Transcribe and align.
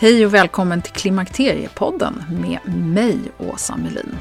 Hej 0.00 0.26
och 0.26 0.34
välkommen 0.34 0.82
till 0.82 0.92
Klimakteriepodden 0.92 2.24
med 2.30 2.58
mig, 2.74 3.18
Åsa 3.38 3.76
Melin. 3.76 4.16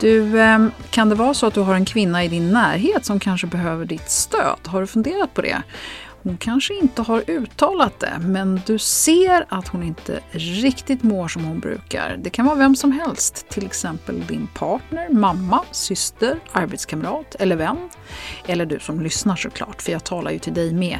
Du, 0.00 0.40
ehm, 0.40 0.70
kan 0.90 1.08
det 1.08 1.14
vara 1.14 1.34
så 1.34 1.46
att 1.46 1.54
du 1.54 1.60
har 1.60 1.74
en 1.74 1.84
kvinna 1.84 2.24
i 2.24 2.28
din 2.28 2.50
närhet 2.50 3.04
som 3.04 3.20
kanske 3.20 3.46
behöver 3.46 3.84
ditt 3.84 4.10
stöd? 4.10 4.58
Har 4.66 4.80
du 4.80 4.86
funderat 4.86 5.34
på 5.34 5.42
det? 5.42 5.62
Hon 6.22 6.36
kanske 6.36 6.74
inte 6.74 7.02
har 7.02 7.30
uttalat 7.30 8.00
det, 8.00 8.18
men 8.20 8.60
du 8.66 8.78
ser 8.78 9.46
att 9.48 9.68
hon 9.68 9.82
inte 9.82 10.20
riktigt 10.30 11.02
mår 11.02 11.28
som 11.28 11.44
hon 11.44 11.60
brukar. 11.60 12.16
Det 12.22 12.30
kan 12.30 12.46
vara 12.46 12.56
vem 12.56 12.76
som 12.76 12.92
helst, 12.92 13.48
till 13.48 13.66
exempel 13.66 14.26
din 14.26 14.48
partner, 14.54 15.08
mamma, 15.10 15.64
syster, 15.70 16.40
arbetskamrat 16.52 17.36
eller 17.38 17.56
vän. 17.56 17.88
Eller 18.46 18.66
du 18.66 18.78
som 18.78 19.00
lyssnar 19.00 19.36
såklart, 19.36 19.82
för 19.82 19.92
jag 19.92 20.04
talar 20.04 20.30
ju 20.30 20.38
till 20.38 20.54
dig 20.54 20.74
med. 20.74 20.98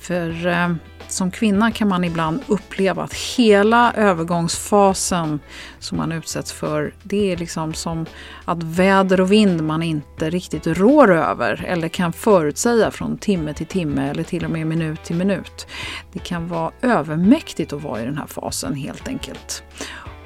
För 0.00 0.46
ehm, 0.46 0.78
att 1.10 1.14
som 1.14 1.30
kvinna 1.30 1.72
kan 1.72 1.88
man 1.88 2.04
ibland 2.04 2.40
uppleva 2.46 3.02
att 3.02 3.14
hela 3.14 3.92
övergångsfasen 3.92 5.40
som 5.78 5.98
man 5.98 6.12
utsätts 6.12 6.52
för, 6.52 6.94
det 7.02 7.32
är 7.32 7.36
liksom 7.36 7.74
som 7.74 8.06
att 8.44 8.62
väder 8.62 9.20
och 9.20 9.32
vind 9.32 9.62
man 9.62 9.82
inte 9.82 10.30
riktigt 10.30 10.66
rår 10.66 11.12
över 11.12 11.64
eller 11.66 11.88
kan 11.88 12.12
förutsäga 12.12 12.90
från 12.90 13.18
timme 13.18 13.54
till 13.54 13.66
timme 13.66 14.10
eller 14.10 14.22
till 14.22 14.44
och 14.44 14.50
med 14.50 14.66
minut 14.66 15.04
till 15.04 15.16
minut. 15.16 15.66
Det 16.12 16.18
kan 16.18 16.48
vara 16.48 16.72
övermäktigt 16.82 17.72
att 17.72 17.82
vara 17.82 18.02
i 18.02 18.04
den 18.04 18.18
här 18.18 18.26
fasen 18.26 18.74
helt 18.74 19.08
enkelt. 19.08 19.62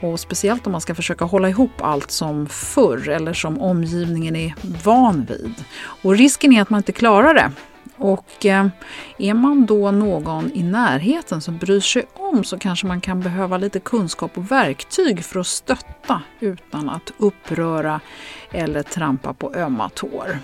Och 0.00 0.20
speciellt 0.20 0.66
om 0.66 0.72
man 0.72 0.80
ska 0.80 0.94
försöka 0.94 1.24
hålla 1.24 1.48
ihop 1.48 1.82
allt 1.82 2.10
som 2.10 2.46
förr 2.46 3.08
eller 3.08 3.32
som 3.32 3.60
omgivningen 3.60 4.36
är 4.36 4.54
van 4.84 5.24
vid. 5.24 5.54
Och 6.02 6.16
risken 6.16 6.52
är 6.52 6.62
att 6.62 6.70
man 6.70 6.78
inte 6.78 6.92
klarar 6.92 7.34
det. 7.34 7.50
Och 7.96 8.46
eh, 8.46 8.66
är 9.18 9.34
man 9.34 9.66
då 9.66 9.90
någon 9.90 10.52
i 10.54 10.62
närheten 10.62 11.40
som 11.40 11.58
bryr 11.58 11.80
sig 11.80 12.04
om 12.14 12.44
så 12.44 12.58
kanske 12.58 12.86
man 12.86 13.00
kan 13.00 13.20
behöva 13.20 13.58
lite 13.58 13.80
kunskap 13.80 14.38
och 14.38 14.50
verktyg 14.50 15.24
för 15.24 15.40
att 15.40 15.46
stötta 15.46 16.22
utan 16.40 16.88
att 16.88 17.12
uppröra 17.18 18.00
eller 18.50 18.82
trampa 18.82 19.34
på 19.34 19.54
ömma 19.54 19.88
tår. 19.88 20.38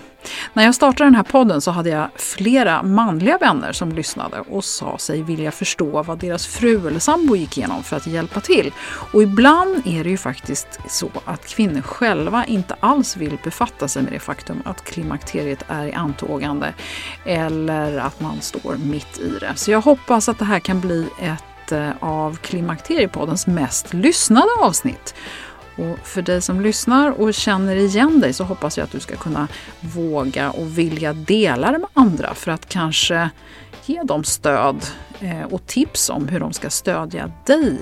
När 0.53 0.63
jag 0.63 0.75
startade 0.75 1.05
den 1.07 1.15
här 1.15 1.23
podden 1.23 1.61
så 1.61 1.71
hade 1.71 1.89
jag 1.89 2.09
flera 2.15 2.83
manliga 2.83 3.37
vänner 3.37 3.71
som 3.71 3.91
lyssnade 3.91 4.39
och 4.39 4.63
sa 4.63 4.97
sig 4.97 5.21
vilja 5.21 5.51
förstå 5.51 6.03
vad 6.03 6.19
deras 6.19 6.47
fru 6.47 6.87
eller 6.87 6.99
sambo 6.99 7.35
gick 7.35 7.57
igenom 7.57 7.83
för 7.83 7.97
att 7.97 8.07
hjälpa 8.07 8.39
till. 8.39 8.73
Och 9.13 9.23
ibland 9.23 9.81
är 9.85 10.03
det 10.03 10.09
ju 10.09 10.17
faktiskt 10.17 10.79
så 10.87 11.09
att 11.25 11.47
kvinnor 11.47 11.81
själva 11.81 12.45
inte 12.45 12.75
alls 12.79 13.17
vill 13.17 13.37
befatta 13.43 13.87
sig 13.87 14.03
med 14.03 14.13
det 14.13 14.19
faktum 14.19 14.61
att 14.65 14.83
klimakteriet 14.83 15.63
är 15.67 15.85
i 15.85 15.93
antågande 15.93 16.73
eller 17.45 17.97
att 17.97 18.19
man 18.19 18.41
står 18.41 18.75
mitt 18.75 19.19
i 19.19 19.37
det. 19.39 19.53
Så 19.55 19.71
jag 19.71 19.81
hoppas 19.81 20.29
att 20.29 20.39
det 20.39 20.45
här 20.45 20.59
kan 20.59 20.79
bli 20.79 21.07
ett 21.19 21.71
eh, 21.71 21.89
av 21.99 22.35
Klimakteriepoddens 22.35 23.47
mest 23.47 23.93
lyssnade 23.93 24.49
avsnitt. 24.61 25.15
Och 25.75 26.07
för 26.07 26.21
dig 26.21 26.41
som 26.41 26.61
lyssnar 26.61 27.21
och 27.21 27.33
känner 27.33 27.75
igen 27.75 28.19
dig 28.19 28.33
så 28.33 28.43
hoppas 28.43 28.77
jag 28.77 28.85
att 28.85 28.91
du 28.91 28.99
ska 28.99 29.15
kunna 29.15 29.47
våga 29.79 30.51
och 30.51 30.77
vilja 30.77 31.13
dela 31.13 31.71
det 31.71 31.77
med 31.77 31.89
andra 31.93 32.33
för 32.33 32.51
att 32.51 32.69
kanske 32.69 33.29
ge 33.85 34.03
dem 34.03 34.23
stöd 34.23 34.85
eh, 35.19 35.43
och 35.43 35.67
tips 35.67 36.09
om 36.09 36.27
hur 36.27 36.39
de 36.39 36.53
ska 36.53 36.69
stödja 36.69 37.31
dig 37.45 37.77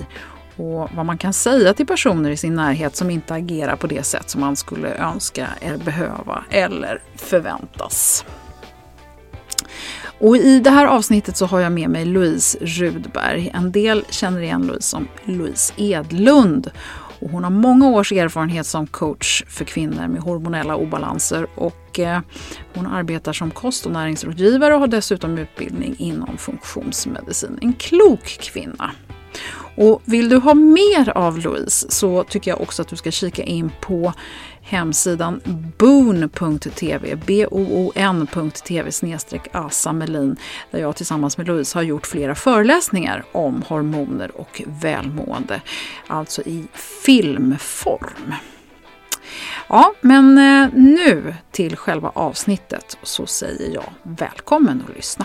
och 0.56 0.88
vad 0.94 1.06
man 1.06 1.18
kan 1.18 1.32
säga 1.32 1.74
till 1.74 1.86
personer 1.86 2.30
i 2.30 2.36
sin 2.36 2.54
närhet 2.54 2.96
som 2.96 3.10
inte 3.10 3.34
agerar 3.34 3.76
på 3.76 3.86
det 3.86 4.02
sätt 4.02 4.30
som 4.30 4.40
man 4.40 4.56
skulle 4.56 4.94
önska 4.94 5.48
eller 5.60 5.84
behöva 5.84 6.44
eller 6.50 7.02
förväntas. 7.16 8.24
Och 10.18 10.36
I 10.36 10.60
det 10.60 10.70
här 10.70 10.86
avsnittet 10.86 11.36
så 11.36 11.46
har 11.46 11.60
jag 11.60 11.72
med 11.72 11.90
mig 11.90 12.04
Louise 12.04 12.58
Rudberg. 12.60 13.50
En 13.54 13.72
del 13.72 14.04
känner 14.10 14.40
igen 14.40 14.66
Louise 14.66 14.88
som 14.88 15.08
Louise 15.24 15.72
Edlund. 15.76 16.70
Och 17.20 17.30
hon 17.30 17.44
har 17.44 17.50
många 17.50 17.88
års 17.88 18.12
erfarenhet 18.12 18.66
som 18.66 18.86
coach 18.86 19.42
för 19.48 19.64
kvinnor 19.64 20.08
med 20.08 20.22
hormonella 20.22 20.76
obalanser 20.76 21.46
och 21.54 21.98
eh, 21.98 22.20
hon 22.74 22.86
arbetar 22.86 23.32
som 23.32 23.50
kost 23.50 23.86
och 23.86 23.92
näringsrådgivare 23.92 24.74
och 24.74 24.80
har 24.80 24.86
dessutom 24.86 25.38
utbildning 25.38 25.96
inom 25.98 26.36
funktionsmedicin. 26.38 27.58
En 27.62 27.72
klok 27.72 28.24
kvinna. 28.24 28.90
Och 29.76 30.02
vill 30.04 30.28
du 30.28 30.36
ha 30.36 30.54
mer 30.54 31.16
av 31.16 31.38
Louise 31.38 31.90
så 31.90 32.24
tycker 32.24 32.50
jag 32.50 32.60
också 32.60 32.82
att 32.82 32.88
du 32.88 32.96
ska 32.96 33.10
kika 33.10 33.42
in 33.42 33.70
på 33.80 34.12
hemsidan 34.70 35.40
boon.tv, 35.78 37.16
b-o-o-n.tv 37.26 38.90
Asa 39.52 39.92
Melin, 39.92 40.36
där 40.70 40.78
jag 40.78 40.96
tillsammans 40.96 41.38
med 41.38 41.46
Louise 41.46 41.78
har 41.78 41.82
gjort 41.82 42.06
flera 42.06 42.34
föreläsningar 42.34 43.24
om 43.32 43.62
hormoner 43.68 44.36
och 44.36 44.62
välmående, 44.66 45.60
alltså 46.06 46.42
i 46.42 46.64
filmform. 47.04 48.34
Ja, 49.68 49.94
men 50.00 50.38
eh, 50.38 50.68
nu 50.74 51.34
till 51.50 51.76
själva 51.76 52.12
avsnittet 52.14 52.98
så 53.02 53.26
säger 53.26 53.74
jag 53.74 53.92
välkommen 54.02 54.84
att 54.88 54.96
lyssna. 54.96 55.24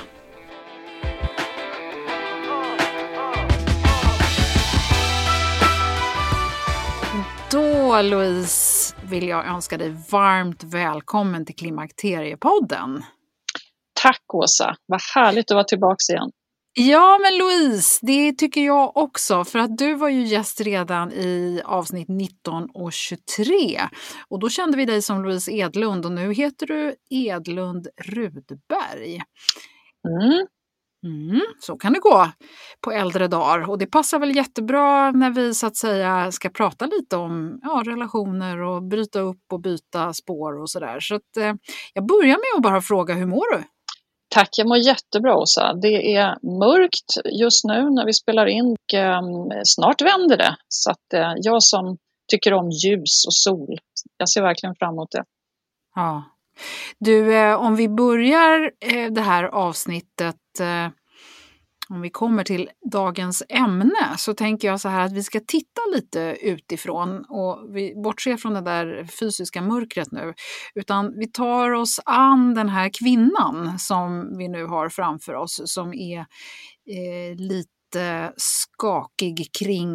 Då 7.51 8.01
Louise 8.01 8.74
vill 9.09 9.27
jag 9.27 9.47
önska 9.47 9.77
dig 9.77 9.95
varmt 10.11 10.63
välkommen 10.63 11.45
till 11.45 11.55
Klimakteriepodden. 11.55 13.03
Tack 14.01 14.33
Åsa, 14.33 14.75
vad 14.85 15.01
härligt 15.15 15.51
att 15.51 15.55
vara 15.55 15.63
tillbaka 15.63 16.13
igen. 16.13 16.31
Ja, 16.77 17.19
men 17.21 17.37
Louise, 17.37 17.99
det 18.01 18.33
tycker 18.33 18.61
jag 18.61 18.97
också. 18.97 19.43
För 19.43 19.59
att 19.59 19.77
du 19.77 19.93
var 19.93 20.09
ju 20.09 20.23
gäst 20.25 20.61
redan 20.61 21.11
i 21.11 21.61
avsnitt 21.65 22.07
19 22.07 22.69
och 22.73 22.93
23. 22.93 23.81
Och 24.27 24.39
då 24.39 24.49
kände 24.49 24.77
vi 24.77 24.85
dig 24.85 25.01
som 25.01 25.23
Louise 25.23 25.51
Edlund 25.51 26.05
och 26.05 26.11
nu 26.11 26.33
heter 26.33 26.67
du 26.67 26.95
Edlund 27.09 27.87
Rudberg. 28.05 29.21
Mm. 30.07 30.47
Mm, 31.05 31.41
så 31.59 31.77
kan 31.77 31.93
det 31.93 31.99
gå 31.99 32.31
på 32.81 32.91
äldre 32.91 33.27
dagar 33.27 33.69
och 33.69 33.77
det 33.77 33.87
passar 33.87 34.19
väl 34.19 34.35
jättebra 34.35 35.11
när 35.11 35.29
vi 35.29 35.53
så 35.53 35.67
att 35.67 35.75
säga 35.75 36.31
ska 36.31 36.49
prata 36.49 36.85
lite 36.85 37.17
om 37.17 37.59
ja, 37.63 37.83
relationer 37.85 38.61
och 38.61 38.83
bryta 38.83 39.19
upp 39.19 39.43
och 39.53 39.61
byta 39.61 40.13
spår 40.13 40.61
och 40.61 40.69
sådär. 40.69 40.99
Så 40.99 41.15
att, 41.15 41.37
eh, 41.37 41.53
jag 41.93 42.05
börjar 42.05 42.37
med 42.37 42.57
att 42.57 42.63
bara 42.63 42.81
fråga, 42.81 43.13
hur 43.13 43.25
mår 43.25 43.57
du? 43.57 43.63
Tack, 44.29 44.49
jag 44.57 44.67
mår 44.67 44.77
jättebra 44.77 45.35
Åsa. 45.35 45.73
Det 45.73 46.15
är 46.15 46.37
mörkt 46.59 47.37
just 47.39 47.65
nu 47.65 47.89
när 47.89 48.05
vi 48.05 48.13
spelar 48.13 48.45
in 48.45 48.65
och 48.65 48.93
eh, 48.93 49.21
snart 49.63 50.01
vänder 50.01 50.37
det. 50.37 50.55
Så 50.67 50.91
att 50.91 51.13
eh, 51.13 51.33
jag 51.35 51.63
som 51.63 51.97
tycker 52.31 52.53
om 52.53 52.69
ljus 52.69 53.25
och 53.27 53.33
sol, 53.33 53.77
jag 54.17 54.29
ser 54.29 54.41
verkligen 54.41 54.75
fram 54.75 54.93
emot 54.93 55.11
det. 55.11 55.23
Ja. 55.95 56.23
Du, 56.99 57.35
eh, 57.35 57.55
om 57.55 57.75
vi 57.75 57.89
börjar 57.89 58.71
eh, 58.79 59.11
det 59.11 59.21
här 59.21 59.43
avsnittet 59.43 60.35
eh, 60.59 60.89
om 61.89 62.01
vi 62.01 62.09
kommer 62.09 62.43
till 62.43 62.69
dagens 62.91 63.43
ämne 63.49 64.17
så 64.17 64.33
tänker 64.33 64.67
jag 64.67 64.81
så 64.81 64.89
här 64.89 65.05
att 65.05 65.13
vi 65.13 65.23
ska 65.23 65.39
titta 65.39 65.81
lite 65.95 66.37
utifrån 66.41 67.25
och 67.29 67.75
vi 67.75 67.93
bortser 68.03 68.37
från 68.37 68.53
det 68.53 68.61
där 68.61 69.07
fysiska 69.19 69.61
mörkret 69.61 70.11
nu. 70.11 70.33
Utan 70.75 71.19
vi 71.19 71.27
tar 71.27 71.71
oss 71.71 71.99
an 72.05 72.53
den 72.53 72.69
här 72.69 72.89
kvinnan 72.99 73.79
som 73.79 74.37
vi 74.37 74.47
nu 74.47 74.65
har 74.65 74.89
framför 74.89 75.33
oss 75.33 75.61
som 75.65 75.93
är 75.93 76.19
eh, 76.19 77.35
lite 77.35 77.74
skakig 78.37 79.49
kring 79.59 79.89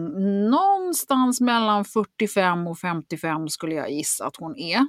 någonstans 0.50 1.40
mellan 1.40 1.84
45 1.84 2.66
och 2.66 2.78
55 2.78 3.48
skulle 3.48 3.74
jag 3.74 3.90
gissa 3.90 4.26
att 4.26 4.36
hon 4.38 4.56
är. 4.56 4.80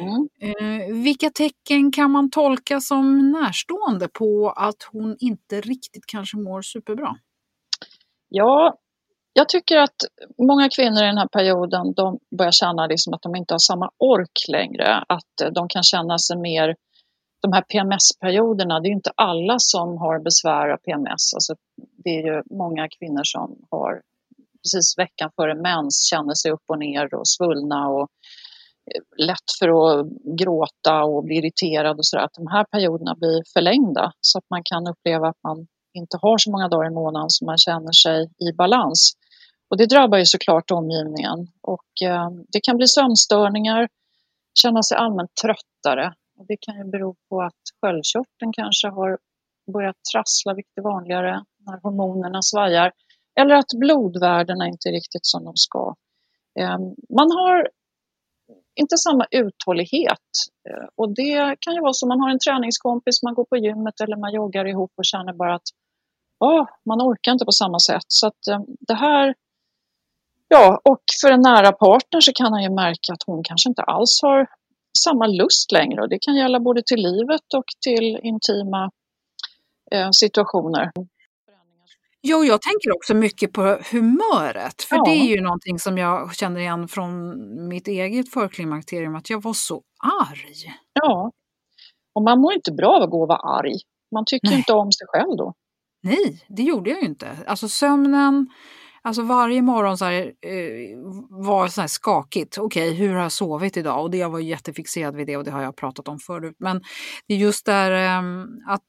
Mm. 0.00 0.28
Eh, 0.40 0.94
vilka 1.02 1.30
tecken 1.30 1.92
kan 1.92 2.10
man 2.10 2.30
tolka 2.30 2.80
som 2.80 3.32
närstående 3.32 4.08
på 4.08 4.50
att 4.56 4.82
hon 4.92 5.16
inte 5.18 5.60
riktigt 5.60 6.06
kanske 6.06 6.36
mår 6.36 6.62
superbra? 6.62 7.16
Ja, 8.28 8.78
jag 9.32 9.48
tycker 9.48 9.76
att 9.78 9.96
många 10.38 10.68
kvinnor 10.68 11.02
i 11.02 11.06
den 11.06 11.18
här 11.18 11.28
perioden 11.28 11.94
de 11.96 12.18
börjar 12.38 12.52
känna 12.52 12.86
liksom 12.86 13.14
att 13.14 13.22
de 13.22 13.36
inte 13.36 13.54
har 13.54 13.58
samma 13.58 13.90
ork 13.98 14.38
längre. 14.48 15.04
Att 15.08 15.54
de 15.54 15.68
kan 15.68 15.82
känna 15.82 16.18
sig 16.18 16.36
mer 16.36 16.76
de 17.42 17.52
här 17.52 17.62
PMS-perioderna, 17.62 18.80
det 18.80 18.86
är 18.86 18.90
ju 18.90 18.96
inte 18.96 19.12
alla 19.14 19.58
som 19.58 19.98
har 19.98 20.18
besvär 20.18 20.68
av 20.68 20.76
PMS. 20.76 21.34
Alltså, 21.34 21.54
det 22.04 22.10
är 22.10 22.22
ju 22.22 22.42
många 22.50 22.88
kvinnor 22.88 23.24
som 23.24 23.66
har 23.70 24.02
precis 24.62 24.98
veckan 24.98 25.30
före 25.36 25.54
mens 25.54 26.08
känner 26.10 26.34
sig 26.34 26.50
upp 26.50 26.64
och 26.66 26.78
ner 26.78 27.14
och 27.14 27.28
svullna 27.28 27.88
och 27.88 28.08
eh, 28.94 29.26
lätt 29.26 29.50
för 29.58 29.68
att 29.68 30.06
gråta 30.40 31.04
och 31.04 31.24
bli 31.24 31.36
irriterad 31.36 31.98
och 31.98 32.06
sådär. 32.06 32.24
Att 32.24 32.34
de 32.34 32.46
här 32.46 32.64
perioderna 32.64 33.14
blir 33.14 33.42
förlängda 33.52 34.12
så 34.20 34.38
att 34.38 34.50
man 34.50 34.62
kan 34.64 34.86
uppleva 34.86 35.28
att 35.28 35.42
man 35.42 35.66
inte 35.94 36.18
har 36.22 36.38
så 36.38 36.50
många 36.50 36.68
dagar 36.68 36.90
i 36.90 36.94
månaden 36.94 37.30
som 37.30 37.46
man 37.46 37.58
känner 37.58 37.92
sig 37.92 38.30
i 38.38 38.52
balans. 38.52 39.12
Och 39.70 39.76
det 39.76 39.86
drabbar 39.86 40.18
ju 40.18 40.26
såklart 40.26 40.70
omgivningen 40.70 41.38
och 41.62 42.08
eh, 42.08 42.30
det 42.52 42.60
kan 42.60 42.76
bli 42.76 42.86
sömnstörningar, 42.86 43.88
känna 44.62 44.82
sig 44.82 44.96
allmänt 44.96 45.30
tröttare, 45.42 46.14
och 46.40 46.46
det 46.48 46.56
kan 46.60 46.76
ju 46.76 46.84
bero 46.84 47.16
på 47.28 47.42
att 47.42 47.62
sköldkörteln 47.80 48.52
kanske 48.52 48.88
har 48.88 49.18
börjat 49.72 49.96
trassla, 50.12 50.54
vilket 50.54 50.78
är 50.78 50.82
vanligare 50.82 51.44
när 51.66 51.78
hormonerna 51.82 52.42
svajar. 52.42 52.92
Eller 53.40 53.54
att 53.54 53.72
blodvärdena 53.82 54.66
inte 54.66 54.88
är 54.88 54.92
riktigt 54.92 55.26
som 55.32 55.44
de 55.44 55.52
ska. 55.56 55.94
Ehm, 56.60 56.84
man 57.18 57.30
har 57.38 57.68
inte 58.80 58.96
samma 58.96 59.26
uthållighet. 59.30 60.28
Ehm, 60.68 60.88
och 60.96 61.14
det 61.14 61.56
kan 61.60 61.74
ju 61.74 61.80
vara 61.80 61.92
så 61.92 62.06
man 62.06 62.20
har 62.20 62.30
en 62.30 62.44
träningskompis, 62.46 63.22
man 63.22 63.34
går 63.34 63.44
på 63.44 63.56
gymmet 63.56 64.00
eller 64.00 64.16
man 64.16 64.32
joggar 64.32 64.64
ihop 64.64 64.92
och 64.96 65.04
känner 65.12 65.32
bara 65.32 65.54
att 65.54 65.68
oh, 66.44 66.64
man 66.88 67.00
orkar 67.08 67.32
inte 67.32 67.44
på 67.44 67.52
samma 67.62 67.78
sätt. 67.78 68.08
Så 68.08 68.26
att 68.26 68.46
ehm, 68.50 68.64
det 68.88 68.94
här 68.94 69.34
Ja, 70.52 70.80
och 70.84 71.02
för 71.22 71.30
en 71.32 71.40
nära 71.40 71.72
partner 71.72 72.20
så 72.20 72.32
kan 72.32 72.52
han 72.52 72.62
ju 72.62 72.70
märka 72.70 73.12
att 73.12 73.22
hon 73.26 73.42
kanske 73.44 73.68
inte 73.68 73.82
alls 73.82 74.22
har 74.22 74.46
samma 75.02 75.26
lust 75.26 75.72
längre 75.72 76.02
och 76.02 76.08
det 76.08 76.18
kan 76.18 76.36
gälla 76.36 76.60
både 76.60 76.82
till 76.82 77.02
livet 77.02 77.54
och 77.56 77.64
till 77.84 78.20
intima 78.22 78.90
eh, 79.92 80.10
situationer. 80.10 80.90
Jo, 82.22 82.44
jag 82.44 82.62
tänker 82.62 82.96
också 82.96 83.14
mycket 83.14 83.52
på 83.52 83.78
humöret, 83.92 84.82
för 84.82 84.96
ja. 84.96 85.02
det 85.04 85.10
är 85.10 85.36
ju 85.36 85.40
någonting 85.40 85.78
som 85.78 85.98
jag 85.98 86.34
känner 86.34 86.60
igen 86.60 86.88
från 86.88 87.68
mitt 87.68 87.88
eget 87.88 88.32
förklimakterium, 88.32 89.14
att 89.14 89.30
jag 89.30 89.42
var 89.42 89.52
så 89.52 89.82
arg. 90.30 90.74
Ja, 90.92 91.32
och 92.14 92.22
man 92.22 92.40
mår 92.40 92.52
inte 92.52 92.72
bra 92.72 92.96
av 92.96 93.02
att 93.02 93.10
gå 93.10 93.22
och 93.22 93.28
vara 93.28 93.58
arg. 93.58 93.74
Man 94.14 94.24
tycker 94.26 94.48
Nej. 94.48 94.58
inte 94.58 94.72
om 94.72 94.92
sig 94.92 95.06
själv 95.06 95.36
då. 95.36 95.54
Nej, 96.02 96.44
det 96.48 96.62
gjorde 96.62 96.90
jag 96.90 97.00
ju 97.00 97.06
inte. 97.06 97.36
Alltså 97.46 97.68
sömnen, 97.68 98.48
Alltså 99.02 99.22
varje 99.22 99.62
morgon 99.62 99.98
så 99.98 100.04
här, 100.04 100.22
eh, 100.22 100.98
var 101.30 101.68
så 101.68 101.80
här 101.80 101.88
skakigt. 101.88 102.58
Okej, 102.58 102.90
okay, 102.90 102.98
hur 102.98 103.14
har 103.14 103.22
jag 103.22 103.32
sovit 103.32 103.76
idag? 103.76 104.02
Och 104.02 104.10
det 104.10 104.18
jag 104.18 104.30
var 104.30 104.38
jättefixerad 104.38 105.16
vid 105.16 105.26
det 105.26 105.36
och 105.36 105.44
det 105.44 105.50
har 105.50 105.62
jag 105.62 105.76
pratat 105.76 106.08
om 106.08 106.18
förut. 106.18 106.56
Men 106.58 106.82
det 107.26 107.34
är 107.34 107.38
just 107.38 107.66
där 107.66 107.90
eh, 107.90 108.22
att 108.68 108.86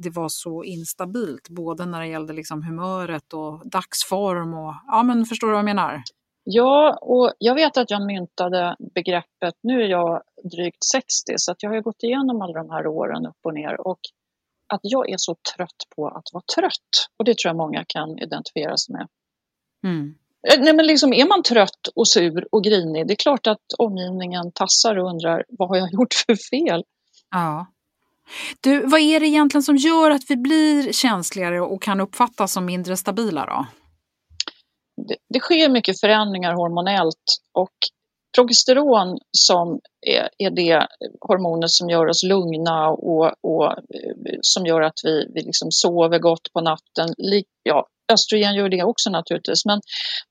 det 0.00 0.10
var 0.10 0.28
så 0.28 0.64
instabilt, 0.64 1.48
både 1.48 1.86
när 1.86 2.00
det 2.00 2.06
gällde 2.06 2.32
liksom 2.32 2.62
humöret 2.62 3.32
och 3.32 3.70
dagsform 3.70 4.54
och 4.54 4.74
ja, 4.86 5.02
men 5.02 5.24
förstår 5.24 5.46
du 5.46 5.52
vad 5.52 5.58
jag 5.58 5.64
menar? 5.64 6.02
Ja, 6.44 6.98
och 7.02 7.32
jag 7.38 7.54
vet 7.54 7.76
att 7.76 7.90
jag 7.90 8.06
myntade 8.06 8.76
begreppet, 8.94 9.54
nu 9.62 9.82
är 9.82 9.88
jag 9.88 10.22
drygt 10.52 10.84
60 10.84 11.34
så 11.36 11.52
att 11.52 11.62
jag 11.62 11.70
har 11.70 11.80
gått 11.80 12.02
igenom 12.02 12.42
alla 12.42 12.52
de 12.52 12.70
här 12.70 12.86
åren 12.86 13.26
upp 13.26 13.38
och 13.44 13.54
ner 13.54 13.86
och 13.86 13.98
att 14.72 14.80
jag 14.82 15.10
är 15.10 15.16
så 15.18 15.36
trött 15.56 15.80
på 15.96 16.08
att 16.08 16.28
vara 16.32 16.44
trött. 16.56 17.08
Och 17.18 17.24
det 17.24 17.38
tror 17.38 17.48
jag 17.50 17.56
många 17.56 17.84
kan 17.88 18.18
identifiera 18.18 18.76
sig 18.76 18.92
med. 18.92 19.08
Mm. 19.84 20.14
Eh, 20.48 20.60
nej, 20.60 20.74
men 20.74 20.86
liksom, 20.86 21.12
är 21.12 21.28
man 21.28 21.42
trött 21.42 21.88
och 21.94 22.08
sur 22.08 22.48
och 22.52 22.64
grinig, 22.64 23.06
det 23.06 23.14
är 23.14 23.16
klart 23.16 23.46
att 23.46 23.72
omgivningen 23.78 24.52
tassar 24.52 24.98
och 24.98 25.10
undrar 25.10 25.44
vad 25.48 25.68
har 25.68 25.76
jag 25.76 25.88
gjort 25.92 26.14
för 26.14 26.36
fel? 26.36 26.84
Ja. 27.30 27.66
Du, 28.60 28.86
vad 28.86 29.00
är 29.00 29.20
det 29.20 29.26
egentligen 29.26 29.62
som 29.62 29.76
gör 29.76 30.10
att 30.10 30.22
vi 30.28 30.36
blir 30.36 30.92
känsligare 30.92 31.60
och 31.60 31.82
kan 31.82 32.00
uppfattas 32.00 32.52
som 32.52 32.64
mindre 32.64 32.96
stabila 32.96 33.46
då? 33.46 33.66
Det, 35.08 35.16
det 35.28 35.40
sker 35.40 35.68
mycket 35.68 36.00
förändringar 36.00 36.54
hormonellt 36.54 37.24
och 37.52 37.72
progesteron 38.34 39.18
som 39.38 39.80
är, 40.06 40.28
är 40.38 40.50
det 40.50 40.86
hormonet 41.20 41.70
som 41.70 41.90
gör 41.90 42.06
oss 42.06 42.22
lugna 42.22 42.88
och, 42.88 43.32
och 43.42 43.64
eh, 43.72 44.38
som 44.40 44.66
gör 44.66 44.80
att 44.80 45.00
vi, 45.04 45.26
vi 45.34 45.42
liksom 45.42 45.68
sover 45.70 46.18
gott 46.18 46.52
på 46.52 46.60
natten. 46.60 47.08
Ja, 47.62 47.86
östrogen 48.12 48.54
gör 48.54 48.68
det 48.68 48.82
också 48.82 49.10
naturligtvis, 49.10 49.64
men 49.64 49.80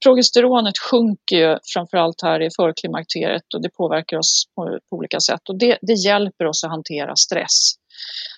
progesteronet 0.06 0.78
sjunker 0.78 1.36
ju 1.36 1.58
framförallt 1.74 2.22
här 2.22 2.42
i 2.42 2.50
förklimakteriet 2.56 3.54
och 3.56 3.62
det 3.62 3.70
påverkar 3.70 4.18
oss 4.18 4.44
på, 4.56 4.80
på 4.90 4.96
olika 4.98 5.20
sätt 5.20 5.50
och 5.50 5.58
det, 5.58 5.78
det, 5.82 5.94
hjälper 5.94 6.46
oss 6.46 6.64
att 6.64 6.70
hantera 6.70 7.16
stress. 7.16 7.74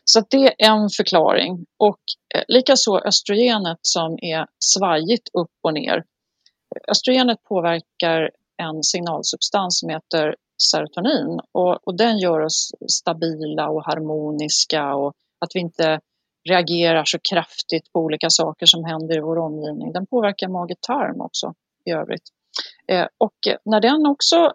Så 0.05 0.23
det 0.29 0.47
är 0.47 0.71
en 0.71 0.89
förklaring 0.89 1.65
och 1.79 1.99
eh, 2.35 2.43
likaså 2.47 3.01
östrogenet 3.05 3.79
som 3.81 4.17
är 4.21 4.45
svajigt 4.59 5.27
upp 5.33 5.51
och 5.63 5.73
ner. 5.73 6.03
Östrogenet 6.87 7.43
påverkar 7.43 8.29
en 8.57 8.83
signalsubstans 8.83 9.79
som 9.79 9.89
heter 9.89 10.35
serotonin 10.71 11.39
och, 11.51 11.87
och 11.87 11.97
den 11.97 12.17
gör 12.19 12.39
oss 12.39 12.71
stabila 12.91 13.69
och 13.69 13.85
harmoniska 13.85 14.95
och 14.95 15.13
att 15.39 15.49
vi 15.53 15.59
inte 15.59 15.99
reagerar 16.49 17.03
så 17.05 17.17
kraftigt 17.31 17.91
på 17.93 17.99
olika 17.99 18.29
saker 18.29 18.65
som 18.65 18.83
händer 18.83 19.17
i 19.17 19.21
vår 19.21 19.37
omgivning. 19.37 19.93
Den 19.93 20.07
påverkar 20.07 20.47
mage-tarm 20.47 21.21
också 21.21 21.53
i 21.85 21.91
övrigt. 21.91 22.29
Eh, 22.87 23.07
och 23.17 23.37
när 23.65 23.81
den, 23.81 24.05
också, 24.05 24.51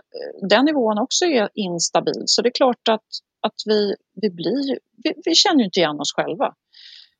den 0.50 0.64
nivån 0.64 0.98
också 0.98 1.24
är 1.24 1.48
instabil 1.54 2.22
så 2.26 2.42
det 2.42 2.48
är 2.48 2.52
klart 2.62 2.88
att, 2.88 3.08
att 3.40 3.54
vi, 3.66 3.94
vi, 4.22 4.30
blir, 4.30 4.78
vi, 5.04 5.14
vi 5.24 5.34
känner 5.34 5.64
inte 5.64 5.80
igen 5.80 6.00
oss 6.00 6.12
själva. 6.16 6.54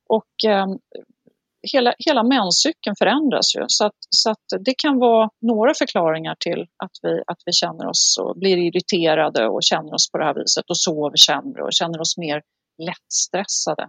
Och 0.09 0.51
eh, 0.51 0.67
hela, 1.73 1.95
hela 1.99 2.23
menscykeln 2.23 2.97
förändras 2.99 3.57
ju 3.57 3.65
så, 3.69 3.87
att, 3.87 4.01
så 4.11 4.31
att 4.31 4.65
det 4.65 4.75
kan 4.79 4.99
vara 4.99 5.29
några 5.43 5.75
förklaringar 5.75 6.37
till 6.41 6.61
att 6.61 6.97
vi, 7.03 7.13
att 7.27 7.39
vi 7.47 7.53
känner 7.53 7.89
oss 7.89 8.17
och 8.21 8.39
blir 8.39 8.57
irriterade 8.57 9.49
och 9.49 9.61
känner 9.63 9.95
oss 9.95 10.11
på 10.11 10.19
det 10.19 10.25
här 10.25 10.35
viset 10.35 10.65
och 10.69 10.79
sover 10.79 11.17
sämre 11.17 11.63
och 11.63 11.73
känner 11.73 12.01
oss 12.01 12.19
mer 12.19 12.43
lättstressade. 12.87 13.89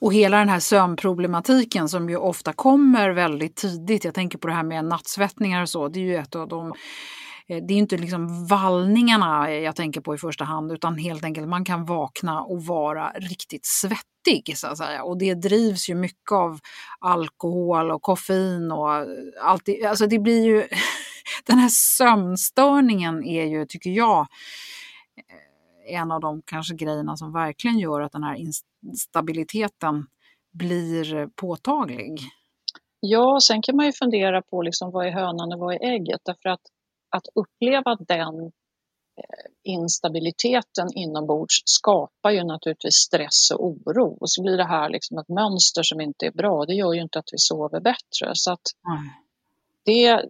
Och 0.00 0.12
hela 0.14 0.38
den 0.38 0.48
här 0.48 0.60
sömnproblematiken 0.60 1.88
som 1.88 2.10
ju 2.10 2.16
ofta 2.16 2.52
kommer 2.52 3.10
väldigt 3.10 3.56
tidigt, 3.56 4.04
jag 4.04 4.14
tänker 4.14 4.38
på 4.38 4.48
det 4.48 4.54
här 4.54 4.62
med 4.62 4.84
nattsvettningar 4.84 5.62
och 5.62 5.68
så, 5.68 5.88
det 5.88 6.00
är 6.00 6.04
ju 6.04 6.16
ett 6.16 6.36
av 6.36 6.48
de 6.48 6.72
Eh, 7.48 7.62
det 7.62 7.74
är 7.74 7.78
inte 7.78 7.96
liksom 7.96 8.46
vallningarna 8.46 9.52
jag 9.52 9.76
tänker 9.76 10.00
på 10.00 10.14
i 10.14 10.18
första 10.18 10.44
hand 10.44 10.72
utan 10.72 10.98
helt 10.98 11.24
enkelt 11.24 11.48
man 11.48 11.64
kan 11.64 11.84
vakna 11.84 12.42
och 12.42 12.64
vara 12.64 13.10
riktigt 13.10 13.66
svettig 13.66 14.58
så 14.58 14.66
att 14.66 14.78
säga. 14.78 15.02
Och 15.02 15.18
det 15.18 15.34
drivs 15.34 15.88
ju 15.88 15.94
mycket 15.94 16.32
av 16.32 16.58
alkohol 16.98 17.90
och 17.90 18.02
koffein 18.02 18.72
och 18.72 18.90
allt. 19.42 19.64
Det, 19.64 19.84
alltså 19.84 20.06
det 20.06 20.18
blir 20.18 20.44
ju, 20.44 20.68
den 21.46 21.58
här 21.58 21.68
sömnstörningen 21.68 23.24
är 23.24 23.44
ju, 23.44 23.66
tycker 23.66 23.90
jag, 23.90 24.20
eh, 25.16 26.00
en 26.00 26.12
av 26.12 26.20
de 26.20 26.42
kanske 26.44 26.74
grejerna 26.74 27.16
som 27.16 27.32
verkligen 27.32 27.78
gör 27.78 28.00
att 28.00 28.12
den 28.12 28.22
här 28.22 28.36
instabiliteten 28.82 30.06
blir 30.52 31.28
påtaglig. 31.36 32.20
Ja, 33.00 33.38
sen 33.42 33.62
kan 33.62 33.76
man 33.76 33.86
ju 33.86 33.92
fundera 33.92 34.42
på 34.42 34.62
liksom, 34.62 34.90
vad 34.90 35.06
är 35.06 35.10
hönan 35.10 35.52
och 35.52 35.58
vad 35.58 35.74
är 35.74 35.80
ägget? 35.80 36.20
Därför 36.24 36.48
att, 36.48 36.60
att 37.10 37.26
uppleva 37.34 37.96
den 37.96 38.44
eh, 39.16 39.50
instabiliteten 39.62 40.88
inombords 40.94 41.62
skapar 41.64 42.30
ju 42.30 42.44
naturligtvis 42.44 42.94
stress 42.94 43.50
och 43.50 43.66
oro. 43.66 44.16
Och 44.20 44.30
så 44.30 44.42
blir 44.42 44.56
det 44.56 44.64
här 44.64 44.88
liksom 44.88 45.18
ett 45.18 45.28
mönster 45.28 45.82
som 45.82 46.00
inte 46.00 46.26
är 46.26 46.32
bra. 46.32 46.64
Det 46.64 46.74
gör 46.74 46.92
ju 46.92 47.02
inte 47.02 47.18
att 47.18 47.28
vi 47.32 47.38
sover 47.38 47.80
bättre. 47.80 48.30
Så 48.34 48.52
att 48.52 48.62
det, 49.84 50.22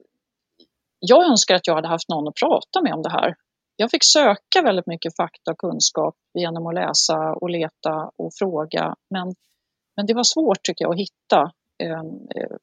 jag 0.99 1.31
önskar 1.31 1.55
att 1.55 1.67
jag 1.67 1.75
hade 1.75 1.89
haft 1.89 2.09
någon 2.09 2.29
att 2.29 2.35
prata 2.35 2.83
med 2.83 2.95
om 2.95 3.03
det 3.03 3.11
här. 3.11 3.35
Jag 3.77 3.91
fick 3.91 4.05
söka 4.05 4.63
väldigt 4.63 4.87
mycket 4.87 5.17
fakta 5.17 5.51
och 5.51 5.59
kunskap 5.59 6.15
genom 6.35 6.67
att 6.67 6.75
läsa 6.75 7.35
och 7.35 7.51
leta 7.51 8.11
och 8.17 8.33
fråga. 8.39 8.97
Men, 9.11 9.35
men 9.97 10.07
det 10.07 10.15
var 10.15 10.25
svårt 10.25 10.63
tycker 10.63 10.85
jag 10.85 10.93
att 10.93 11.01
hitta 11.01 11.53
eh, 11.83 12.03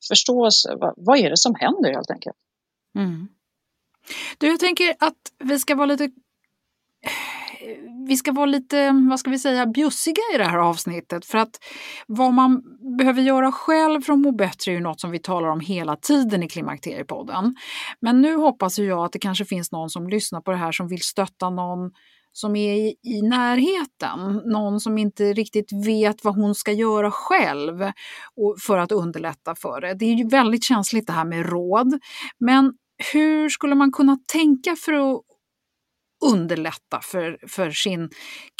förstå 0.08 0.50
vad, 0.80 0.94
vad 0.98 1.18
är 1.18 1.30
det 1.30 1.38
som 1.38 1.56
händer 1.56 1.92
helt 1.92 2.12
enkelt. 2.12 2.38
Mm. 2.96 3.28
Du, 4.38 4.48
jag 4.48 4.60
tänker 4.60 4.96
att 5.00 5.14
vi 5.40 5.60
ska 5.60 5.76
vara 5.76 5.86
lite 5.86 6.10
vi 8.08 8.18
ska 8.18 8.32
vara 8.32 8.46
lite, 8.46 8.92
vad 9.10 9.20
ska 9.20 9.30
vi 9.30 9.40
säga, 9.40 9.66
bjussiga 9.66 10.22
i 10.36 10.38
det 10.38 10.44
här 10.44 10.58
avsnittet. 10.58 11.26
För 11.26 11.38
att 11.38 11.60
vad 12.08 12.34
man 12.34 12.64
behöver 12.98 13.22
göra 13.22 13.52
själv 13.52 14.02
för 14.02 14.14
att 14.14 14.20
må 14.20 14.32
bättre 14.32 14.72
är 14.72 14.74
ju 14.74 14.80
något 14.80 15.02
som 15.02 15.12
vi 15.12 15.20
talar 15.20 15.50
om 15.50 15.60
hela 15.60 15.96
tiden 15.96 16.44
i 16.44 16.50
Klimakteriepodden. 16.50 17.56
Men 18.00 18.22
nu 18.22 18.36
hoppas 18.36 18.80
jag 18.80 19.06
att 19.06 19.12
det 19.12 19.20
kanske 19.20 19.46
finns 19.46 19.72
någon 19.72 19.90
som 19.90 20.10
lyssnar 20.10 20.42
på 20.42 20.52
det 20.52 20.58
här 20.58 20.72
som 20.72 20.88
vill 20.88 21.02
stötta 21.02 21.50
någon 21.50 21.92
som 22.32 22.56
är 22.56 22.74
i, 22.74 22.96
i 23.04 23.22
närheten, 23.22 24.42
någon 24.46 24.80
som 24.80 24.98
inte 24.98 25.34
riktigt 25.34 25.88
vet 25.88 26.24
vad 26.24 26.36
hon 26.36 26.56
ska 26.56 26.72
göra 26.72 27.12
själv 27.12 27.82
och, 28.36 28.56
för 28.60 28.78
att 28.78 28.92
underlätta 28.92 29.56
för 29.56 29.82
det. 29.82 29.94
Det 29.94 30.06
är 30.06 30.14
ju 30.14 30.28
väldigt 30.28 30.64
känsligt 30.64 31.08
det 31.08 31.14
här 31.14 31.26
med 31.26 31.50
råd. 31.50 32.00
Men 32.40 32.74
hur 33.14 33.50
skulle 33.50 33.76
man 33.76 33.92
kunna 33.92 34.18
tänka 34.28 34.76
för 34.76 34.94
att 34.94 35.22
underlätta 36.24 37.00
för, 37.02 37.38
för 37.48 37.72
sin 37.72 38.10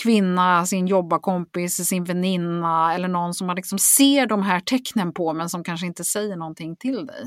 kvinna, 0.04 0.66
sin 0.66 0.88
jobbarkompis, 0.88 1.76
sin 1.76 2.04
väninna 2.04 2.94
eller 2.94 3.08
någon 3.08 3.34
som 3.34 3.48
man 3.48 3.56
liksom 3.56 3.80
ser 3.80 4.26
de 4.26 4.44
här 4.44 4.60
tecknen 4.60 5.14
på 5.14 5.34
men 5.34 5.50
som 5.50 5.64
kanske 5.64 5.88
inte 5.88 6.04
säger 6.04 6.36
någonting 6.36 6.76
till 6.76 7.06
dig? 7.06 7.24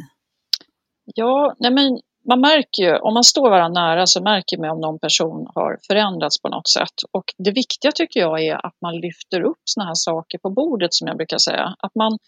Ja, 1.14 1.54
nej 1.58 1.72
men 1.72 1.98
man 2.28 2.40
märker 2.40 2.82
ju, 2.82 2.98
om 2.98 3.14
man 3.14 3.24
står 3.24 3.50
varandra 3.50 3.80
nära 3.80 4.06
så 4.06 4.22
märker 4.22 4.58
man 4.58 4.70
om 4.70 4.80
någon 4.80 4.98
person 4.98 5.46
har 5.54 5.78
förändrats 5.86 6.42
på 6.42 6.48
något 6.48 6.68
sätt. 6.68 6.94
Och 7.12 7.24
det 7.38 7.50
viktiga 7.50 7.92
tycker 7.92 8.20
jag 8.20 8.40
är 8.44 8.66
att 8.66 8.74
man 8.82 8.94
lyfter 9.00 9.40
upp 9.40 9.60
sådana 9.64 9.88
här 9.88 9.94
saker 9.94 10.38
på 10.38 10.50
bordet 10.50 10.94
som 10.94 11.08
jag 11.08 11.16
brukar 11.16 11.38
säga. 11.38 11.74
Att 11.78 11.94
man, 11.94 12.18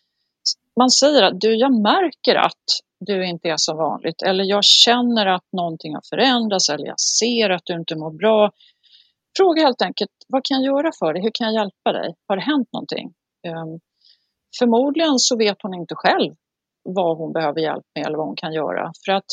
man 0.78 0.90
säger 0.90 1.22
att 1.22 1.40
du, 1.40 1.54
jag 1.54 1.72
märker 1.82 2.34
att 2.34 2.64
du 3.00 3.26
inte 3.26 3.48
är 3.48 3.56
som 3.56 3.76
vanligt 3.76 4.22
eller 4.22 4.44
jag 4.44 4.64
känner 4.64 5.26
att 5.26 5.52
någonting 5.52 5.94
har 5.94 6.02
förändrats 6.10 6.68
eller 6.68 6.86
jag 6.86 7.00
ser 7.00 7.50
att 7.50 7.62
du 7.64 7.74
inte 7.74 7.96
mår 7.96 8.10
bra. 8.10 8.50
Fråga 9.36 9.62
helt 9.62 9.82
enkelt, 9.82 10.10
vad 10.28 10.44
kan 10.44 10.62
jag 10.62 10.76
göra 10.76 10.90
för 10.98 11.12
dig? 11.12 11.22
Hur 11.22 11.30
kan 11.34 11.46
jag 11.46 11.54
hjälpa 11.54 11.92
dig? 11.92 12.14
Har 12.28 12.36
det 12.36 12.42
hänt 12.42 12.68
någonting? 12.72 13.06
Um, 13.48 13.80
förmodligen 14.58 15.18
så 15.18 15.36
vet 15.36 15.56
hon 15.62 15.74
inte 15.74 15.94
själv 15.94 16.34
vad 16.82 17.18
hon 17.18 17.32
behöver 17.32 17.60
hjälp 17.60 17.84
med 17.94 18.06
eller 18.06 18.18
vad 18.18 18.26
hon 18.26 18.36
kan 18.36 18.52
göra. 18.52 18.92
För 19.04 19.12
att 19.12 19.30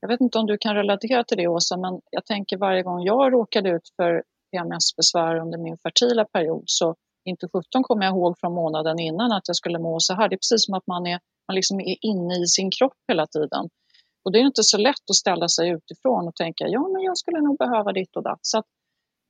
jag 0.00 0.08
vet 0.08 0.20
inte 0.20 0.38
om 0.38 0.46
du 0.46 0.58
kan 0.58 0.74
relatera 0.74 1.24
till 1.24 1.36
det 1.36 1.48
Åsa, 1.48 1.76
men 1.76 2.00
jag 2.10 2.26
tänker 2.26 2.58
varje 2.58 2.82
gång 2.82 3.02
jag 3.04 3.32
råkade 3.32 3.70
ut 3.70 3.88
för 3.96 4.22
PMS-besvär 4.50 5.36
under 5.36 5.58
min 5.58 5.78
fertila 5.78 6.24
period 6.24 6.64
så 6.66 6.94
inte 7.24 7.48
17 7.48 7.82
kommer 7.82 8.04
jag 8.04 8.14
ihåg 8.14 8.38
från 8.40 8.54
månaden 8.54 8.98
innan 8.98 9.32
att 9.32 9.48
jag 9.48 9.56
skulle 9.56 9.78
må 9.78 9.96
så 10.00 10.14
här. 10.14 10.28
Det 10.28 10.34
är 10.34 10.42
precis 10.44 10.64
som 10.66 10.74
att 10.74 10.86
man 10.86 11.06
är, 11.06 11.20
man 11.48 11.54
liksom 11.54 11.80
är 11.80 11.96
inne 12.00 12.34
i 12.42 12.46
sin 12.46 12.70
kropp 12.70 12.98
hela 13.08 13.26
tiden. 13.26 13.68
Och 14.24 14.32
det 14.32 14.38
är 14.38 14.46
inte 14.46 14.62
så 14.62 14.78
lätt 14.78 15.10
att 15.10 15.16
ställa 15.16 15.48
sig 15.48 15.70
utifrån 15.70 16.28
och 16.28 16.34
tänka 16.34 16.64
ja, 16.68 16.88
men 16.88 17.02
jag 17.02 17.18
skulle 17.18 17.40
nog 17.40 17.58
behöva 17.58 17.92
ditt 17.92 18.16
och 18.16 18.22
datt. 18.22 18.40
Så 18.42 18.58
att 18.58 18.66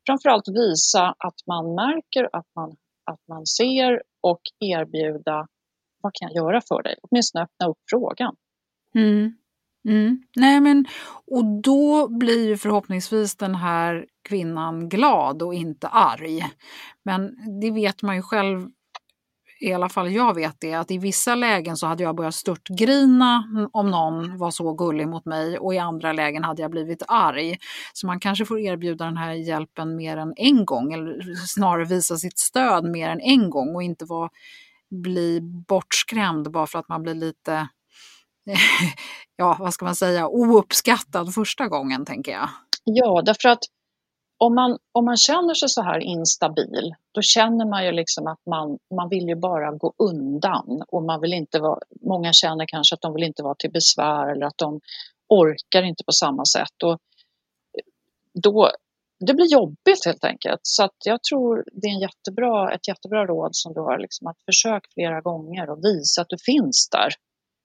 framförallt 0.06 0.48
visa 0.48 1.14
att 1.18 1.40
man 1.46 1.74
märker, 1.74 2.28
att 2.32 2.46
man, 2.56 2.76
att 3.10 3.20
man 3.28 3.46
ser 3.46 4.02
och 4.22 4.40
erbjuda 4.60 5.46
vad 6.00 6.14
kan 6.14 6.28
jag 6.32 6.44
göra 6.44 6.60
för 6.68 6.82
dig? 6.82 6.96
Åtminstone 7.02 7.44
öppna 7.44 7.66
upp 7.68 7.78
frågan. 7.90 8.36
Mm. 8.94 9.36
Mm. 9.88 10.22
Nej, 10.36 10.60
men, 10.60 10.84
och 11.26 11.44
då 11.44 12.08
blir 12.08 12.48
ju 12.48 12.56
förhoppningsvis 12.56 13.36
den 13.36 13.54
här 13.54 14.06
kvinnan 14.28 14.88
glad 14.88 15.42
och 15.42 15.54
inte 15.54 15.88
arg. 15.88 16.42
Men 17.02 17.36
det 17.60 17.70
vet 17.70 18.02
man 18.02 18.16
ju 18.16 18.22
själv, 18.22 18.68
i 19.60 19.72
alla 19.72 19.88
fall 19.88 20.12
jag 20.12 20.34
vet 20.34 20.56
det, 20.60 20.74
att 20.74 20.90
i 20.90 20.98
vissa 20.98 21.34
lägen 21.34 21.76
så 21.76 21.86
hade 21.86 22.02
jag 22.02 22.16
börjat 22.16 22.34
störtgrina 22.34 23.44
om 23.72 23.90
någon 23.90 24.38
var 24.38 24.50
så 24.50 24.72
gullig 24.72 25.08
mot 25.08 25.24
mig 25.24 25.58
och 25.58 25.74
i 25.74 25.78
andra 25.78 26.12
lägen 26.12 26.44
hade 26.44 26.62
jag 26.62 26.70
blivit 26.70 27.02
arg. 27.08 27.58
Så 27.92 28.06
man 28.06 28.20
kanske 28.20 28.44
får 28.44 28.60
erbjuda 28.60 29.04
den 29.04 29.16
här 29.16 29.32
hjälpen 29.32 29.96
mer 29.96 30.16
än 30.16 30.34
en 30.36 30.64
gång 30.64 30.92
eller 30.92 31.34
snarare 31.46 31.84
visa 31.84 32.16
sitt 32.16 32.38
stöd 32.38 32.84
mer 32.84 33.08
än 33.08 33.20
en 33.20 33.50
gång 33.50 33.74
och 33.74 33.82
inte 33.82 34.04
vara, 34.04 34.30
bli 34.90 35.40
bortskrämd 35.40 36.50
bara 36.50 36.66
för 36.66 36.78
att 36.78 36.88
man 36.88 37.02
blir 37.02 37.14
lite 37.14 37.68
ja, 39.36 39.56
vad 39.60 39.74
ska 39.74 39.84
man 39.84 39.94
säga, 39.94 40.28
ouppskattad 40.28 41.34
första 41.34 41.68
gången, 41.68 42.04
tänker 42.04 42.32
jag. 42.32 42.48
Ja, 42.84 43.22
därför 43.24 43.48
att 43.48 43.58
om 44.38 44.54
man, 44.54 44.78
om 44.92 45.04
man 45.04 45.16
känner 45.16 45.54
sig 45.54 45.68
så 45.68 45.82
här 45.82 45.98
instabil, 45.98 46.94
då 47.14 47.22
känner 47.22 47.66
man 47.66 47.84
ju 47.84 47.92
liksom 47.92 48.26
att 48.26 48.40
man, 48.50 48.78
man 48.96 49.08
vill 49.08 49.28
ju 49.28 49.34
bara 49.34 49.72
gå 49.72 49.92
undan 49.98 50.82
och 50.88 51.02
man 51.02 51.20
vill 51.20 51.32
inte 51.32 51.58
vara, 51.58 51.78
många 52.00 52.32
känner 52.32 52.66
kanske 52.68 52.94
att 52.94 53.00
de 53.00 53.14
vill 53.14 53.24
inte 53.24 53.42
vara 53.42 53.54
till 53.54 53.72
besvär 53.72 54.32
eller 54.32 54.46
att 54.46 54.58
de 54.58 54.80
orkar 55.28 55.82
inte 55.82 56.04
på 56.04 56.12
samma 56.12 56.44
sätt. 56.44 56.82
Och 56.84 56.98
då, 58.42 58.70
det 59.26 59.34
blir 59.34 59.52
jobbigt 59.52 60.04
helt 60.06 60.24
enkelt. 60.24 60.60
Så 60.62 60.84
att 60.84 60.96
jag 61.04 61.22
tror 61.22 61.64
det 61.72 61.86
är 61.86 61.92
en 61.92 62.00
jättebra, 62.00 62.74
ett 62.74 62.88
jättebra 62.88 63.26
råd 63.26 63.50
som 63.52 63.72
du 63.72 63.80
har, 63.80 63.98
liksom, 63.98 64.26
att 64.26 64.36
försök 64.46 64.82
flera 64.94 65.20
gånger 65.20 65.70
och 65.70 65.84
visa 65.84 66.22
att 66.22 66.28
du 66.28 66.36
finns 66.38 66.88
där. 66.92 67.12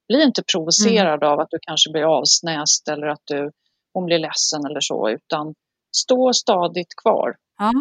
Bli 0.08 0.24
inte 0.24 0.44
provocerad 0.54 1.24
mm. 1.24 1.34
av 1.34 1.40
att 1.40 1.50
du 1.52 1.58
kanske 1.62 1.92
blir 1.92 2.18
avsnäst 2.18 2.88
eller 2.88 3.08
att 3.08 3.22
du, 3.26 3.52
hon 3.94 4.06
blir 4.06 4.20
ledsen 4.20 4.66
eller 4.66 4.80
så, 4.80 5.10
utan 5.10 5.56
stå 5.92 6.34
stadigt 6.34 6.96
kvar. 7.04 7.36
Ja. 7.58 7.72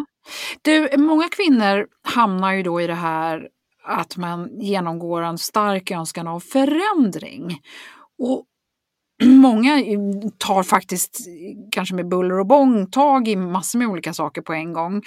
Du, 0.61 0.97
många 0.97 1.29
kvinnor 1.29 1.87
hamnar 2.03 2.53
ju 2.53 2.63
då 2.63 2.81
i 2.81 2.87
det 2.87 2.93
här 2.93 3.47
att 3.83 4.17
man 4.17 4.61
genomgår 4.61 5.21
en 5.21 5.37
stark 5.37 5.91
önskan 5.91 6.27
av 6.27 6.39
förändring. 6.39 7.59
Och 8.17 8.45
många 9.23 9.71
tar 10.37 10.63
faktiskt, 10.63 11.17
kanske 11.71 11.95
med 11.95 12.09
buller 12.09 12.39
och 12.39 12.47
bång, 12.47 12.91
tag 12.91 13.27
i 13.27 13.35
massor 13.35 13.79
med 13.79 13.87
olika 13.87 14.13
saker 14.13 14.41
på 14.41 14.53
en 14.53 14.73
gång. 14.73 15.01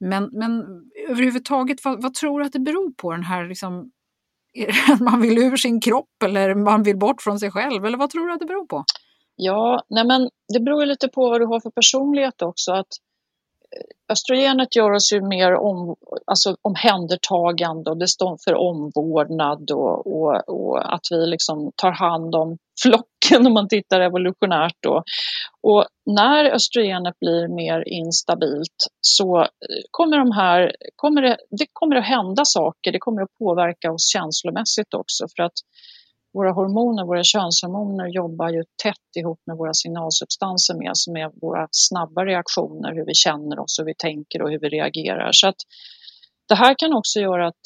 Men, 0.00 0.30
men 0.32 0.64
överhuvudtaget, 1.08 1.84
vad, 1.84 2.02
vad 2.02 2.14
tror 2.14 2.40
du 2.40 2.46
att 2.46 2.52
det 2.52 2.60
beror 2.60 2.92
på 2.92 3.12
den 3.12 3.24
här 3.24 3.48
liksom, 3.48 3.90
är 4.54 4.66
det 4.66 4.94
att 4.94 5.00
man 5.00 5.20
vill 5.20 5.38
ur 5.38 5.56
sin 5.56 5.80
kropp 5.80 6.22
eller 6.24 6.54
man 6.54 6.82
vill 6.82 6.98
bort 6.98 7.22
från 7.22 7.38
sig 7.38 7.50
själv? 7.50 7.84
Eller 7.84 7.98
vad 7.98 8.10
tror 8.10 8.26
du 8.26 8.32
att 8.32 8.40
det 8.40 8.46
beror 8.46 8.66
på? 8.66 8.84
Ja, 9.36 9.82
nej 9.88 10.06
men 10.06 10.30
det 10.54 10.60
beror 10.60 10.86
lite 10.86 11.08
på 11.08 11.30
vad 11.30 11.40
du 11.40 11.46
har 11.46 11.60
för 11.60 11.70
personlighet 11.70 12.42
också. 12.42 12.72
Att 12.72 12.86
eh, 13.76 14.12
östrogenet 14.12 14.76
gör 14.76 14.90
oss 14.90 15.12
ju 15.12 15.20
mer 15.20 15.54
om, 15.54 15.96
alltså 16.26 16.56
omhändertagande 16.62 17.90
och 17.90 17.98
det 17.98 18.08
står 18.08 18.38
för 18.44 18.54
omvårdnad 18.54 19.70
och, 19.70 20.06
och, 20.06 20.48
och, 20.48 20.94
att 20.94 21.06
vi 21.10 21.26
liksom 21.26 21.72
tar 21.76 21.90
hand 21.90 22.34
om 22.34 22.58
flocken 22.82 23.46
om 23.46 23.52
man 23.52 23.68
tittar 23.68 24.00
evolutionärt. 24.00 24.76
Då. 24.80 25.02
Och 25.62 25.84
när 26.06 26.44
östrogenet 26.44 27.18
blir 27.20 27.48
mer 27.48 27.88
instabilt 27.88 28.86
så 29.00 29.40
eh, 29.40 29.46
kommer, 29.90 30.18
de 30.18 30.32
här, 30.32 30.72
kommer 30.96 31.22
det, 31.22 31.36
det 31.50 31.66
kommer 31.72 31.96
att 31.96 32.06
hända 32.06 32.44
saker, 32.44 32.92
det 32.92 32.98
kommer 32.98 33.22
att 33.22 33.38
påverka 33.38 33.92
oss 33.92 34.12
känslomässigt 34.12 34.94
också 34.94 35.26
för 35.36 35.42
att 35.42 35.58
våra 36.36 36.52
hormoner, 36.52 37.04
våra 37.04 37.24
könshormoner 37.24 38.06
jobbar 38.06 38.48
ju 38.48 38.62
tätt 38.82 39.10
ihop 39.18 39.40
med 39.46 39.56
våra 39.56 39.74
signalsubstanser 39.74 40.74
med, 40.74 40.90
som 40.94 41.16
är 41.16 41.30
våra 41.42 41.68
snabba 41.70 42.24
reaktioner, 42.24 42.94
hur 42.94 43.06
vi 43.06 43.14
känner 43.14 43.58
oss, 43.58 43.78
hur 43.78 43.84
vi 43.84 43.94
tänker 43.94 44.42
och 44.42 44.50
hur 44.50 44.60
vi 44.60 44.68
reagerar. 44.68 45.30
Så 45.32 45.48
att 45.48 45.60
det 46.48 46.54
här 46.54 46.74
kan 46.78 46.92
också 46.92 47.20
göra 47.20 47.48
att 47.48 47.62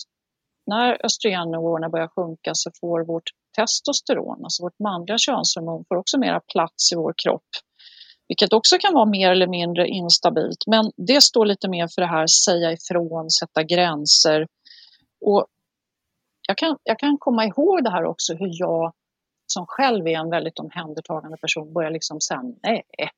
när 0.66 1.06
östrogennivåerna 1.06 1.88
börjar 1.88 2.08
sjunka 2.08 2.50
så 2.54 2.70
får 2.80 3.04
vårt 3.04 3.28
testosteron, 3.56 4.44
alltså 4.44 4.62
vårt 4.62 4.78
manliga 4.78 5.18
könshormon, 5.18 5.84
får 5.88 5.96
också 5.96 6.18
mera 6.18 6.40
plats 6.52 6.92
i 6.92 6.96
vår 6.96 7.14
kropp. 7.22 7.50
Vilket 8.28 8.52
också 8.52 8.78
kan 8.78 8.94
vara 8.94 9.06
mer 9.06 9.30
eller 9.30 9.46
mindre 9.46 9.88
instabilt, 9.88 10.62
men 10.66 10.84
det 10.96 11.20
står 11.20 11.46
lite 11.46 11.68
mer 11.68 11.88
för 11.94 12.02
det 12.02 12.08
här 12.08 12.26
säga 12.26 12.72
ifrån, 12.72 13.30
sätta 13.30 13.62
gränser. 13.62 14.46
Och 15.26 15.46
jag 16.50 16.56
kan, 16.56 16.76
jag 16.82 16.98
kan 16.98 17.18
komma 17.18 17.44
ihåg 17.44 17.84
det 17.84 17.90
här 17.90 18.04
också 18.04 18.34
hur 18.34 18.50
jag 18.52 18.92
som 19.46 19.66
själv 19.68 20.06
är 20.06 20.18
en 20.18 20.30
väldigt 20.30 20.58
omhändertagande 20.58 21.36
person 21.36 21.72
börjar 21.72 21.90
liksom 21.90 22.20
säga 22.20 22.42
nej, 22.62 22.82
eh, 22.98 23.08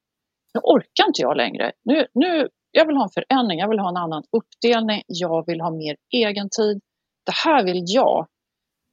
nu 0.54 0.60
orkar 0.62 1.06
inte 1.06 1.22
jag 1.22 1.36
längre. 1.36 1.72
Nu, 1.84 2.06
nu, 2.14 2.48
jag 2.70 2.86
vill 2.86 2.96
ha 2.96 3.04
en 3.04 3.10
förändring, 3.18 3.58
jag 3.58 3.68
vill 3.68 3.78
ha 3.78 3.88
en 3.88 3.96
annan 3.96 4.22
uppdelning, 4.36 5.02
jag 5.06 5.46
vill 5.46 5.60
ha 5.60 5.70
mer 5.70 5.96
egen 6.14 6.48
tid. 6.58 6.80
det 7.26 7.34
här 7.44 7.64
vill 7.64 7.82
jag. 7.86 8.26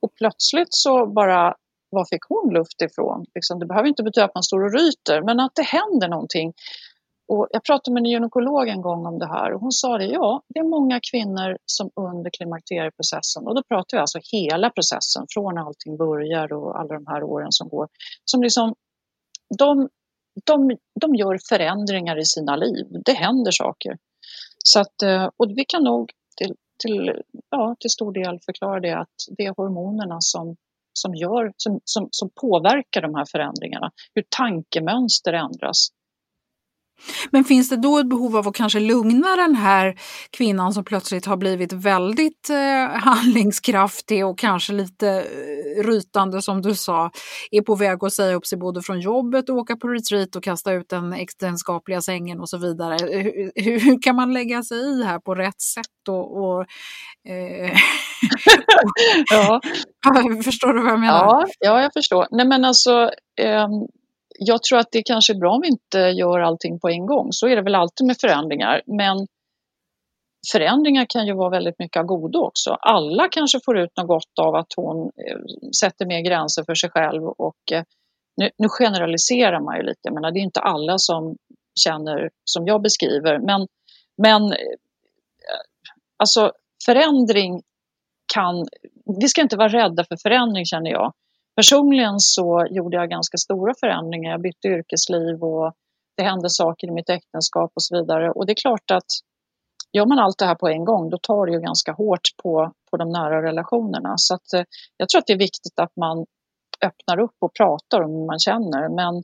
Och 0.01 0.13
plötsligt 0.15 0.73
så 0.73 1.05
bara, 1.07 1.55
var 1.89 2.05
fick 2.05 2.23
hon 2.29 2.53
luft 2.53 2.81
ifrån? 2.81 3.25
Liksom, 3.35 3.59
det 3.59 3.65
behöver 3.65 3.87
inte 3.87 4.03
betyda 4.03 4.25
att 4.25 4.35
man 4.35 4.43
står 4.43 4.63
och 4.63 4.73
ryter, 4.73 5.21
men 5.21 5.39
att 5.39 5.55
det 5.55 5.63
händer 5.63 6.07
någonting. 6.07 6.53
Och 7.29 7.47
jag 7.51 7.63
pratade 7.63 7.93
med 7.93 8.01
en 8.01 8.11
gynekolog 8.11 8.67
en 8.67 8.81
gång 8.81 9.05
om 9.05 9.19
det 9.19 9.27
här 9.27 9.53
och 9.53 9.61
hon 9.61 9.71
sa 9.71 9.97
det, 9.97 10.05
ja, 10.05 10.41
det 10.47 10.59
är 10.59 10.63
många 10.63 10.99
kvinnor 11.11 11.57
som 11.65 11.89
under 11.95 12.29
klimakterieprocessen, 12.29 13.47
och 13.47 13.55
då 13.55 13.63
pratar 13.63 13.97
vi 13.97 14.01
alltså 14.01 14.19
hela 14.31 14.69
processen, 14.69 15.25
från 15.33 15.57
allting 15.57 15.97
börjar 15.97 16.53
och 16.53 16.79
alla 16.79 16.93
de 16.93 17.07
här 17.07 17.23
åren 17.23 17.51
som 17.51 17.69
går, 17.69 17.87
som 18.25 18.41
liksom, 18.43 18.75
de, 19.57 19.89
de, 20.45 20.77
de 21.01 21.15
gör 21.15 21.37
förändringar 21.49 22.19
i 22.19 22.25
sina 22.25 22.55
liv. 22.55 22.85
Det 23.05 23.13
händer 23.13 23.51
saker. 23.51 23.97
Så 24.63 24.79
att, 24.79 25.01
eh, 25.03 25.29
och 25.37 25.49
vi 25.49 25.65
kan 25.65 25.83
nog 25.83 26.11
till, 26.37 26.55
till, 26.83 27.21
ja, 27.49 27.75
till 27.79 27.89
stor 27.89 28.11
del 28.11 28.39
förklara 28.45 28.79
det 28.79 28.93
att 28.93 29.17
det 29.37 29.45
är 29.45 29.53
hormonerna 29.57 30.17
som, 30.19 30.55
som, 30.93 31.15
gör, 31.15 31.53
som, 31.57 31.79
som, 31.83 32.07
som 32.11 32.29
påverkar 32.41 33.01
de 33.01 33.15
här 33.15 33.25
förändringarna. 33.31 33.91
Hur 34.15 34.23
tankemönster 34.29 35.33
ändras. 35.33 35.89
Men 37.31 37.43
finns 37.43 37.69
det 37.69 37.75
då 37.75 37.97
ett 37.97 38.09
behov 38.09 38.37
av 38.37 38.47
att 38.47 38.55
kanske 38.55 38.79
lugna 38.79 39.35
den 39.35 39.55
här 39.55 39.95
kvinnan 40.31 40.73
som 40.73 40.83
plötsligt 40.83 41.25
har 41.25 41.37
blivit 41.37 41.73
väldigt 41.73 42.49
eh, 42.49 42.97
handlingskraftig 42.99 44.25
och 44.25 44.39
kanske 44.39 44.73
lite 44.73 45.09
eh, 45.09 45.83
rytande 45.83 46.41
som 46.41 46.61
du 46.61 46.75
sa, 46.75 47.11
är 47.51 47.61
på 47.61 47.75
väg 47.75 48.03
att 48.03 48.13
säga 48.13 48.35
upp 48.35 48.45
sig 48.45 48.57
både 48.57 48.81
från 48.81 48.99
jobbet 48.99 49.49
och 49.49 49.55
åka 49.55 49.75
på 49.75 49.87
retreat 49.87 50.35
och 50.35 50.43
kasta 50.43 50.71
ut 50.71 50.89
den 50.89 51.13
äktenskapliga 51.13 52.01
sängen 52.01 52.39
och 52.39 52.49
så 52.49 52.57
vidare. 52.57 52.97
Hur, 53.01 53.79
hur, 53.79 54.01
kan 54.01 54.15
man 54.15 54.33
lägga 54.33 54.63
sig 54.63 54.77
i 54.77 55.03
här 55.03 55.19
på 55.19 55.35
rätt 55.35 55.61
sätt? 55.61 56.07
Och, 56.07 56.37
och 56.37 56.61
eh, 57.29 57.71
ja. 59.31 59.61
förstår 60.43 60.73
du 60.73 60.83
vad 60.83 60.91
jag 60.91 60.99
menar? 60.99 61.25
Ja, 61.25 61.47
ja 61.59 61.81
jag 61.81 61.93
förstår. 61.93 62.27
Nej 62.31 62.47
men 62.47 62.65
alltså, 62.65 63.11
um 63.41 63.87
jag 64.39 64.63
tror 64.63 64.79
att 64.79 64.91
det 64.91 65.03
kanske 65.03 65.33
är 65.33 65.37
bra 65.37 65.51
om 65.51 65.61
vi 65.61 65.67
inte 65.67 65.99
gör 65.99 66.39
allting 66.39 66.79
på 66.79 66.89
en 66.89 67.05
gång. 67.05 67.27
Så 67.31 67.47
är 67.47 67.55
det 67.55 67.61
väl 67.61 67.75
alltid 67.75 68.07
med 68.07 68.17
förändringar. 68.21 68.81
Men 68.85 69.27
förändringar 70.51 71.05
kan 71.09 71.27
ju 71.27 71.33
vara 71.33 71.49
väldigt 71.49 71.79
mycket 71.79 71.99
av 71.99 72.05
godo 72.05 72.39
också. 72.39 72.77
Alla 72.81 73.27
kanske 73.31 73.59
får 73.65 73.77
ut 73.79 73.97
något 73.97 74.07
gott 74.07 74.39
av 74.41 74.55
att 74.55 74.73
hon 74.75 74.97
eh, 75.27 75.37
sätter 75.79 76.05
mer 76.05 76.21
gränser 76.21 76.63
för 76.63 76.75
sig 76.75 76.89
själv. 76.89 77.23
Och, 77.23 77.71
eh, 77.71 77.83
nu, 78.37 78.49
nu 78.57 78.67
generaliserar 78.69 79.59
man 79.59 79.77
ju 79.77 79.83
lite, 79.83 80.11
men 80.11 80.33
det 80.33 80.39
är 80.39 80.41
inte 80.41 80.59
alla 80.59 80.97
som 80.97 81.35
känner 81.79 82.29
som 82.43 82.67
jag 82.67 82.81
beskriver. 82.81 83.39
Men, 83.39 83.67
men 84.17 84.43
eh, 84.43 84.77
alltså 86.17 86.51
förändring 86.85 87.61
kan... 88.33 88.67
Vi 89.21 89.27
ska 89.27 89.41
inte 89.41 89.57
vara 89.57 89.69
rädda 89.69 90.03
för 90.03 90.17
förändring 90.17 90.65
känner 90.65 90.91
jag. 90.91 91.13
Personligen 91.59 92.19
så 92.19 92.67
gjorde 92.69 92.97
jag 92.97 93.09
ganska 93.09 93.37
stora 93.37 93.73
förändringar. 93.79 94.31
Jag 94.31 94.41
bytte 94.41 94.67
yrkesliv 94.67 95.43
och 95.43 95.73
det 96.17 96.23
hände 96.23 96.49
saker 96.49 96.87
i 96.87 96.91
mitt 96.91 97.09
äktenskap 97.09 97.71
och 97.75 97.83
så 97.83 97.97
vidare. 97.97 98.31
Och 98.31 98.45
det 98.45 98.51
är 98.51 98.61
klart 98.61 98.91
att 98.91 99.05
gör 99.93 100.05
man 100.05 100.19
allt 100.19 100.37
det 100.37 100.45
här 100.45 100.55
på 100.55 100.67
en 100.67 100.85
gång, 100.85 101.09
då 101.09 101.17
tar 101.17 101.45
det 101.45 101.51
ju 101.51 101.59
ganska 101.59 101.91
hårt 101.91 102.29
på, 102.43 102.73
på 102.91 102.97
de 102.97 103.09
nära 103.09 103.43
relationerna. 103.43 104.13
Så 104.17 104.33
att, 104.35 104.53
eh, 104.53 104.63
jag 104.97 105.09
tror 105.09 105.19
att 105.19 105.27
det 105.27 105.33
är 105.33 105.37
viktigt 105.37 105.79
att 105.79 105.95
man 105.95 106.25
öppnar 106.85 107.19
upp 107.19 107.35
och 107.39 107.53
pratar 107.53 108.01
om 108.01 108.11
hur 108.11 108.25
man 108.25 108.39
känner. 108.39 108.89
Men 108.95 109.23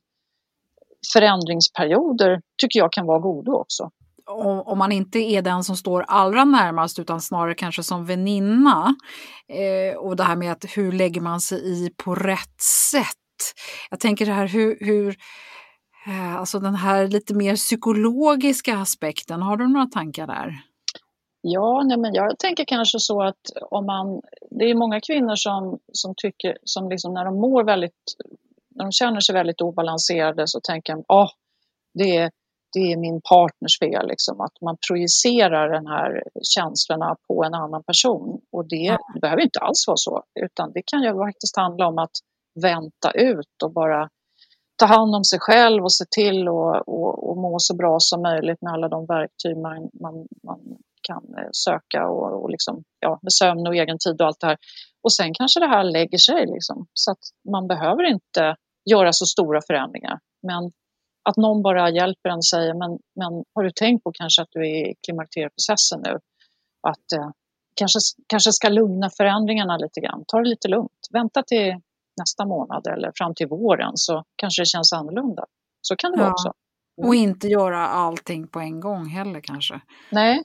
förändringsperioder 1.13 2.41
tycker 2.61 2.79
jag 2.79 2.91
kan 2.91 3.05
vara 3.05 3.19
goda 3.19 3.51
också 3.51 3.89
om 4.65 4.77
man 4.77 4.91
inte 4.91 5.20
är 5.20 5.41
den 5.41 5.63
som 5.63 5.77
står 5.77 6.05
allra 6.08 6.44
närmast 6.44 7.00
utan 7.00 7.22
snarare 7.22 7.55
kanske 7.55 7.84
som 7.84 8.05
väninna. 8.05 8.96
Eh, 9.48 9.98
och 9.98 10.15
det 10.15 10.24
här 10.24 10.36
med 10.36 10.51
att 10.51 10.65
hur 10.77 10.91
lägger 10.91 11.22
man 11.22 11.41
sig 11.41 11.58
i 11.58 11.89
på 11.98 12.15
rätt 12.15 12.62
sätt? 12.91 13.53
Jag 13.89 14.00
tänker 14.00 14.25
det 14.25 14.32
här 14.32 14.48
hur, 14.48 14.77
hur 14.79 15.15
eh, 16.08 16.36
alltså 16.36 16.60
den 16.60 16.75
här 16.75 17.08
lite 17.08 17.34
mer 17.34 17.55
psykologiska 17.55 18.77
aspekten, 18.77 19.41
har 19.41 19.58
du 19.58 19.67
några 19.67 19.86
tankar 19.86 20.27
där? 20.27 20.61
Ja, 21.42 21.83
nej 21.85 21.98
men 21.98 22.14
jag 22.14 22.40
tänker 22.40 22.66
kanske 22.66 23.00
så 23.00 23.24
att 23.24 23.42
om 23.72 23.85
man, 23.85 24.22
det 24.59 24.66
är 24.66 24.75
många 24.75 25.01
kvinnor 25.01 25.35
som, 25.35 25.79
som 25.92 26.14
tycker, 26.18 26.57
som 26.64 26.90
liksom 26.90 27.14
när 27.14 27.25
de 27.25 27.35
mår 27.35 27.64
väldigt, 27.64 28.16
när 28.75 28.85
de 28.85 28.92
känner 28.92 29.20
sig 29.20 29.35
väldigt 29.35 29.61
obalanserade 29.61 30.48
så 30.48 30.59
tänker 30.64 30.94
de, 30.94 31.03
åh, 31.07 31.24
oh, 31.24 31.29
det 31.94 32.18
är 32.18 32.31
det 32.75 32.92
är 32.94 32.98
min 32.98 33.22
partners 33.29 33.79
fel. 33.79 34.07
Liksom, 34.07 34.42
att 34.42 34.61
man 34.61 34.77
projicerar 34.88 35.66
de 35.74 35.85
här 35.85 36.24
känslorna 36.55 37.16
på 37.27 37.44
en 37.44 37.53
annan 37.53 37.83
person. 37.83 38.42
Och 38.51 38.68
det, 38.70 38.88
mm. 38.88 39.22
behöver 39.22 39.42
inte 39.42 39.59
alls 39.59 39.88
vara 39.88 39.98
så, 39.98 40.24
utan 40.46 40.72
det 40.74 40.81
kan 40.92 41.03
ju 41.03 41.11
faktiskt 41.27 41.57
handla 41.57 41.88
om 41.88 41.98
att 41.98 42.16
vänta 42.61 43.11
ut 43.11 43.55
och 43.64 43.74
bara 43.74 44.09
ta 44.75 44.85
hand 44.85 45.16
om 45.16 45.24
sig 45.24 45.40
själv 45.40 45.83
och 45.83 45.94
se 45.94 46.05
till 46.11 46.48
och, 46.50 46.88
och, 46.88 47.29
och 47.29 47.38
må 47.38 47.55
så 47.59 47.75
bra 47.75 47.96
som 48.00 48.22
möjligt 48.22 48.61
med 48.61 48.74
alla 48.74 48.90
de 48.90 49.05
verktyg 49.05 49.57
man, 49.57 49.90
man, 50.03 50.14
man 50.48 50.59
kan 51.07 51.24
eh, 51.38 51.50
söka 51.51 52.07
och, 52.07 52.44
och 52.44 52.50
liksom, 52.50 52.83
ja, 53.00 53.20
med 53.22 53.33
sömn 53.33 53.68
och 53.68 53.75
egen 53.75 53.98
tid 54.05 54.22
och 54.22 54.27
allt 54.27 54.40
det 54.40 54.48
här. 54.48 54.57
Och 55.03 55.14
sen 55.14 55.33
kanske 55.33 55.59
det 55.59 55.68
här 55.68 55.83
lägger 55.83 56.18
sig 56.18 56.46
liksom, 56.46 56.88
så 56.94 57.11
att 57.11 57.24
man 57.51 57.68
behöver 57.68 58.03
inte 58.03 58.55
göra 58.92 59.14
så 59.14 59.25
stora 59.25 59.61
förändringar. 59.68 60.20
Men 60.48 60.72
att 61.29 61.38
någon 61.38 61.61
bara 61.61 61.90
hjälper 61.90 62.29
en 62.29 62.38
och 62.38 62.46
säger 62.46 62.74
men, 62.74 63.00
men 63.16 63.44
har 63.53 63.64
du 63.64 63.72
tänkt 63.72 64.03
på 64.03 64.11
kanske 64.11 64.42
att 64.42 64.48
du 64.51 64.59
är 64.59 64.90
i 64.90 64.96
klimakterieprocessen 65.05 66.01
nu? 66.03 66.20
Att 66.88 67.11
eh, 67.16 67.29
kanske, 67.75 68.00
kanske 68.27 68.51
ska 68.51 68.70
lugna 68.70 69.09
förändringarna 69.18 69.77
lite 69.77 70.00
grann. 70.00 70.24
Ta 70.27 70.38
det 70.38 70.50
lite 70.50 70.68
lugnt. 70.68 71.07
Vänta 71.11 71.44
till 71.44 71.75
nästa 72.22 72.46
månad 72.46 72.88
eller 72.88 73.11
fram 73.16 73.35
till 73.35 73.48
våren 73.48 73.92
så 73.96 74.24
kanske 74.35 74.61
det 74.61 74.66
känns 74.66 74.94
annorlunda. 74.94 75.46
Så 75.81 75.96
kan 75.96 76.11
det 76.11 76.18
ja. 76.18 76.24
vara 76.24 76.31
också. 76.33 76.53
Mm. 76.98 77.09
Och 77.09 77.16
inte 77.16 77.48
göra 77.48 77.88
allting 77.88 78.48
på 78.48 78.59
en 78.59 78.79
gång 78.79 79.05
heller 79.05 79.42
kanske. 79.42 79.81
Nej. 80.11 80.44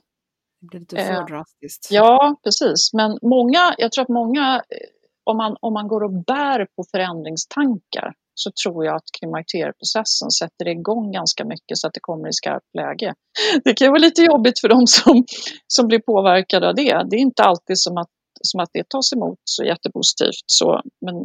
Det 0.61 0.67
blir 0.67 0.79
lite 0.79 0.95
för 0.95 1.13
eh, 1.13 1.25
drastiskt. 1.25 1.87
Ja, 1.91 2.35
precis. 2.43 2.93
Men 2.93 3.19
många, 3.21 3.73
jag 3.77 3.91
tror 3.91 4.03
att 4.03 4.09
många, 4.09 4.55
eh, 4.55 4.87
om 5.23 5.37
man, 5.37 5.57
om 5.59 5.73
man 5.73 5.87
går 5.87 6.03
och 6.03 6.23
bär 6.23 6.67
på 6.75 6.83
förändringstankar 6.91 8.13
så 8.33 8.51
tror 8.63 8.85
jag 8.85 8.95
att 8.95 9.09
klimakterieprocessen 9.19 10.31
sätter 10.31 10.67
igång 10.67 11.11
ganska 11.11 11.45
mycket 11.45 11.77
så 11.77 11.87
att 11.87 11.93
det 11.93 11.99
kommer 12.09 12.29
i 12.29 12.33
skarpt 12.33 12.75
läge. 12.77 13.13
Det 13.63 13.73
kan 13.73 13.87
vara 13.87 13.99
lite 13.99 14.21
jobbigt 14.21 14.59
för 14.59 14.69
de 14.69 14.87
som, 14.87 15.25
som 15.67 15.87
blir 15.87 15.99
påverkade 15.99 16.67
av 16.69 16.75
det. 16.75 17.05
Det 17.09 17.15
är 17.15 17.19
inte 17.29 17.43
alltid 17.43 17.79
som 17.79 17.97
att, 17.97 18.09
som 18.41 18.59
att 18.59 18.69
det 18.73 18.89
tas 18.89 19.13
emot 19.13 19.39
så 19.43 19.63
jättepositivt. 19.63 20.45
Så, 20.45 20.81
men 21.05 21.15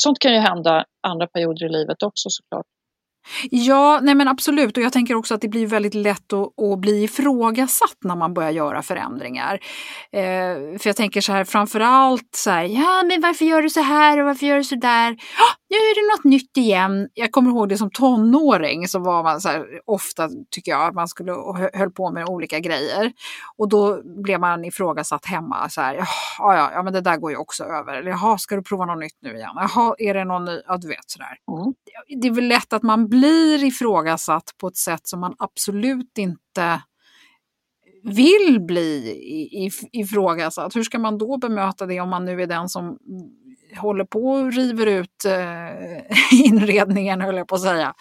sånt 0.00 0.18
kan 0.18 0.32
ju 0.32 0.38
hända 0.38 0.84
andra 1.02 1.26
perioder 1.26 1.66
i 1.66 1.68
livet 1.68 2.02
också 2.02 2.28
såklart. 2.30 2.66
Ja, 3.50 4.00
nej 4.02 4.14
men 4.14 4.28
absolut. 4.28 4.76
Och 4.76 4.82
jag 4.82 4.92
tänker 4.92 5.14
också 5.14 5.34
att 5.34 5.40
det 5.40 5.48
blir 5.48 5.66
väldigt 5.66 5.94
lätt 5.94 6.32
att, 6.32 6.62
att 6.62 6.78
bli 6.78 7.04
ifrågasatt 7.04 7.96
när 8.04 8.16
man 8.16 8.34
börjar 8.34 8.50
göra 8.50 8.82
förändringar. 8.82 9.54
Eh, 10.12 10.78
för 10.78 10.86
jag 10.86 10.96
tänker 10.96 11.20
så 11.20 11.32
här, 11.32 11.44
framförallt 11.44 12.28
så 12.36 12.50
här, 12.50 12.64
ja 12.64 13.02
men 13.06 13.20
varför 13.20 13.44
gör 13.44 13.62
du 13.62 13.70
så 13.70 13.80
här 13.80 14.18
och 14.18 14.26
varför 14.26 14.46
gör 14.46 14.56
du 14.56 14.64
så 14.64 14.76
där? 14.76 15.12
Ah, 15.12 15.54
nu 15.70 15.76
är 15.76 15.94
det 15.94 16.16
något 16.16 16.24
nytt 16.24 16.56
igen. 16.56 17.08
Jag 17.14 17.32
kommer 17.32 17.50
ihåg 17.50 17.68
det 17.68 17.78
som 17.78 17.90
tonåring 17.90 18.88
så 18.88 18.98
var 18.98 19.22
man 19.22 19.40
så 19.40 19.48
här, 19.48 19.66
ofta 19.84 20.28
tycker 20.50 20.70
jag 20.70 20.88
att 20.88 20.94
man 20.94 21.08
skulle 21.08 21.32
höll 21.74 21.90
på 21.90 22.10
med 22.10 22.28
olika 22.28 22.58
grejer. 22.58 23.12
Och 23.56 23.68
då 23.68 24.02
blev 24.22 24.40
man 24.40 24.64
ifrågasatt 24.64 25.26
hemma 25.26 25.68
så 25.68 25.80
här, 25.80 25.94
ja, 25.94 26.06
ja, 26.38 26.70
ja 26.72 26.82
men 26.82 26.92
det 26.92 27.00
där 27.00 27.16
går 27.16 27.30
ju 27.30 27.36
också 27.36 27.64
över. 27.64 27.94
Eller 27.94 28.10
jaha, 28.10 28.38
ska 28.38 28.56
du 28.56 28.62
prova 28.62 28.84
något 28.84 28.98
nytt 28.98 29.18
nu 29.20 29.34
igen? 29.36 29.52
Jaha, 29.54 29.94
är 29.98 30.14
det 30.14 30.24
någon 30.24 30.44
ny? 30.44 30.60
Ja, 30.66 30.76
du 30.76 30.88
vet 30.88 31.10
sådär. 31.10 31.36
Mm. 31.58 31.74
Det 32.22 32.28
är 32.28 32.32
väl 32.32 32.48
lätt 32.48 32.72
att 32.72 32.82
man 32.82 33.08
blir 33.08 33.64
ifrågasatt 33.64 34.50
på 34.60 34.68
ett 34.68 34.76
sätt 34.76 35.06
som 35.08 35.20
man 35.20 35.34
absolut 35.38 36.18
inte 36.18 36.82
vill 38.02 38.60
bli 38.60 39.70
ifrågasatt. 39.92 40.76
Hur 40.76 40.82
ska 40.82 40.98
man 40.98 41.18
då 41.18 41.38
bemöta 41.38 41.86
det 41.86 42.00
om 42.00 42.08
man 42.08 42.24
nu 42.24 42.42
är 42.42 42.46
den 42.46 42.68
som 42.68 42.98
håller 43.78 44.04
på 44.04 44.18
och 44.18 44.52
river 44.52 44.86
ut 44.86 45.24
eh, 45.26 46.44
inredningen, 46.46 47.20
höll 47.20 47.36
jag 47.36 47.48
på 47.48 47.54
att 47.54 47.60
säga? 47.60 47.94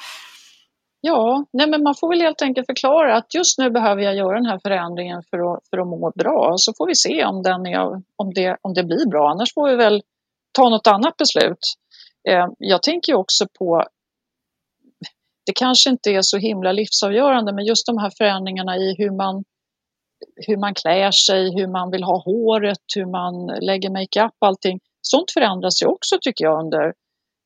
Ja, 1.02 1.46
nej 1.54 1.70
men 1.70 1.84
man 1.84 1.96
får 1.96 2.10
väl 2.10 2.22
helt 2.22 2.42
enkelt 2.42 2.68
förklara 2.68 3.18
att 3.18 3.34
just 3.34 3.58
nu 3.60 3.70
behöver 3.70 4.02
jag 4.02 4.16
göra 4.16 4.36
den 4.36 4.46
här 4.46 4.60
förändringen 4.60 5.24
för 5.30 5.38
att, 5.38 5.60
för 5.70 5.78
att 5.78 5.88
må 5.88 6.12
bra. 6.16 6.54
Så 6.58 6.74
får 6.78 6.88
vi 6.88 6.96
se 6.96 7.26
om, 7.26 7.44
den 7.44 7.66
är, 7.66 8.02
om, 8.16 8.34
det, 8.36 8.58
om 8.62 8.74
det 8.74 8.84
blir 8.84 9.10
bra. 9.10 9.30
Annars 9.30 9.54
får 9.54 9.70
vi 9.70 9.76
väl 9.76 10.02
ta 10.52 10.70
något 10.70 10.88
annat 10.88 11.18
beslut. 11.18 11.60
Eh, 12.30 12.48
jag 12.58 12.84
tänker 12.84 13.14
också 13.14 13.46
på 13.60 13.84
det 15.48 15.54
kanske 15.56 15.90
inte 15.90 16.10
är 16.10 16.22
så 16.22 16.38
himla 16.38 16.72
livsavgörande 16.72 17.54
men 17.54 17.66
just 17.66 17.86
de 17.86 17.98
här 17.98 18.12
förändringarna 18.18 18.78
i 18.78 18.96
hur 18.98 19.12
man, 19.12 19.44
hur 20.48 20.58
man 20.58 20.74
klär 20.74 21.12
sig, 21.12 21.56
hur 21.56 21.68
man 21.68 21.92
vill 21.92 22.04
ha 22.04 22.24
håret, 22.24 22.86
hur 22.96 23.06
man 23.06 23.34
lägger 23.62 23.90
makeup, 23.90 24.34
allting. 24.40 24.80
Sånt 25.12 25.32
förändras 25.32 25.82
ju 25.82 25.86
också 25.86 26.18
tycker 26.22 26.46
jag 26.46 26.60
under 26.66 26.86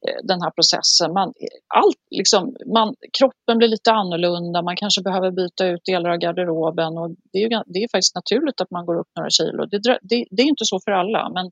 eh, 0.07 0.19
den 0.23 0.41
här 0.41 0.51
processen. 0.51 1.13
Man, 1.13 1.33
allt, 1.81 2.01
liksom, 2.09 2.55
man, 2.73 2.95
kroppen 3.17 3.57
blir 3.57 3.67
lite 3.67 3.91
annorlunda, 3.91 4.61
man 4.61 4.75
kanske 4.75 5.01
behöver 5.01 5.31
byta 5.31 5.67
ut 5.67 5.85
delar 5.85 6.09
av 6.09 6.17
garderoben 6.17 6.97
och 6.97 7.09
det 7.31 7.37
är, 7.37 7.41
ju, 7.41 7.63
det 7.65 7.79
är 7.83 7.87
faktiskt 7.91 8.15
naturligt 8.15 8.61
att 8.61 8.71
man 8.71 8.85
går 8.85 8.99
upp 8.99 9.11
några 9.15 9.29
kilo. 9.29 9.65
Det, 9.65 9.79
det, 10.01 10.25
det 10.31 10.41
är 10.41 10.47
inte 10.47 10.65
så 10.65 10.79
för 10.85 10.91
alla, 10.91 11.29
men 11.29 11.51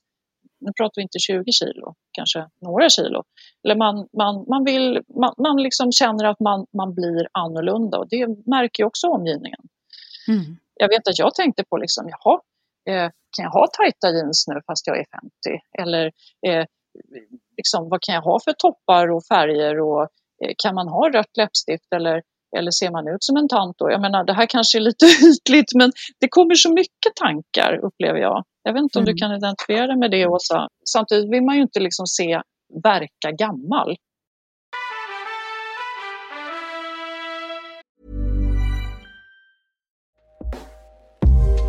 nu 0.65 0.71
pratar 0.77 0.93
vi 0.95 1.01
inte 1.01 1.19
20 1.19 1.51
kilo, 1.51 1.93
kanske 2.11 2.47
några 2.61 2.89
kilo. 2.89 3.23
Eller 3.63 3.75
man, 3.75 3.95
man, 4.17 4.45
man, 4.47 4.63
vill, 4.65 5.01
man, 5.21 5.33
man 5.37 5.63
liksom 5.63 5.91
känner 5.91 6.25
att 6.25 6.39
man, 6.39 6.65
man 6.77 6.93
blir 6.93 7.27
annorlunda 7.31 7.97
och 7.97 8.07
det 8.09 8.27
märker 8.45 8.83
ju 8.83 8.87
också 8.87 9.07
omgivningen. 9.07 9.61
Mm. 10.27 10.57
Jag 10.73 10.89
vet 10.89 11.07
att 11.07 11.19
jag 11.19 11.35
tänkte 11.35 11.63
på 11.69 11.77
liksom, 11.77 12.09
jaha, 12.09 12.39
eh, 12.89 13.09
kan 13.35 13.43
jag 13.43 13.51
ha 13.51 13.67
tajta 13.77 14.11
jeans 14.11 14.45
nu 14.47 14.61
fast 14.67 14.87
jag 14.87 14.97
är 14.97 15.05
50? 15.21 15.63
Eller 15.81 16.05
eh, 16.47 16.65
liksom, 17.57 17.89
vad 17.89 18.01
kan 18.01 18.15
jag 18.15 18.21
ha 18.21 18.39
för 18.43 18.53
toppar 18.53 19.11
och 19.11 19.23
färger 19.25 19.79
och 19.79 20.01
eh, 20.43 20.53
kan 20.63 20.75
man 20.75 20.87
ha 20.87 21.09
rött 21.09 21.37
läppstift 21.37 21.93
eller, 21.95 22.21
eller 22.57 22.71
ser 22.71 22.91
man 22.91 23.07
ut 23.07 23.23
som 23.23 23.37
en 23.37 23.47
tant 23.47 23.77
då? 23.77 23.91
Jag 23.91 24.01
menar, 24.01 24.23
det 24.23 24.33
här 24.33 24.45
kanske 24.45 24.77
är 24.77 24.81
lite 24.81 25.05
ytligt 25.31 25.71
men 25.75 25.91
det 26.19 26.27
kommer 26.29 26.55
så 26.55 26.73
mycket 26.73 27.15
tankar 27.15 27.71
upplever 27.85 28.19
jag. 28.19 28.43
Jag 28.63 28.73
vet 28.73 28.81
inte 28.81 28.99
om 28.99 29.03
mm. 29.03 29.15
du 29.15 29.19
kan 29.19 29.31
identifiera 29.31 29.87
dig 29.87 29.97
med 29.97 30.11
det 30.11 30.27
Åsa. 30.27 30.67
Samtidigt 30.93 31.31
vill 31.33 31.43
man 31.43 31.55
ju 31.55 31.61
inte 31.61 31.79
liksom 31.79 32.07
se 32.07 32.41
verka 32.83 33.31
gammal. 33.31 33.95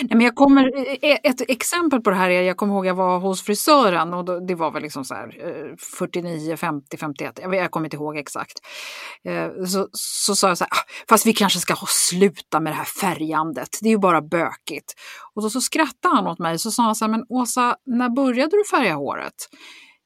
Nej, 0.00 0.10
men 0.10 0.20
jag 0.20 0.34
kommer, 0.34 0.76
eh, 0.76 1.10
eh, 1.10 1.18
ett 1.22 1.50
exempel 1.50 2.00
på 2.00 2.10
det 2.10 2.16
här 2.16 2.30
är, 2.30 2.42
jag 2.42 2.56
kommer 2.56 2.74
ihåg 2.74 2.86
jag 2.86 2.94
var 2.94 3.18
hos 3.18 3.42
frisören 3.42 4.14
och 4.14 4.24
då, 4.24 4.40
det 4.40 4.54
var 4.54 4.70
väl 4.70 4.82
liksom 4.82 5.04
så 5.04 5.14
här 5.14 5.34
49, 5.98 6.56
50, 6.56 6.96
51, 6.96 7.38
jag, 7.42 7.54
jag 7.54 7.70
kommer 7.70 7.86
inte 7.86 7.96
ihåg 7.96 8.16
exakt. 8.16 8.58
Eh, 9.24 9.64
så, 9.64 9.88
så 9.92 10.36
sa 10.36 10.48
jag 10.48 10.58
så 10.58 10.64
här, 10.64 10.70
ah, 10.70 10.84
fast 11.08 11.26
vi 11.26 11.32
kanske 11.32 11.58
ska 11.58 11.74
ha 11.74 11.86
sluta 11.90 12.60
med 12.60 12.72
det 12.72 12.76
här 12.76 12.84
färgandet, 12.84 13.78
det 13.82 13.88
är 13.88 13.90
ju 13.90 13.98
bara 13.98 14.22
bökigt. 14.22 14.94
Och 15.34 15.42
då 15.42 15.50
så 15.50 15.60
skrattade 15.60 16.14
han 16.16 16.26
åt 16.26 16.38
mig 16.38 16.58
så 16.58 16.70
sa 16.70 16.82
han 16.82 16.94
så 16.94 17.04
här, 17.04 17.12
men 17.12 17.24
Åsa, 17.28 17.76
när 17.86 18.08
började 18.08 18.56
du 18.56 18.64
färga 18.64 18.94
håret? 18.94 19.48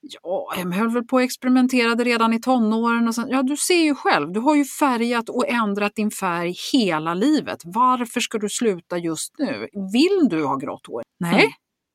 Ja, 0.02 0.52
jag 0.56 0.72
höll 0.72 0.90
väl 0.90 1.04
på 1.04 1.16
och 1.16 1.22
experimenterade 1.22 2.04
redan 2.04 2.32
i 2.32 2.40
tonåren. 2.40 3.08
Och 3.08 3.14
sen, 3.14 3.28
ja, 3.28 3.42
du 3.42 3.56
ser 3.56 3.82
ju 3.82 3.94
själv, 3.94 4.32
du 4.32 4.40
har 4.40 4.54
ju 4.54 4.64
färgat 4.64 5.28
och 5.28 5.48
ändrat 5.48 5.94
din 5.94 6.10
färg 6.10 6.54
hela 6.72 7.14
livet. 7.14 7.62
Varför 7.64 8.20
ska 8.20 8.38
du 8.38 8.48
sluta 8.48 8.98
just 8.98 9.34
nu? 9.38 9.68
Vill 9.92 10.28
du 10.30 10.44
ha 10.44 10.56
grått 10.56 10.86
hår? 10.86 11.02
Nej. 11.20 11.32
Mm. 11.32 11.50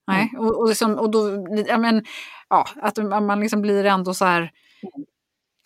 Nej, 0.07 0.33
och, 0.37 0.59
och, 0.59 0.67
liksom, 0.67 0.95
och 0.95 1.11
då, 1.11 1.45
ja, 1.67 1.77
men, 1.77 2.03
ja, 2.49 2.65
att 2.81 2.97
man 3.23 3.39
liksom 3.39 3.61
blir 3.61 3.85
ändå 3.85 4.13
så 4.13 4.25
här, 4.25 4.51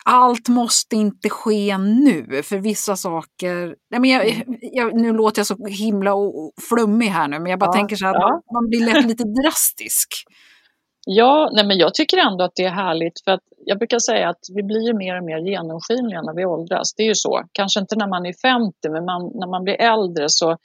allt 0.04 0.48
måste 0.48 0.96
inte 0.96 1.30
ske 1.30 1.78
nu, 1.78 2.42
för 2.42 2.58
vissa 2.58 2.96
saker... 2.96 3.76
Nej, 3.90 4.00
men 4.00 4.10
jag, 4.10 4.44
jag, 4.60 5.00
nu 5.00 5.12
låter 5.12 5.40
jag 5.40 5.46
så 5.46 5.66
himla 5.66 6.14
flummig 6.68 7.06
här 7.06 7.28
nu, 7.28 7.38
men 7.38 7.50
jag 7.50 7.58
bara 7.58 7.66
ja, 7.66 7.72
tänker 7.72 7.96
så 7.96 8.06
här, 8.06 8.14
ja. 8.14 8.42
man 8.52 8.68
blir 8.68 8.84
lätt 8.86 9.06
lite 9.06 9.24
drastisk. 9.24 10.08
Ja, 11.12 11.50
nej 11.52 11.66
men 11.66 11.78
jag 11.78 11.94
tycker 11.94 12.18
ändå 12.18 12.44
att 12.44 12.56
det 12.56 12.64
är 12.64 12.70
härligt 12.70 13.24
för 13.24 13.30
att 13.30 13.40
jag 13.64 13.78
brukar 13.78 13.98
säga 13.98 14.28
att 14.28 14.44
vi 14.54 14.62
blir 14.62 14.86
ju 14.86 14.94
mer 14.94 15.18
och 15.18 15.24
mer 15.24 15.38
genomskinliga 15.38 16.22
när 16.22 16.34
vi 16.34 16.44
åldras. 16.44 16.94
Det 16.96 17.02
är 17.02 17.06
ju 17.06 17.14
så. 17.14 17.42
Kanske 17.52 17.80
inte 17.80 17.96
när 17.96 18.08
man 18.08 18.26
är 18.26 18.32
50 18.32 18.88
men 18.90 19.04
man, 19.04 19.22
när 19.34 19.50
man 19.50 19.64
blir 19.64 19.74
äldre 19.74 20.24
så 20.28 20.56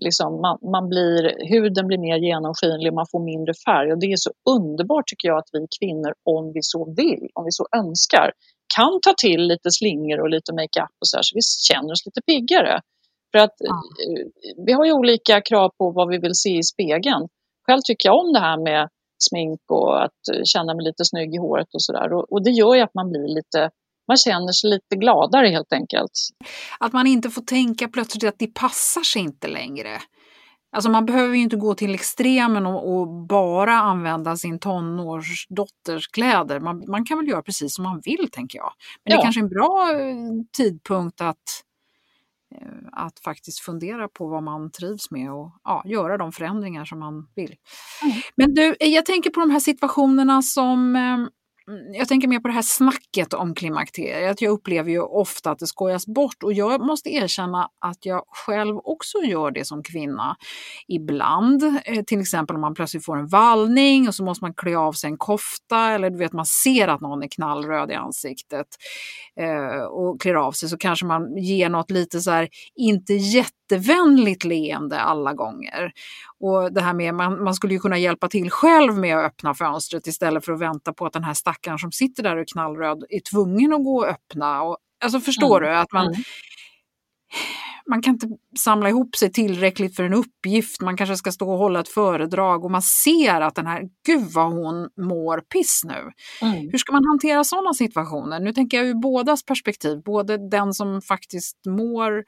liksom 0.00 0.40
man, 0.40 0.58
man 0.74 0.88
blir, 0.88 1.20
huden 1.50 1.86
blir 1.86 1.98
mer 1.98 2.16
genomskinlig, 2.16 2.92
man 2.92 3.06
får 3.12 3.24
mindre 3.24 3.54
färg 3.66 3.92
och 3.92 3.98
det 4.00 4.06
är 4.06 4.16
så 4.16 4.30
underbart 4.56 5.06
tycker 5.06 5.28
jag 5.28 5.38
att 5.38 5.50
vi 5.52 5.66
kvinnor 5.78 6.12
om 6.34 6.52
vi 6.54 6.60
så 6.62 6.94
vill, 7.00 7.28
om 7.34 7.44
vi 7.44 7.52
så 7.52 7.66
önskar 7.76 8.32
kan 8.76 9.00
ta 9.02 9.12
till 9.18 9.42
lite 9.52 9.70
slingor 9.70 10.20
och 10.20 10.30
lite 10.30 10.52
makeup 10.52 10.94
och 11.00 11.08
så 11.08 11.16
här 11.16 11.22
så 11.22 11.32
vi 11.34 11.42
känner 11.70 11.92
oss 11.92 12.06
lite 12.06 12.22
piggare. 12.30 12.80
För 13.32 13.38
att 13.44 13.56
ja. 13.58 13.74
Eh, 13.74 14.24
vi 14.66 14.72
har 14.72 14.84
ju 14.84 14.92
olika 14.92 15.40
krav 15.40 15.68
på 15.78 15.90
vad 15.90 16.08
vi 16.08 16.18
vill 16.18 16.34
se 16.34 16.52
i 16.58 16.62
spegeln. 16.62 17.28
Själv 17.66 17.80
tycker 17.84 18.08
jag 18.08 18.18
om 18.24 18.32
det 18.32 18.40
här 18.40 18.58
med 18.68 18.88
smink 19.18 19.60
och 19.70 20.04
att 20.04 20.20
känna 20.44 20.74
mig 20.74 20.84
lite 20.84 21.04
snygg 21.04 21.34
i 21.34 21.38
håret 21.38 21.74
och 21.74 21.82
sådär. 21.82 22.12
Och, 22.12 22.32
och 22.32 22.44
det 22.44 22.50
gör 22.50 22.74
ju 22.74 22.80
att 22.80 22.94
man 22.94 23.10
blir 23.10 23.34
lite 23.34 23.70
man 24.08 24.16
känner 24.16 24.52
sig 24.52 24.70
lite 24.70 24.96
gladare 24.96 25.48
helt 25.48 25.72
enkelt. 25.72 26.10
Att 26.80 26.92
man 26.92 27.06
inte 27.06 27.30
får 27.30 27.42
tänka 27.42 27.88
plötsligt 27.88 28.24
att 28.24 28.38
det 28.38 28.46
passar 28.46 29.02
sig 29.02 29.22
inte 29.22 29.48
längre. 29.48 29.98
Alltså 30.76 30.90
man 30.90 31.06
behöver 31.06 31.36
ju 31.36 31.42
inte 31.42 31.56
gå 31.56 31.74
till 31.74 31.94
extremen 31.94 32.66
och, 32.66 32.92
och 32.94 33.08
bara 33.08 33.74
använda 33.74 34.36
sin 34.36 34.58
tonårsdotters 34.58 36.08
kläder. 36.08 36.60
Man, 36.60 36.84
man, 36.88 37.04
kan 37.04 37.18
väl 37.18 37.28
göra 37.28 37.42
precis 37.42 37.74
som 37.74 37.82
man 37.82 38.00
vill 38.04 38.28
tänker 38.32 38.58
jag. 38.58 38.72
Men 39.04 39.12
ja. 39.12 39.16
det 39.16 39.20
är 39.20 39.22
kanske 39.22 39.40
är 39.40 39.42
en 39.42 39.48
bra 39.48 39.90
eh, 39.92 40.16
tidpunkt 40.56 41.20
att 41.20 41.36
att 42.92 43.18
faktiskt 43.18 43.60
fundera 43.60 44.08
på 44.08 44.28
vad 44.28 44.42
man 44.42 44.70
trivs 44.70 45.10
med 45.10 45.32
och 45.32 45.52
ja, 45.64 45.82
göra 45.86 46.16
de 46.16 46.32
förändringar 46.32 46.84
som 46.84 46.98
man 46.98 47.28
vill. 47.34 47.54
Mm. 48.02 48.16
Men 48.36 48.54
du, 48.54 48.76
jag 48.80 49.06
tänker 49.06 49.30
på 49.30 49.40
de 49.40 49.50
här 49.50 49.60
situationerna 49.60 50.42
som 50.42 50.96
eh, 50.96 51.18
Mm, 51.68 51.94
jag 51.94 52.08
tänker 52.08 52.28
mer 52.28 52.40
på 52.40 52.48
det 52.48 52.54
här 52.54 52.62
snacket 52.62 53.34
om 53.34 53.54
klimakteriet. 53.54 54.42
Jag 54.42 54.52
upplever 54.52 54.90
ju 54.90 55.00
ofta 55.00 55.50
att 55.50 55.58
det 55.58 55.66
skojas 55.66 56.06
bort 56.06 56.42
och 56.42 56.52
jag 56.52 56.80
måste 56.80 57.10
erkänna 57.10 57.68
att 57.78 58.06
jag 58.06 58.22
själv 58.28 58.76
också 58.76 59.18
gör 59.18 59.50
det 59.50 59.64
som 59.64 59.82
kvinna. 59.82 60.36
Ibland, 60.88 61.62
eh, 61.84 62.02
till 62.04 62.20
exempel 62.20 62.56
om 62.56 62.60
man 62.60 62.74
plötsligt 62.74 63.04
får 63.04 63.16
en 63.16 63.26
vallning 63.26 64.08
och 64.08 64.14
så 64.14 64.24
måste 64.24 64.44
man 64.44 64.54
klä 64.54 64.78
av 64.78 64.92
sig 64.92 65.10
en 65.10 65.18
kofta 65.18 65.90
eller 65.90 66.10
du 66.10 66.18
vet 66.18 66.32
man 66.32 66.46
ser 66.46 66.88
att 66.88 67.00
någon 67.00 67.22
är 67.22 67.28
knallröd 67.28 67.90
i 67.90 67.94
ansiktet 67.94 68.66
eh, 69.40 69.82
och 69.82 70.20
klär 70.20 70.34
av 70.34 70.52
sig 70.52 70.68
så 70.68 70.78
kanske 70.78 71.06
man 71.06 71.36
ger 71.36 71.68
något 71.68 71.90
lite 71.90 72.20
så 72.20 72.30
här, 72.30 72.48
inte 72.74 73.14
jättevänligt 73.14 74.44
leende 74.44 75.00
alla 75.00 75.34
gånger. 75.34 75.92
Och 76.40 76.72
det 76.72 76.80
här 76.80 76.94
med, 76.94 77.14
man, 77.14 77.44
man 77.44 77.54
skulle 77.54 77.74
ju 77.74 77.80
kunna 77.80 77.98
hjälpa 77.98 78.28
till 78.28 78.50
själv 78.50 78.98
med 78.98 79.18
att 79.18 79.24
öppna 79.24 79.54
fönstret 79.54 80.06
istället 80.06 80.44
för 80.44 80.52
att 80.52 80.60
vänta 80.60 80.92
på 80.92 81.06
att 81.06 81.12
den 81.12 81.24
här 81.24 81.34
stackaren 81.34 81.57
som 81.78 81.92
sitter 81.92 82.22
där 82.22 82.36
och 82.36 82.40
är 82.40 82.52
knallröd 82.52 83.04
är 83.08 83.20
tvungen 83.20 83.72
att 83.72 83.84
gå 83.84 83.98
och 83.98 84.08
öppna. 84.08 84.62
Och, 84.62 84.76
alltså 85.04 85.20
förstår 85.20 85.62
mm. 85.62 85.70
du? 85.70 85.78
att 85.78 85.92
man 85.92 86.06
mm 86.06 86.22
man 87.88 88.02
kan 88.02 88.14
inte 88.14 88.28
samla 88.58 88.88
ihop 88.88 89.16
sig 89.16 89.32
tillräckligt 89.32 89.96
för 89.96 90.04
en 90.04 90.14
uppgift, 90.14 90.80
man 90.80 90.96
kanske 90.96 91.16
ska 91.16 91.32
stå 91.32 91.50
och 91.50 91.58
hålla 91.58 91.80
ett 91.80 91.88
föredrag 91.88 92.64
och 92.64 92.70
man 92.70 92.82
ser 92.82 93.40
att 93.40 93.54
den 93.54 93.66
här, 93.66 93.82
gud 94.06 94.28
vad 94.34 94.52
hon 94.52 94.88
mår 94.96 95.40
piss 95.40 95.82
nu. 95.84 96.12
Mm. 96.42 96.68
Hur 96.70 96.78
ska 96.78 96.92
man 96.92 97.04
hantera 97.04 97.44
sådana 97.44 97.74
situationer? 97.74 98.40
Nu 98.40 98.52
tänker 98.52 98.76
jag 98.76 98.86
ur 98.86 98.94
bådas 98.94 99.44
perspektiv, 99.44 100.02
både 100.02 100.48
den 100.50 100.74
som 100.74 101.02
faktiskt 101.02 101.56
mår 101.68 102.24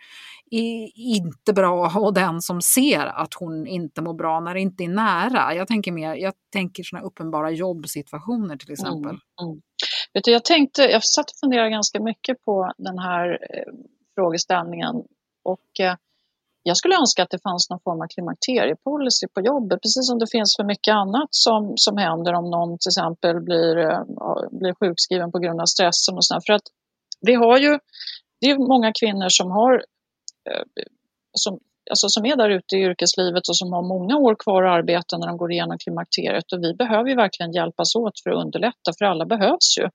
inte 0.94 1.53
bra 1.53 1.92
och 1.96 2.14
den 2.14 2.40
som 2.40 2.62
ser 2.62 3.07
att 3.07 3.35
hon 3.35 3.66
inte 3.66 4.03
mår 4.03 4.14
bra 4.14 4.40
när 4.40 4.55
det 4.55 4.61
inte 4.61 4.85
är 4.85 4.88
nära. 4.88 5.55
Jag 5.55 5.68
tänker 5.68 5.92
mer, 5.92 6.14
jag 6.14 6.33
tänker 6.53 6.83
sådana 6.83 7.07
uppenbara 7.07 7.51
jobbsituationer 7.51 8.57
till 8.57 8.73
exempel. 8.73 9.11
Mm. 9.11 9.51
Mm. 9.51 9.61
Vet 10.14 10.25
du, 10.25 10.31
jag 10.31 10.44
tänkte, 10.44 10.83
jag 10.83 11.05
satt 11.05 11.31
och 11.31 11.37
funderade 11.40 11.70
ganska 11.70 12.01
mycket 12.01 12.44
på 12.44 12.73
den 12.79 12.99
här 12.99 13.31
eh, 13.31 13.73
frågeställningen 14.14 14.94
och 15.52 15.80
eh, 15.80 15.94
jag 16.62 16.76
skulle 16.76 16.96
önska 16.96 17.22
att 17.22 17.30
det 17.30 17.42
fanns 17.42 17.70
någon 17.70 17.80
form 17.80 18.00
av 18.02 18.06
klimakteriepolicy 18.06 19.26
på 19.34 19.40
jobbet, 19.40 19.82
precis 19.82 20.06
som 20.06 20.18
det 20.18 20.30
finns 20.30 20.56
för 20.56 20.64
mycket 20.64 20.94
annat 20.94 21.28
som, 21.30 21.72
som 21.76 21.96
händer 21.96 22.32
om 22.32 22.50
någon 22.50 22.78
till 22.78 22.88
exempel 22.88 23.40
blir, 23.40 23.78
eh, 23.78 24.02
blir 24.50 24.74
sjukskriven 24.74 25.32
på 25.32 25.38
grund 25.38 25.60
av 25.60 25.66
stressen 25.66 26.14
och 26.16 26.24
sådär. 26.24 26.42
För 26.46 26.52
att 26.52 26.66
vi 27.20 27.34
har 27.34 27.58
ju, 27.58 27.78
det 28.40 28.46
är 28.50 28.58
många 28.58 28.92
kvinnor 29.00 29.28
som 29.28 29.50
har 29.50 29.74
eh, 30.50 30.64
som, 31.32 31.58
alltså 31.90 32.08
som 32.08 32.26
är 32.26 32.36
där 32.36 32.50
ute 32.50 32.76
i 32.76 32.82
yrkeslivet 32.82 33.48
och 33.48 33.56
som 33.56 33.72
har 33.72 33.82
många 33.82 34.16
år 34.16 34.34
kvar 34.38 34.62
att 34.62 34.78
arbeta 34.78 35.18
när 35.18 35.26
de 35.26 35.36
går 35.36 35.52
igenom 35.52 35.78
klimakteriet 35.78 36.52
och 36.52 36.62
vi 36.62 36.74
behöver 36.74 37.08
ju 37.10 37.16
verkligen 37.16 37.52
hjälpas 37.52 37.96
åt 37.96 38.20
för 38.22 38.30
att 38.30 38.44
underlätta 38.44 38.90
för 38.98 39.04
alla 39.04 39.26
behövs 39.26 39.78
ju. 39.78 39.86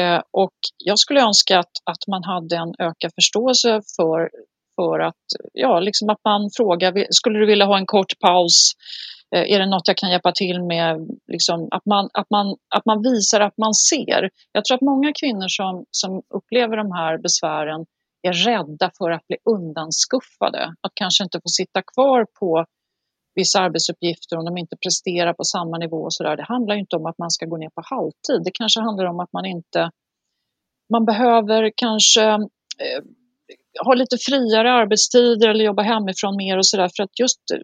Eh, 0.00 0.20
och 0.30 0.54
jag 0.78 0.98
skulle 0.98 1.20
önska 1.22 1.58
att, 1.58 1.74
att 1.84 2.06
man 2.08 2.24
hade 2.24 2.56
en 2.56 2.74
ökad 2.78 3.10
förståelse 3.14 3.80
för 3.96 4.30
för 4.76 4.98
att, 4.98 5.24
ja, 5.52 5.80
liksom 5.80 6.10
att 6.10 6.20
man 6.24 6.50
frågar, 6.56 7.06
skulle 7.10 7.38
du 7.38 7.46
vilja 7.46 7.66
ha 7.66 7.78
en 7.78 7.86
kort 7.86 8.18
paus? 8.20 8.72
Eh, 9.34 9.52
är 9.52 9.58
det 9.58 9.66
något 9.66 9.88
jag 9.88 9.96
kan 9.96 10.10
hjälpa 10.10 10.32
till 10.32 10.62
med? 10.62 10.96
Liksom 11.32 11.68
att, 11.70 11.86
man, 11.86 12.08
att, 12.12 12.30
man, 12.30 12.56
att 12.74 12.86
man 12.86 13.02
visar 13.02 13.40
att 13.40 13.58
man 13.58 13.74
ser. 13.74 14.30
Jag 14.52 14.64
tror 14.64 14.74
att 14.74 14.80
många 14.92 15.12
kvinnor 15.20 15.48
som, 15.48 15.84
som 15.90 16.22
upplever 16.34 16.76
de 16.76 16.92
här 16.92 17.18
besvären 17.18 17.86
är 18.22 18.32
rädda 18.32 18.90
för 18.98 19.10
att 19.10 19.26
bli 19.26 19.36
undanskuffade. 19.50 20.74
Att 20.80 20.92
kanske 20.94 21.24
inte 21.24 21.38
få 21.38 21.48
sitta 21.48 21.82
kvar 21.94 22.26
på 22.40 22.64
vissa 23.34 23.60
arbetsuppgifter 23.60 24.38
om 24.38 24.44
de 24.44 24.58
inte 24.58 24.76
presterar 24.76 25.32
på 25.32 25.44
samma 25.44 25.78
nivå. 25.78 25.96
Och 25.96 26.14
så 26.14 26.22
där. 26.22 26.36
Det 26.36 26.42
handlar 26.42 26.74
inte 26.74 26.96
om 26.96 27.06
att 27.06 27.18
man 27.18 27.30
ska 27.30 27.46
gå 27.46 27.56
ner 27.56 27.70
på 27.74 27.82
halvtid. 27.84 28.44
Det 28.44 28.50
kanske 28.54 28.80
handlar 28.80 29.04
om 29.04 29.20
att 29.20 29.32
man 29.32 29.46
inte... 29.46 29.90
Man 30.92 31.04
behöver 31.04 31.72
kanske 31.76 32.24
eh, 32.84 33.02
ha 33.84 33.94
lite 33.94 34.16
friare 34.16 34.72
arbetstider 34.72 35.48
eller 35.48 35.64
jobba 35.64 35.82
hemifrån 35.82 36.36
mer 36.36 36.58
och 36.58 36.66
sådär 36.66 36.90
för 36.96 37.02
att 37.02 37.18
just 37.18 37.40
eh, 37.54 37.60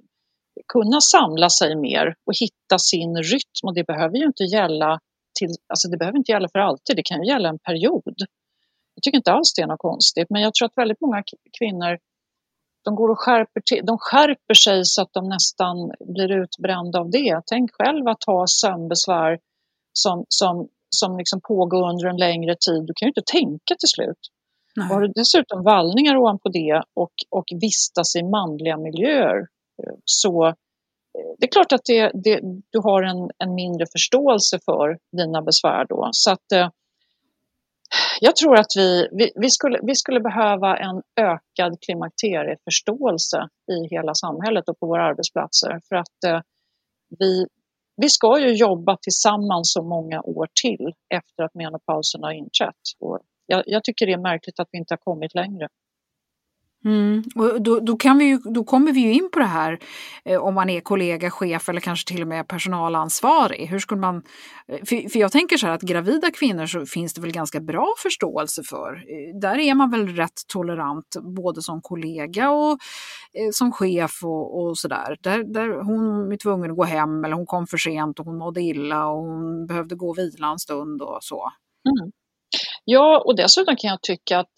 kunna 0.73 1.01
samla 1.01 1.51
sig 1.51 1.77
mer 1.77 2.07
och 2.27 2.33
hitta 2.41 2.79
sin 2.79 3.17
rytm 3.17 3.65
och 3.67 3.75
det 3.75 3.85
behöver 3.85 4.17
ju 4.17 4.25
inte 4.25 4.45
gälla 4.45 5.01
till, 5.39 5.49
alltså 5.73 5.89
det 5.89 5.97
behöver 5.97 6.19
inte 6.19 6.33
gälla 6.33 6.49
för 6.53 6.59
alltid, 6.59 6.97
det 6.97 7.03
kan 7.03 7.23
ju 7.23 7.29
gälla 7.33 7.49
en 7.49 7.59
period. 7.59 8.17
Jag 8.95 9.03
tycker 9.03 9.19
inte 9.19 9.33
alls 9.33 9.53
det 9.57 9.63
är 9.63 9.67
något 9.67 9.87
konstigt 9.91 10.31
men 10.31 10.43
jag 10.43 10.55
tror 10.55 10.67
att 10.67 10.83
väldigt 10.83 11.01
många 11.01 11.23
kvinnor 11.59 11.99
de 12.85 12.95
går 12.95 13.09
och 13.09 13.21
skärper, 13.21 13.61
till, 13.67 13.87
de 13.87 13.99
skärper 14.01 14.55
sig 14.55 14.85
så 14.85 15.03
att 15.03 15.13
de 15.13 15.29
nästan 15.29 15.77
blir 16.15 16.31
utbrända 16.43 17.01
av 17.01 17.11
det. 17.11 17.41
Tänk 17.47 17.71
själv 17.73 18.09
att 18.09 18.25
ha 18.27 18.47
sömnbesvär 18.47 19.39
som, 19.93 20.25
som, 20.29 20.69
som 20.91 21.19
liksom 21.19 21.41
pågår 21.49 21.91
under 21.91 22.07
en 22.07 22.17
längre 22.17 22.55
tid. 22.67 22.83
Du 22.87 22.93
kan 22.97 23.07
ju 23.07 23.11
inte 23.15 23.33
tänka 23.39 23.75
till 23.79 23.93
slut. 23.97 24.23
Nej. 24.79 24.89
Har 24.89 25.01
du 25.01 25.09
dessutom 25.09 25.63
vallningar 25.63 26.17
ovanpå 26.17 26.49
det 26.49 26.83
och, 26.95 27.13
och 27.31 27.45
vistas 27.61 28.17
i 28.17 28.23
manliga 28.23 28.77
miljöer 28.77 29.39
eh, 29.83 29.95
så 30.05 30.47
eh, 30.47 30.53
det 31.39 31.47
är 31.47 31.51
klart 31.51 31.73
att 31.73 31.85
det, 31.85 32.11
det, 32.25 32.41
du 32.71 32.79
har 32.79 33.03
en, 33.03 33.31
en 33.45 33.55
mindre 33.55 33.87
förståelse 33.93 34.59
för 34.65 34.99
dina 35.17 35.43
besvär 35.43 35.85
då. 35.89 36.09
Så 36.13 36.31
att, 36.31 36.53
eh, 36.53 36.69
jag 38.21 38.37
tror 38.37 38.57
att 38.59 38.73
vi, 38.77 39.09
vi, 39.13 39.33
vi, 39.35 39.51
skulle, 39.51 39.79
vi 39.83 39.95
skulle 39.95 40.21
behöva 40.21 40.77
en 40.77 41.03
ökad 41.21 41.73
klimakterieförståelse 41.87 43.49
i 43.73 43.95
hela 43.95 44.15
samhället 44.15 44.69
och 44.69 44.79
på 44.81 44.87
våra 44.87 45.05
arbetsplatser. 45.05 45.81
För 45.89 45.97
att 45.97 46.25
eh, 46.27 46.41
vi, 47.19 47.47
vi 47.97 48.09
ska 48.09 48.41
ju 48.41 48.55
jobba 48.55 48.97
tillsammans 49.03 49.73
så 49.73 49.83
många 49.83 50.21
år 50.21 50.49
till 50.63 50.93
efter 51.15 51.43
att 51.43 51.55
menopausen 51.55 52.23
har 52.23 52.33
inträtt. 52.33 52.83
Och 53.01 53.19
jag, 53.49 53.63
jag 53.67 53.85
tycker 53.85 54.07
det 54.07 54.13
är 54.13 54.19
märkligt 54.19 54.61
att 54.61 54.69
vi 54.73 54.79
inte 54.79 54.95
har 54.95 54.99
kommit 54.99 55.35
längre. 55.35 55.69
Mm. 56.85 57.23
Och 57.35 57.63
då, 57.63 57.81
då, 57.81 57.97
kan 57.97 58.19
vi 58.19 58.25
ju, 58.25 58.39
då 58.39 58.65
kommer 58.65 58.93
vi 58.93 59.01
ju 59.01 59.13
in 59.13 59.29
på 59.33 59.39
det 59.39 59.45
här 59.45 59.79
eh, 60.25 60.41
om 60.41 60.55
man 60.55 60.71
är 60.71 60.81
kollega, 60.81 61.31
chef 61.31 61.69
eller 61.69 61.81
kanske 61.81 62.13
till 62.13 62.23
och 62.23 62.29
med 62.29 62.49
personalansvarig. 62.49 63.67
Hur 63.67 63.79
skulle 63.79 64.01
man, 64.01 64.17
eh, 64.69 64.79
för, 64.85 65.09
för 65.09 65.19
jag 65.19 65.33
tänker 65.33 65.57
så 65.57 65.67
här 65.67 65.75
att 65.75 65.83
gravida 65.83 66.31
kvinnor 66.31 66.67
så 66.67 66.87
finns 66.87 67.15
det 67.15 67.21
väl 67.21 67.33
ganska 67.33 67.61
bra 67.61 67.95
förståelse 68.03 68.63
för. 68.63 68.93
Eh, 68.93 69.41
där 69.41 69.59
är 69.59 69.75
man 69.75 69.91
väl 69.91 70.09
rätt 70.09 70.47
tolerant 70.49 71.17
både 71.37 71.63
som 71.63 71.81
kollega 71.83 72.51
och 72.51 72.73
eh, 73.33 73.51
som 73.53 73.73
chef 73.73 74.21
och, 74.23 74.61
och 74.61 74.79
sådär. 74.79 75.17
Där, 75.21 75.45
där 75.45 75.69
hon 75.69 76.33
är 76.33 76.37
tvungen 76.37 76.71
att 76.71 76.77
gå 76.77 76.85
hem 76.85 77.25
eller 77.25 77.37
hon 77.37 77.47
kom 77.47 77.67
för 77.67 77.77
sent 77.77 78.21
och 78.21 78.27
hon 78.27 78.39
mådde 78.39 78.61
illa 78.61 79.07
och 79.07 79.23
hon 79.23 79.67
behövde 79.67 79.95
gå 79.95 80.09
och 80.09 80.19
vila 80.19 80.49
en 80.49 80.59
stund 80.59 81.03
och 81.03 81.19
så. 81.21 81.51
Mm. 81.89 82.13
Ja, 82.91 83.23
och 83.25 83.37
dessutom 83.37 83.77
kan 83.77 83.91
jag 83.91 84.03
tycka 84.03 84.39
att 84.39 84.53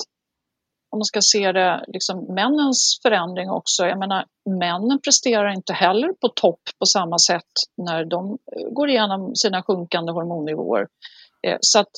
om 0.90 0.98
man 0.98 1.04
ska 1.04 1.20
se 1.22 1.52
det, 1.52 1.84
liksom 1.88 2.34
männens 2.34 2.98
förändring 3.02 3.50
också. 3.50 3.86
Jag 3.86 3.98
menar, 3.98 4.24
männen 4.60 5.00
presterar 5.04 5.48
inte 5.48 5.72
heller 5.72 6.12
på 6.20 6.28
topp 6.28 6.60
på 6.78 6.86
samma 6.86 7.18
sätt 7.18 7.52
när 7.76 8.04
de 8.04 8.38
eh, 8.56 8.68
går 8.70 8.88
igenom 8.88 9.34
sina 9.34 9.62
sjunkande 9.62 10.12
hormonnivåer. 10.12 10.86
Eh, 11.46 11.58
så 11.60 11.78
att 11.78 11.88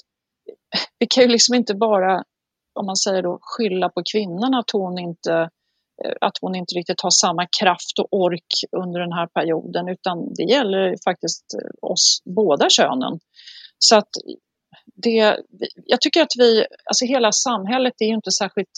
eh, 0.48 0.80
vi 0.98 1.06
kan 1.06 1.22
ju 1.22 1.28
liksom 1.28 1.54
inte 1.54 1.74
bara, 1.74 2.24
om 2.80 2.86
man 2.86 2.96
säger 2.96 3.22
då, 3.22 3.38
skylla 3.42 3.88
på 3.88 4.02
kvinnan 4.12 4.54
att 4.54 4.70
hon 4.72 4.98
inte 4.98 5.50
att 6.20 6.38
hon 6.40 6.54
inte 6.54 6.74
riktigt 6.74 7.00
har 7.00 7.10
samma 7.10 7.46
kraft 7.60 7.98
och 7.98 8.08
ork 8.10 8.50
under 8.76 9.00
den 9.00 9.12
här 9.12 9.26
perioden 9.26 9.88
utan 9.88 10.34
det 10.34 10.42
gäller 10.42 10.96
faktiskt 11.04 11.44
oss 11.82 12.22
båda 12.24 12.70
könen. 12.70 13.18
Så 13.78 13.96
att 13.96 14.08
det, 14.94 15.36
jag 15.86 16.00
tycker 16.00 16.22
att 16.22 16.32
vi, 16.38 16.66
alltså 16.84 17.04
hela 17.04 17.32
samhället 17.32 17.94
är 17.98 18.06
ju 18.06 18.14
inte 18.14 18.30
särskilt 18.30 18.68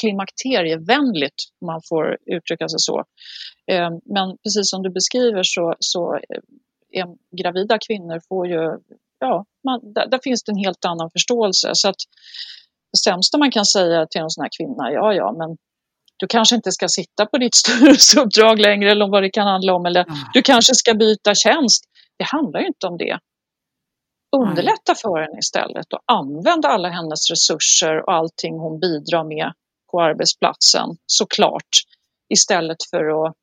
klimakterievänligt 0.00 1.34
om 1.60 1.66
man 1.66 1.80
får 1.88 2.18
uttrycka 2.26 2.68
sig 2.68 2.78
så. 2.78 3.04
Eh, 3.70 3.90
men 4.14 4.36
precis 4.42 4.70
som 4.70 4.82
du 4.82 4.90
beskriver 4.90 5.42
så, 5.42 5.74
så 5.78 6.18
är 6.92 7.06
gravida 7.42 7.78
kvinnor 7.86 8.20
får 8.28 8.46
ju, 8.46 8.78
ja, 9.18 9.44
man, 9.64 9.92
där, 9.94 10.06
där, 10.06 10.20
finns 10.22 10.44
det 10.44 10.52
en 10.52 10.64
helt 10.64 10.84
annan 10.84 11.10
förståelse. 11.10 11.70
Så 11.72 11.88
att 11.88 12.00
det 12.92 12.98
sämsta 12.98 13.38
man 13.38 13.50
kan 13.50 13.64
säga 13.64 14.06
till 14.06 14.20
en 14.20 14.30
sån 14.30 14.42
här 14.42 14.50
kvinna, 14.58 14.92
ja 14.92 15.14
ja 15.14 15.32
men 15.32 15.56
du 16.16 16.26
kanske 16.26 16.56
inte 16.56 16.72
ska 16.72 16.88
sitta 16.88 17.26
på 17.26 17.38
ditt 17.38 17.54
styrelseuppdrag 17.62 18.58
längre 18.58 18.90
eller 18.90 19.08
vad 19.08 19.22
det 19.22 19.30
kan 19.30 19.46
handla 19.46 19.74
om 19.74 19.86
eller 19.86 20.04
du 20.34 20.42
kanske 20.42 20.74
ska 20.74 20.94
byta 20.94 21.34
tjänst. 21.34 21.84
Det 22.18 22.24
handlar 22.24 22.60
ju 22.60 22.66
inte 22.66 22.86
om 22.86 22.96
det 22.96 23.18
underlätta 24.36 24.94
för 24.94 25.20
henne 25.20 25.38
istället 25.38 25.92
och 25.92 26.02
använda 26.06 26.68
alla 26.68 26.88
hennes 26.88 27.30
resurser 27.30 28.02
och 28.02 28.12
allting 28.12 28.58
hon 28.58 28.80
bidrar 28.80 29.24
med 29.24 29.52
på 29.90 30.00
arbetsplatsen 30.00 30.88
såklart 31.06 31.72
istället 32.34 32.76
för 32.90 33.26
att 33.26 33.34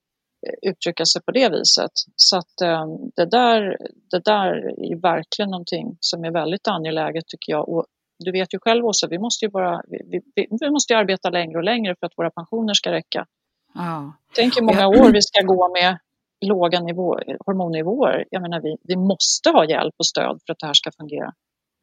eh, 0.48 0.70
uttrycka 0.72 1.06
sig 1.06 1.22
på 1.22 1.32
det 1.32 1.50
viset. 1.50 1.92
Så 2.16 2.38
att 2.38 2.62
eh, 2.62 2.86
det 3.16 3.26
där, 3.26 3.78
det 4.12 4.24
där 4.26 4.52
är 4.92 5.02
verkligen 5.02 5.50
någonting 5.50 5.98
som 6.00 6.24
är 6.24 6.32
väldigt 6.32 6.68
angeläget 6.68 7.28
tycker 7.28 7.52
jag. 7.52 7.70
Och 7.70 7.86
du 8.26 8.32
vet 8.32 8.54
ju 8.54 8.60
själv 8.60 8.86
också, 8.86 9.08
vi 9.08 9.20
måste 9.20 9.46
ju 9.46 9.52
bara, 9.52 9.82
vi, 9.88 10.22
vi, 10.36 10.48
vi 10.62 10.70
måste 10.70 10.98
arbeta 10.98 11.30
längre 11.30 11.58
och 11.58 11.64
längre 11.64 11.96
för 12.00 12.06
att 12.06 12.18
våra 12.18 12.32
pensioner 12.32 12.74
ska 12.74 12.92
räcka. 12.92 13.26
Ja. 13.74 14.14
Tänk 14.36 14.58
hur 14.58 14.64
många 14.64 14.88
år 14.88 15.12
vi 15.14 15.22
ska 15.22 15.42
gå 15.42 15.74
med 15.74 15.98
låga 16.46 16.80
nivå, 16.80 17.20
hormonnivåer. 17.46 18.26
Jag 18.30 18.42
menar, 18.42 18.62
vi, 18.62 18.78
vi 18.84 18.96
måste 18.96 19.50
ha 19.50 19.66
hjälp 19.66 19.94
och 19.98 20.06
stöd 20.06 20.40
för 20.46 20.54
att 20.54 20.60
det 20.60 20.68
här 20.68 20.74
ska 20.74 20.92
fungera. 20.92 21.32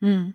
Mm. 0.03 0.33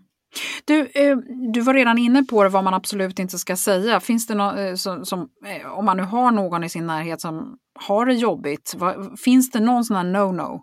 Du, 0.66 0.80
eh, 0.80 1.18
du 1.54 1.62
var 1.62 1.74
redan 1.74 1.98
inne 1.98 2.24
på 2.24 2.44
det, 2.44 2.50
vad 2.50 2.64
man 2.64 2.74
absolut 2.74 3.20
inte 3.20 3.38
ska 3.38 3.56
säga. 3.56 4.00
Finns 4.00 4.28
det 4.28 4.36
något 4.36 4.58
eh, 4.58 4.74
som, 4.74 5.06
som 5.06 5.30
eh, 5.46 5.78
om 5.78 5.86
man 5.86 5.98
nu 5.98 6.04
har 6.04 6.32
någon 6.32 6.64
i 6.64 6.70
sin 6.70 6.88
närhet 6.88 7.22
som 7.22 7.58
har 7.80 8.06
det 8.06 8.14
jobbigt, 8.14 8.74
vad, 8.78 9.20
finns 9.20 9.52
det 9.52 9.60
någon 9.60 9.84
sån 9.84 9.96
här 9.96 10.04
no-no? 10.04 10.62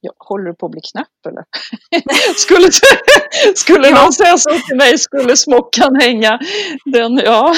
Ja, 0.00 0.12
håller 0.18 0.44
du 0.44 0.54
på 0.54 0.66
att 0.66 0.72
bli 0.72 0.80
knäpp 0.92 1.26
eller? 1.28 1.44
skulle 2.36 2.68
skulle 3.54 3.88
ja. 3.88 4.02
någon 4.02 4.12
säga 4.12 4.38
så 4.38 4.50
till 4.50 4.76
mig 4.76 4.98
skulle 4.98 5.36
smockan 5.36 5.96
hänga. 6.00 6.38
Den, 6.84 7.16
ja. 7.16 7.54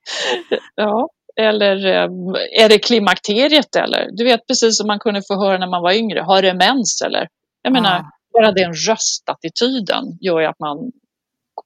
ja. 0.74 1.08
Eller 1.36 1.86
är 2.60 2.68
det 2.68 2.78
klimakteriet 2.78 3.76
eller? 3.76 4.08
Du 4.12 4.24
vet 4.24 4.46
precis 4.46 4.78
som 4.78 4.86
man 4.86 4.98
kunde 4.98 5.22
få 5.28 5.34
höra 5.34 5.58
när 5.58 5.66
man 5.66 5.82
var 5.82 5.92
yngre. 5.92 6.20
Har 6.20 6.42
det 6.42 6.54
mens 6.54 7.02
eller? 7.02 7.28
Jag 7.62 7.72
menar, 7.72 7.96
ja 7.96 8.10
bara 8.32 8.52
den 8.52 8.72
röstattityden 8.72 10.04
gör 10.20 10.40
ju 10.40 10.46
att 10.46 10.58
man 10.58 10.92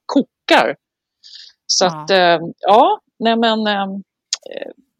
kokar. 0.05 0.75
Så 1.65 1.85
ja. 1.85 2.03
att, 2.03 2.09
eh, 2.09 2.39
ja, 2.59 2.99
nej 3.19 3.37
men 3.37 3.67
eh, 3.67 3.87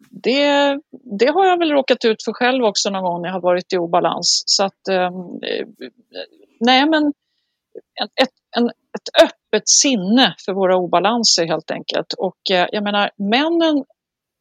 det, 0.09 0.79
det 1.19 1.27
har 1.27 1.45
jag 1.45 1.59
väl 1.59 1.71
råkat 1.71 2.05
ut 2.05 2.23
för 2.23 2.33
själv 2.33 2.63
också 2.63 2.89
någon 2.89 3.03
gång 3.03 3.21
när 3.21 3.29
jag 3.29 3.33
har 3.33 3.41
varit 3.41 3.73
i 3.73 3.77
obalans. 3.77 4.43
Så 4.45 4.63
att, 4.63 4.87
eh, 4.87 5.11
nej 6.59 6.89
men 6.89 7.13
ett, 8.21 8.33
en, 8.57 8.65
ett 8.67 9.23
öppet 9.23 9.69
sinne 9.69 10.35
för 10.45 10.53
våra 10.53 10.77
obalanser 10.77 11.45
helt 11.45 11.71
enkelt. 11.71 12.13
Och 12.13 12.37
jag 12.45 12.83
menar, 12.83 13.11
männen, 13.17 13.85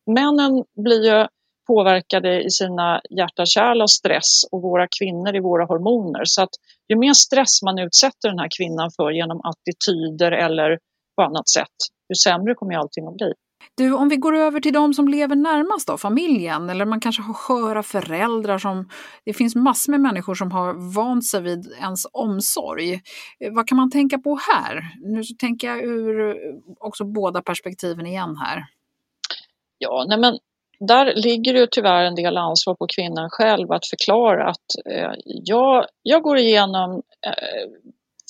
männen 0.07 0.65
blir 0.85 1.05
ju 1.05 1.27
påverkade 1.67 2.43
i 2.43 2.51
sina 2.51 3.01
hjärta-kärl 3.19 3.83
av 3.83 3.87
stress 3.87 4.45
och 4.53 4.63
våra 4.63 4.87
kvinnor 4.99 5.37
i 5.37 5.41
våra 5.41 5.65
hormoner. 5.65 6.25
Så 6.25 6.43
att 6.43 6.55
ju 6.89 6.97
mer 6.99 7.13
stress 7.13 7.63
man 7.63 7.79
utsätter 7.79 8.29
den 8.29 8.39
här 8.39 8.49
kvinnan 8.59 8.91
för 8.97 9.11
genom 9.11 9.41
attityder 9.41 10.33
eller 10.33 10.79
på 11.17 11.23
annat 11.23 11.49
sätt, 11.49 11.77
ju 12.09 12.15
sämre 12.15 12.55
kommer 12.55 12.75
allting 12.75 13.07
att 13.07 13.17
bli. 13.17 13.33
Du, 13.75 13.95
om 13.95 14.09
vi 14.09 14.17
går 14.17 14.37
över 14.37 14.61
till 14.61 14.73
de 14.73 14.95
som 14.95 15.09
lever 15.09 15.37
närmast 15.37 15.87
då, 15.89 15.97
familjen, 15.99 16.71
eller 16.71 16.85
man 16.85 17.01
kanske 17.01 17.23
har 17.23 17.35
sköra 17.35 17.83
föräldrar 17.83 18.59
som... 18.59 18.89
Det 19.25 19.33
finns 19.33 19.55
massor 19.55 19.93
med 19.93 20.01
människor 20.01 20.35
som 20.35 20.53
har 20.53 20.95
vant 20.95 21.27
sig 21.27 21.43
vid 21.43 21.73
ens 21.81 22.07
omsorg. 22.13 22.93
Eh, 23.41 23.53
vad 23.53 23.69
kan 23.69 23.77
man 23.77 23.91
tänka 23.91 24.19
på 24.19 24.39
här? 24.53 24.83
Nu 25.05 25.23
tänker 25.39 25.69
jag 25.69 25.85
ur 25.85 26.31
eh, 26.31 26.35
också 26.81 27.05
båda 27.05 27.43
perspektiven 27.43 28.07
igen 28.07 28.37
här. 28.37 28.65
Ja, 29.79 30.05
nej 30.09 30.19
men 30.19 30.39
där 30.81 31.15
ligger 31.15 31.55
det 31.55 31.69
tyvärr 31.71 32.05
en 32.05 32.15
del 32.15 32.37
ansvar 32.37 32.75
på 32.75 32.87
kvinnan 32.97 33.31
själv 33.31 33.73
att 33.73 33.87
förklara 33.87 34.51
att 34.51 34.91
eh, 34.91 35.13
jag, 35.25 35.87
jag 36.03 36.23
går 36.23 36.39
igenom 36.39 37.03
eh, 37.27 37.71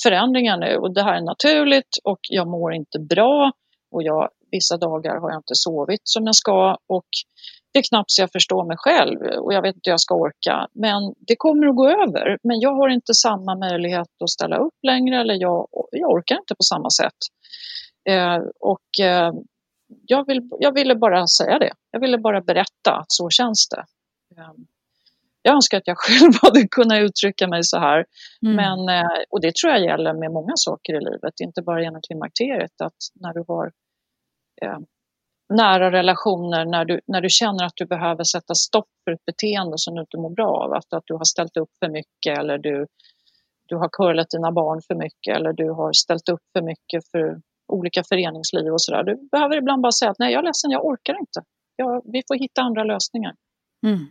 förändringar 0.02 0.56
nu 0.56 0.76
och 0.76 0.94
det 0.94 1.02
här 1.02 1.16
är 1.16 1.20
naturligt 1.20 1.98
och 2.04 2.20
jag 2.28 2.48
mår 2.48 2.74
inte 2.74 2.98
bra 2.98 3.52
och 3.90 4.02
jag, 4.02 4.28
vissa 4.50 4.76
dagar 4.76 5.20
har 5.20 5.30
jag 5.30 5.38
inte 5.38 5.54
sovit 5.54 6.00
som 6.04 6.26
jag 6.26 6.34
ska 6.34 6.76
och 6.88 7.08
det 7.72 7.78
är 7.80 7.88
knappt 7.90 8.10
så 8.10 8.22
jag 8.22 8.32
förstår 8.32 8.64
mig 8.64 8.76
själv 8.78 9.18
och 9.44 9.52
jag 9.52 9.62
vet 9.62 9.74
inte 9.74 9.90
hur 9.90 9.92
jag 9.92 10.00
ska 10.00 10.14
orka. 10.14 10.68
Men 10.74 11.14
det 11.28 11.36
kommer 11.38 11.66
att 11.66 11.76
gå 11.76 11.88
över. 11.88 12.38
Men 12.42 12.60
jag 12.60 12.74
har 12.74 12.88
inte 12.88 13.14
samma 13.14 13.54
möjlighet 13.54 14.08
att 14.24 14.30
ställa 14.30 14.56
upp 14.56 14.78
längre 14.86 15.20
eller 15.20 15.34
jag, 15.34 15.68
jag 15.90 16.10
orkar 16.10 16.36
inte 16.36 16.54
på 16.54 16.62
samma 16.62 16.90
sätt. 16.90 17.20
Eh, 18.08 18.38
och 18.60 19.06
eh, 19.06 19.32
jag, 20.06 20.26
vill, 20.26 20.48
jag 20.60 20.74
ville 20.74 20.94
bara 20.94 21.26
säga 21.26 21.58
det. 21.58 21.72
Jag 21.90 22.00
ville 22.00 22.18
bara 22.18 22.40
berätta 22.40 22.96
att 22.96 23.12
så 23.12 23.30
känns 23.30 23.68
det. 23.68 23.84
Ehm, 24.40 24.66
jag 25.42 25.54
önskar 25.54 25.78
att 25.78 25.86
jag 25.86 25.98
själv 25.98 26.32
hade 26.42 26.68
kunnat 26.68 26.98
uttrycka 26.98 27.48
mig 27.48 27.64
så 27.64 27.78
här. 27.78 28.04
Mm. 28.42 28.56
Men, 28.56 28.98
eh, 28.98 29.18
och 29.30 29.40
det 29.40 29.54
tror 29.54 29.72
jag 29.72 29.84
gäller 29.84 30.14
med 30.14 30.32
många 30.32 30.52
saker 30.56 30.94
i 30.94 31.00
livet, 31.00 31.40
inte 31.40 31.62
bara 31.62 31.82
genom 31.82 32.00
klimakteriet. 32.02 32.80
Att 32.80 32.96
när 33.14 33.34
du 33.34 33.44
har 33.48 33.72
eh, 34.62 34.78
nära 35.54 35.92
relationer, 35.92 36.64
när 36.64 36.84
du, 36.84 37.00
när 37.06 37.20
du 37.20 37.28
känner 37.28 37.64
att 37.64 37.76
du 37.76 37.86
behöver 37.86 38.24
sätta 38.24 38.54
stopp 38.54 38.88
för 39.04 39.12
ett 39.12 39.24
beteende 39.24 39.78
som 39.78 39.94
du 39.94 40.00
inte 40.00 40.16
mår 40.16 40.30
bra 40.30 40.64
av, 40.64 40.72
att, 40.72 40.92
att 40.92 41.04
du 41.06 41.14
har 41.14 41.24
ställt 41.24 41.56
upp 41.56 41.70
för 41.78 41.88
mycket 41.88 42.38
eller 42.38 42.58
du, 42.58 42.86
du 43.68 43.76
har 43.76 43.88
curlat 43.92 44.30
dina 44.30 44.52
barn 44.52 44.80
för 44.86 44.94
mycket 44.94 45.36
eller 45.36 45.52
du 45.52 45.70
har 45.70 45.92
ställt 45.92 46.28
upp 46.28 46.42
för 46.52 46.62
mycket 46.62 47.10
för 47.10 47.40
olika 47.68 48.04
föreningsliv 48.04 48.72
och 48.72 48.82
sådär. 48.82 49.02
Du 49.04 49.28
behöver 49.32 49.56
ibland 49.56 49.82
bara 49.82 49.92
säga 49.92 50.10
att 50.10 50.18
nej, 50.18 50.32
jag 50.32 50.38
är 50.38 50.44
ledsen, 50.44 50.70
jag 50.70 50.84
orkar 50.84 51.18
inte. 51.20 51.40
Ja, 51.76 52.02
vi 52.04 52.22
får 52.28 52.34
hitta 52.34 52.62
andra 52.62 52.84
lösningar. 52.84 53.34
Mm. 53.86 54.06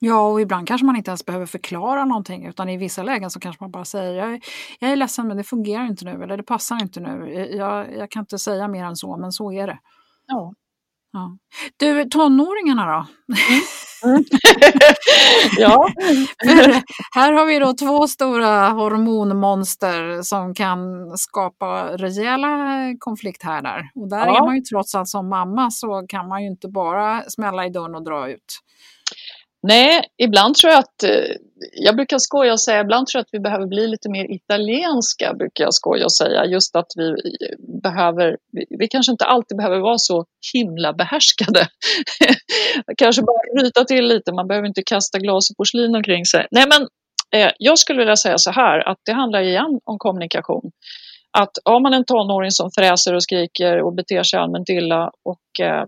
Ja, 0.00 0.28
och 0.28 0.40
ibland 0.40 0.68
kanske 0.68 0.86
man 0.86 0.96
inte 0.96 1.10
ens 1.10 1.26
behöver 1.26 1.46
förklara 1.46 2.04
någonting 2.04 2.46
utan 2.46 2.68
i 2.68 2.76
vissa 2.76 3.02
lägen 3.02 3.30
så 3.30 3.40
kanske 3.40 3.62
man 3.62 3.70
bara 3.70 3.84
säger 3.84 4.12
jag 4.14 4.32
är, 4.34 4.40
jag 4.80 4.92
är 4.92 4.96
ledsen 4.96 5.28
men 5.28 5.36
det 5.36 5.44
fungerar 5.44 5.86
inte 5.86 6.04
nu 6.04 6.22
eller 6.22 6.36
det 6.36 6.42
passar 6.42 6.82
inte 6.82 7.00
nu. 7.00 7.30
Jag, 7.56 7.96
jag 7.96 8.10
kan 8.10 8.20
inte 8.20 8.38
säga 8.38 8.68
mer 8.68 8.84
än 8.84 8.96
så 8.96 9.16
men 9.16 9.32
så 9.32 9.52
är 9.52 9.66
det. 9.66 9.78
Ja. 10.26 10.54
Ja. 11.12 11.38
Du, 11.76 12.04
tonåringarna 12.04 12.86
då? 12.86 13.06
Mm. 14.08 14.24
ja. 15.58 15.88
här 17.14 17.32
har 17.32 17.46
vi 17.46 17.58
då 17.58 17.72
två 17.72 18.08
stora 18.08 18.68
hormonmonster 18.68 20.22
som 20.22 20.54
kan 20.54 20.78
skapa 21.18 21.96
rejäla 21.96 22.78
konflikthärdar. 22.98 23.90
Och 23.94 24.08
där 24.08 24.26
ja. 24.26 24.36
är 24.36 24.46
man 24.46 24.54
ju 24.56 24.60
trots 24.60 24.94
allt 24.94 25.08
som 25.08 25.28
mamma 25.28 25.70
så 25.70 26.06
kan 26.08 26.28
man 26.28 26.42
ju 26.42 26.48
inte 26.48 26.68
bara 26.68 27.22
smälla 27.22 27.66
i 27.66 27.70
dörren 27.70 27.94
och 27.94 28.04
dra 28.04 28.30
ut. 28.30 28.60
Nej, 29.62 30.04
ibland 30.22 30.54
tror 30.54 30.72
jag 30.72 30.78
att, 30.78 31.02
eh, 31.02 31.36
jag 31.72 31.96
brukar 31.96 32.18
skoja 32.18 32.52
och 32.52 32.60
säga, 32.60 32.80
ibland 32.80 33.06
tror 33.06 33.18
jag 33.18 33.22
att 33.22 33.32
vi 33.32 33.40
behöver 33.40 33.66
bli 33.66 33.86
lite 33.86 34.08
mer 34.10 34.32
italienska, 34.32 35.34
brukar 35.34 35.64
jag 35.64 35.74
skoja 35.74 36.04
och 36.04 36.12
säga. 36.12 36.44
Just 36.44 36.76
att 36.76 36.86
vi 36.96 37.08
eh, 37.10 37.80
behöver, 37.82 38.36
vi 38.78 38.88
kanske 38.88 39.12
inte 39.12 39.24
alltid 39.24 39.56
behöver 39.56 39.78
vara 39.78 39.98
så 39.98 40.24
himla 40.54 40.92
behärskade. 40.92 41.68
kanske 42.98 43.22
bara 43.22 43.62
ryta 43.62 43.84
till 43.84 44.04
lite, 44.04 44.32
man 44.32 44.48
behöver 44.48 44.68
inte 44.68 44.82
kasta 44.82 45.18
glas 45.18 45.50
och 45.50 45.56
porslin 45.56 45.94
omkring 45.94 46.24
sig. 46.24 46.46
Nej 46.50 46.64
men, 46.68 46.82
eh, 47.40 47.52
jag 47.58 47.78
skulle 47.78 47.98
vilja 47.98 48.16
säga 48.16 48.38
så 48.38 48.50
här, 48.50 48.88
att 48.88 48.98
det 49.06 49.12
handlar 49.12 49.40
igen 49.42 49.80
om 49.84 49.98
kommunikation 49.98 50.70
att 51.40 51.52
har 51.64 51.80
man 51.80 51.94
en 51.94 52.04
tonåring 52.04 52.50
som 52.50 52.70
fräser 52.78 53.14
och 53.14 53.22
skriker 53.22 53.82
och 53.82 53.94
beter 53.94 54.22
sig 54.22 54.38
allmänt 54.38 54.68
illa 54.68 55.10
och 55.24 55.60
eh, 55.60 55.84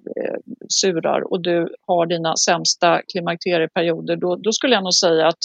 surar 0.68 1.32
och 1.32 1.42
du 1.42 1.74
har 1.86 2.06
dina 2.06 2.36
sämsta 2.36 3.02
klimakterieperioder, 3.12 4.16
då, 4.16 4.36
då 4.36 4.52
skulle 4.52 4.74
jag 4.74 4.82
nog 4.82 4.94
säga 4.94 5.28
att 5.28 5.42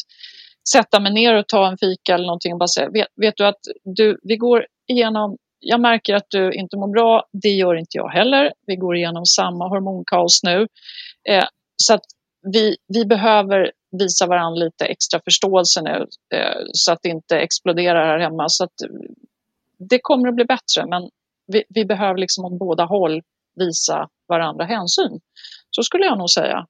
sätta 0.70 1.00
mig 1.00 1.14
ner 1.14 1.36
och 1.36 1.48
ta 1.48 1.68
en 1.68 1.78
fika 1.78 2.14
eller 2.14 2.26
någonting 2.26 2.54
och 2.54 2.60
bara 2.60 2.68
säga, 2.68 2.90
vet, 2.90 3.08
vet 3.16 3.38
du 3.38 3.46
att 3.46 3.60
du, 3.84 4.20
vi 4.24 4.38
går 4.38 4.66
igenom 4.88 5.38
jag 5.60 5.82
märker 5.82 6.16
att 6.16 6.30
du 6.30 6.52
inte 6.52 6.78
mår 6.78 6.88
bra, 6.88 7.24
det 7.44 7.50
gör 7.50 7.76
inte 7.76 7.98
jag 7.98 8.10
heller. 8.10 8.54
Vi 8.68 8.76
går 8.76 8.96
igenom 8.96 9.26
samma 9.26 9.68
hormonkaos 9.68 10.44
nu. 10.44 10.68
Eh, 11.30 11.46
så 11.78 11.94
att 11.94 12.04
vi, 12.54 12.76
vi 12.88 13.06
behöver 13.06 13.72
visa 14.00 14.28
varandra 14.28 14.64
lite 14.66 14.86
extra 14.86 15.20
förståelse 15.26 15.82
nu 15.82 16.06
eh, 16.38 16.62
så 16.74 16.92
att 16.92 17.00
det 17.02 17.10
inte 17.10 17.40
exploderar 17.40 18.06
här 18.06 18.20
hemma. 18.20 18.46
Så 18.50 18.64
att 18.64 18.74
det 19.90 20.00
kommer 20.02 20.30
att 20.30 20.36
bli 20.36 20.46
bättre 20.46 20.86
men 20.90 21.10
vi, 21.48 21.64
vi 21.70 21.86
behöver 21.86 22.18
liksom 22.18 22.46
åt 22.46 22.60
båda 22.60 22.86
håll 22.86 23.22
visa 23.56 24.10
varandra 24.28 24.66
hänsyn. 24.66 25.20
Så 25.70 25.84
skulle 25.84 26.06
jag 26.06 26.18
nog 26.18 26.30
säga. 26.30 26.66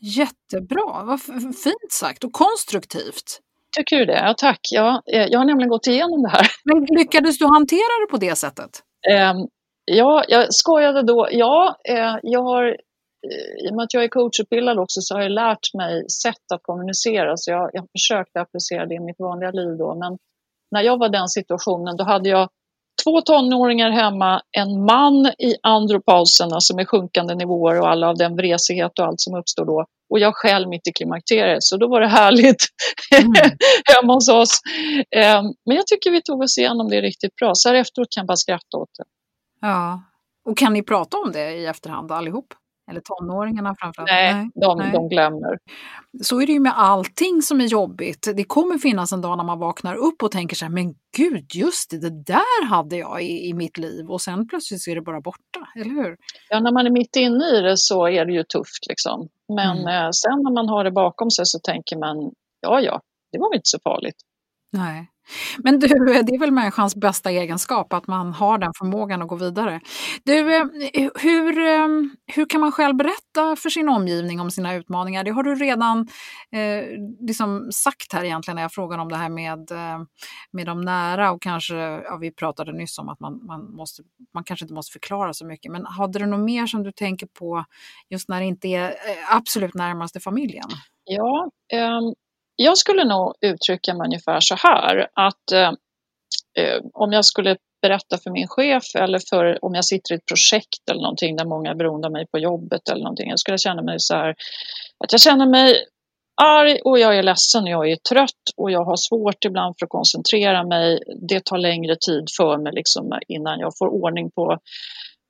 Jättebra, 0.00 1.04
vad 1.04 1.22
fint 1.64 1.92
sagt 1.92 2.24
och 2.24 2.32
konstruktivt. 2.32 3.40
Tycker 3.76 3.96
du 3.96 4.04
det? 4.04 4.18
Ja, 4.26 4.34
tack. 4.38 4.60
Ja, 4.70 5.02
eh, 5.12 5.26
jag 5.30 5.38
har 5.38 5.46
nämligen 5.46 5.68
gått 5.68 5.86
igenom 5.86 6.22
det 6.22 6.28
här. 6.28 6.46
Men 6.64 6.84
lyckades 6.98 7.38
du 7.38 7.44
hantera 7.44 7.94
det 8.06 8.10
på 8.10 8.16
det 8.16 8.36
sättet? 8.36 8.70
Um, 9.10 9.48
ja, 9.84 10.24
jag 10.28 10.54
skojade 10.54 11.02
då. 11.02 11.28
Ja, 11.30 11.76
uh, 11.90 12.16
jag 12.22 12.42
har, 12.42 12.64
uh, 12.64 13.66
i 13.66 13.70
och 13.70 13.76
med 13.76 13.84
att 13.84 13.94
jag 13.94 14.04
är 14.04 14.08
coachutbildad 14.08 14.78
också 14.78 15.00
så 15.00 15.14
har 15.14 15.22
jag 15.22 15.32
lärt 15.32 15.74
mig 15.74 16.10
sätt 16.10 16.46
att 16.54 16.62
kommunicera. 16.62 17.36
Så 17.36 17.50
jag, 17.50 17.70
jag 17.72 17.80
har 17.82 17.88
försökt 17.98 18.36
applicera 18.36 18.86
det 18.86 18.94
i 18.94 19.00
mitt 19.00 19.18
vanliga 19.18 19.50
liv 19.50 19.78
då. 19.78 19.94
Men 19.94 20.18
när 20.74 20.82
jag 20.82 20.98
var 20.98 21.06
i 21.06 21.10
den 21.10 21.28
situationen, 21.28 21.96
då 21.96 22.04
hade 22.04 22.28
jag 22.28 22.48
två 23.04 23.20
tonåringar 23.20 23.90
hemma, 23.90 24.40
en 24.50 24.84
man 24.84 25.26
i 25.26 25.56
andropausen, 25.62 26.52
alltså 26.52 26.76
med 26.76 26.88
sjunkande 26.88 27.34
nivåer 27.34 27.80
och 27.80 27.88
alla 27.88 28.08
av 28.08 28.16
den 28.16 28.36
vresighet 28.36 28.98
och 28.98 29.04
allt 29.06 29.20
som 29.20 29.34
uppstår 29.34 29.64
då. 29.64 29.86
Och 30.10 30.18
jag 30.18 30.34
själv 30.34 30.68
mitt 30.68 30.88
i 30.88 30.92
klimakteriet, 30.92 31.62
så 31.62 31.76
då 31.76 31.88
var 31.88 32.00
det 32.00 32.08
härligt 32.08 32.64
mm. 33.20 33.32
hemma 33.94 34.14
hos 34.14 34.28
oss. 34.28 34.60
Ehm, 35.16 35.44
men 35.66 35.76
jag 35.76 35.86
tycker 35.86 36.10
vi 36.10 36.22
tog 36.22 36.42
oss 36.42 36.58
igenom 36.58 36.88
det 36.88 37.00
riktigt 37.00 37.36
bra, 37.36 37.50
så 37.54 37.68
här 37.68 37.76
efteråt 37.76 38.08
kan 38.10 38.20
jag 38.20 38.26
bara 38.26 38.36
skratta 38.36 38.76
åt 38.76 38.90
det. 38.98 39.04
Ja, 39.60 40.02
och 40.48 40.58
kan 40.58 40.72
ni 40.72 40.82
prata 40.82 41.16
om 41.16 41.32
det 41.32 41.50
i 41.50 41.66
efterhand 41.66 42.12
allihop? 42.12 42.54
Eller 42.90 43.00
tonåringarna 43.00 43.74
framförallt? 43.78 44.10
Nej, 44.10 44.34
Nej. 44.34 44.50
De, 44.54 44.78
Nej. 44.78 44.92
de 44.92 45.08
glömmer. 45.08 45.58
Så 46.22 46.40
är 46.40 46.46
det 46.46 46.52
ju 46.52 46.60
med 46.60 46.72
allting 46.76 47.42
som 47.42 47.60
är 47.60 47.64
jobbigt. 47.64 48.28
Det 48.36 48.44
kommer 48.44 48.78
finnas 48.78 49.12
en 49.12 49.20
dag 49.20 49.36
när 49.36 49.44
man 49.44 49.58
vaknar 49.58 49.94
upp 49.94 50.22
och 50.22 50.30
tänker 50.30 50.56
så 50.56 50.64
här, 50.64 50.72
men 50.72 50.94
gud, 51.16 51.54
just 51.54 51.90
det, 51.90 51.98
det 51.98 52.22
där 52.24 52.66
hade 52.66 52.96
jag 52.96 53.22
i, 53.22 53.48
i 53.48 53.54
mitt 53.54 53.78
liv 53.78 54.10
och 54.10 54.20
sen 54.20 54.48
plötsligt 54.48 54.80
så 54.80 54.90
är 54.90 54.94
det 54.94 55.02
bara 55.02 55.20
borta, 55.20 55.68
eller 55.76 55.90
hur? 55.90 56.16
Ja, 56.48 56.60
när 56.60 56.72
man 56.72 56.86
är 56.86 56.90
mitt 56.90 57.16
inne 57.16 57.44
i 57.44 57.60
det 57.60 57.76
så 57.76 58.06
är 58.08 58.24
det 58.24 58.32
ju 58.32 58.42
tufft 58.42 58.86
liksom. 58.88 59.28
Men 59.48 59.78
mm. 59.78 60.04
eh, 60.04 60.10
sen 60.10 60.42
när 60.42 60.52
man 60.52 60.68
har 60.68 60.84
det 60.84 60.92
bakom 60.92 61.30
sig 61.30 61.46
så 61.46 61.58
tänker 61.58 61.96
man, 61.98 62.32
ja, 62.60 62.80
ja, 62.80 63.00
det 63.32 63.38
var 63.38 63.50
väl 63.50 63.56
inte 63.56 63.68
så 63.68 63.78
farligt. 63.84 64.16
Nej. 64.72 65.10
Men 65.58 65.78
du, 65.78 65.88
det 66.22 66.34
är 66.34 66.38
väl 66.38 66.50
människans 66.50 66.96
bästa 66.96 67.30
egenskap 67.30 67.92
att 67.92 68.06
man 68.06 68.32
har 68.32 68.58
den 68.58 68.72
förmågan 68.78 69.22
att 69.22 69.28
gå 69.28 69.36
vidare. 69.36 69.80
Du, 70.24 70.56
eh, 70.56 70.64
hur, 71.14 71.58
eh, 71.58 71.88
hur 72.34 72.48
kan 72.48 72.60
man 72.60 72.72
själv 72.72 72.96
berätta 72.96 73.56
för 73.56 73.70
sin 73.70 73.88
omgivning 73.88 74.40
om 74.40 74.50
sina 74.50 74.74
utmaningar? 74.74 75.24
Det 75.24 75.30
har 75.30 75.42
du 75.42 75.54
redan 75.54 76.08
eh, 76.52 76.84
liksom 77.20 77.68
sagt 77.72 78.12
här 78.12 78.24
egentligen 78.24 78.56
när 78.56 78.62
jag 78.62 78.72
frågade 78.72 79.02
om 79.02 79.08
det 79.08 79.16
här 79.16 79.28
med, 79.28 79.70
eh, 79.70 79.98
med 80.52 80.66
de 80.66 80.80
nära 80.80 81.32
och 81.32 81.42
kanske, 81.42 81.76
ja, 81.76 82.16
vi 82.20 82.30
pratade 82.30 82.72
nyss 82.72 82.98
om 82.98 83.08
att 83.08 83.20
man, 83.20 83.46
man, 83.46 83.74
måste, 83.74 84.02
man 84.34 84.44
kanske 84.44 84.64
inte 84.64 84.74
måste 84.74 84.92
förklara 84.92 85.32
så 85.32 85.46
mycket, 85.46 85.72
men 85.72 85.86
hade 85.86 86.18
du 86.18 86.26
något 86.26 86.44
mer 86.44 86.66
som 86.66 86.82
du 86.82 86.92
tänker 86.92 87.26
på 87.26 87.64
just 88.10 88.28
när 88.28 88.40
det 88.40 88.46
inte 88.46 88.68
är 88.68 88.94
absolut 89.30 89.74
närmaste 89.74 90.20
familjen? 90.20 90.68
Ja, 91.04 91.50
um 91.74 92.14
jag 92.56 92.78
skulle 92.78 93.04
nog 93.04 93.34
uttrycka 93.40 93.94
mig 93.94 94.04
ungefär 94.04 94.38
så 94.40 94.54
här 94.54 95.08
att 95.14 95.52
eh, 95.52 95.72
eh, 96.58 96.80
om 96.92 97.12
jag 97.12 97.24
skulle 97.24 97.56
berätta 97.82 98.18
för 98.18 98.30
min 98.30 98.48
chef 98.48 98.84
eller 98.94 99.20
för 99.30 99.64
om 99.64 99.74
jag 99.74 99.84
sitter 99.84 100.14
i 100.14 100.16
ett 100.16 100.26
projekt 100.26 100.90
eller 100.90 101.02
någonting 101.02 101.36
där 101.36 101.44
många 101.44 101.70
är 101.70 101.74
beroende 101.74 102.06
av 102.06 102.12
mig 102.12 102.26
på 102.26 102.38
jobbet 102.38 102.88
eller 102.88 103.02
någonting. 103.02 103.30
Jag 103.30 103.38
skulle 103.38 103.58
känna 103.58 103.82
mig 103.82 103.96
så 103.98 104.14
här 104.14 104.30
att 105.04 105.12
jag 105.12 105.20
känner 105.20 105.46
mig 105.46 105.84
arg 106.42 106.78
och 106.84 106.98
jag 106.98 107.18
är 107.18 107.22
ledsen, 107.22 107.62
och 107.62 107.68
jag 107.68 107.90
är 107.90 107.96
trött 107.96 108.44
och 108.56 108.70
jag 108.70 108.84
har 108.84 108.96
svårt 108.96 109.44
ibland 109.44 109.74
för 109.78 109.86
att 109.86 109.90
koncentrera 109.90 110.64
mig. 110.64 110.98
Det 111.28 111.44
tar 111.44 111.58
längre 111.58 111.96
tid 112.06 112.24
för 112.36 112.58
mig 112.58 112.72
liksom 112.72 113.18
innan 113.28 113.58
jag 113.58 113.72
får 113.78 113.88
ordning 113.88 114.30
på, 114.30 114.58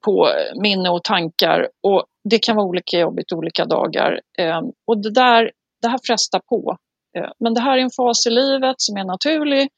på 0.05 0.29
minne 0.63 0.91
och 0.91 1.05
tankar 1.05 1.69
och 1.83 2.05
det 2.31 2.39
kan 2.39 2.57
vara 2.57 2.67
olika 2.67 2.99
jobbigt 2.99 3.33
olika 3.33 3.65
dagar. 3.65 4.21
Eh, 4.39 4.61
och 4.87 5.03
det 5.03 5.11
där, 5.11 5.51
det 5.83 5.89
här 5.89 5.99
frestar 6.07 6.41
på 6.49 6.77
men 7.39 7.55
det 7.55 7.61
här 7.61 7.79
är 7.79 7.83
en 7.83 7.91
fas 7.91 8.27
i 8.27 8.31
livet 8.31 8.75
som 8.79 8.97
är 8.97 9.05
naturlig 9.05 9.69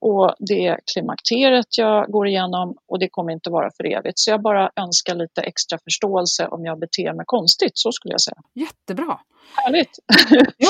och 0.00 0.34
det 0.38 0.66
är 0.66 0.78
klimakteriet 0.92 1.78
jag 1.78 2.10
går 2.12 2.26
igenom 2.28 2.76
och 2.88 2.98
det 2.98 3.08
kommer 3.10 3.32
inte 3.32 3.50
vara 3.50 3.70
för 3.76 3.84
evigt. 3.84 4.18
Så 4.18 4.30
jag 4.30 4.42
bara 4.42 4.70
önskar 4.76 5.14
lite 5.14 5.40
extra 5.40 5.78
förståelse 5.84 6.46
om 6.46 6.64
jag 6.64 6.78
beter 6.78 7.12
mig 7.14 7.24
konstigt, 7.26 7.72
så 7.74 7.92
skulle 7.92 8.14
jag 8.14 8.20
säga. 8.20 8.36
Jättebra! 8.54 9.18
Härligt! 9.54 9.98
ja. 10.56 10.68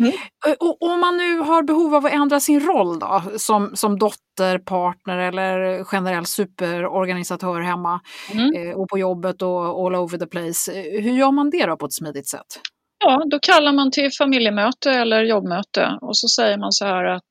Mm. 0.00 0.12
Eh, 0.46 0.52
och 0.60 0.82
om 0.82 1.00
man 1.00 1.16
nu 1.16 1.38
har 1.38 1.62
behov 1.62 1.94
av 1.94 2.06
att 2.06 2.12
ändra 2.12 2.40
sin 2.40 2.60
roll 2.60 2.98
då, 2.98 3.22
som, 3.36 3.76
som 3.76 3.98
dotter, 3.98 4.58
partner 4.58 5.18
eller 5.18 5.84
generell 5.84 6.26
superorganisatör 6.26 7.60
hemma 7.60 8.00
mm. 8.32 8.56
eh, 8.56 8.76
och 8.76 8.88
på 8.88 8.98
jobbet 8.98 9.42
och 9.42 9.86
all 9.86 9.94
over 9.94 10.18
the 10.18 10.26
place. 10.26 10.72
Hur 10.72 11.12
gör 11.12 11.30
man 11.30 11.50
det 11.50 11.66
då 11.66 11.76
på 11.76 11.86
ett 11.86 11.94
smidigt 11.94 12.28
sätt? 12.28 12.60
Ja, 13.04 13.22
då 13.30 13.38
kallar 13.38 13.72
man 13.72 13.90
till 13.90 14.12
familjemöte 14.12 14.90
eller 14.90 15.22
jobbmöte 15.22 15.98
och 16.00 16.16
så 16.16 16.28
säger 16.28 16.58
man 16.58 16.72
så 16.72 16.84
här 16.84 17.04
att 17.04 17.28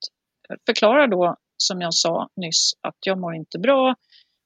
förklara 0.65 1.07
då 1.07 1.35
som 1.57 1.81
jag 1.81 1.93
sa 1.93 2.27
nyss 2.35 2.71
att 2.81 2.97
jag 3.05 3.19
mår 3.19 3.35
inte 3.35 3.59
bra. 3.59 3.95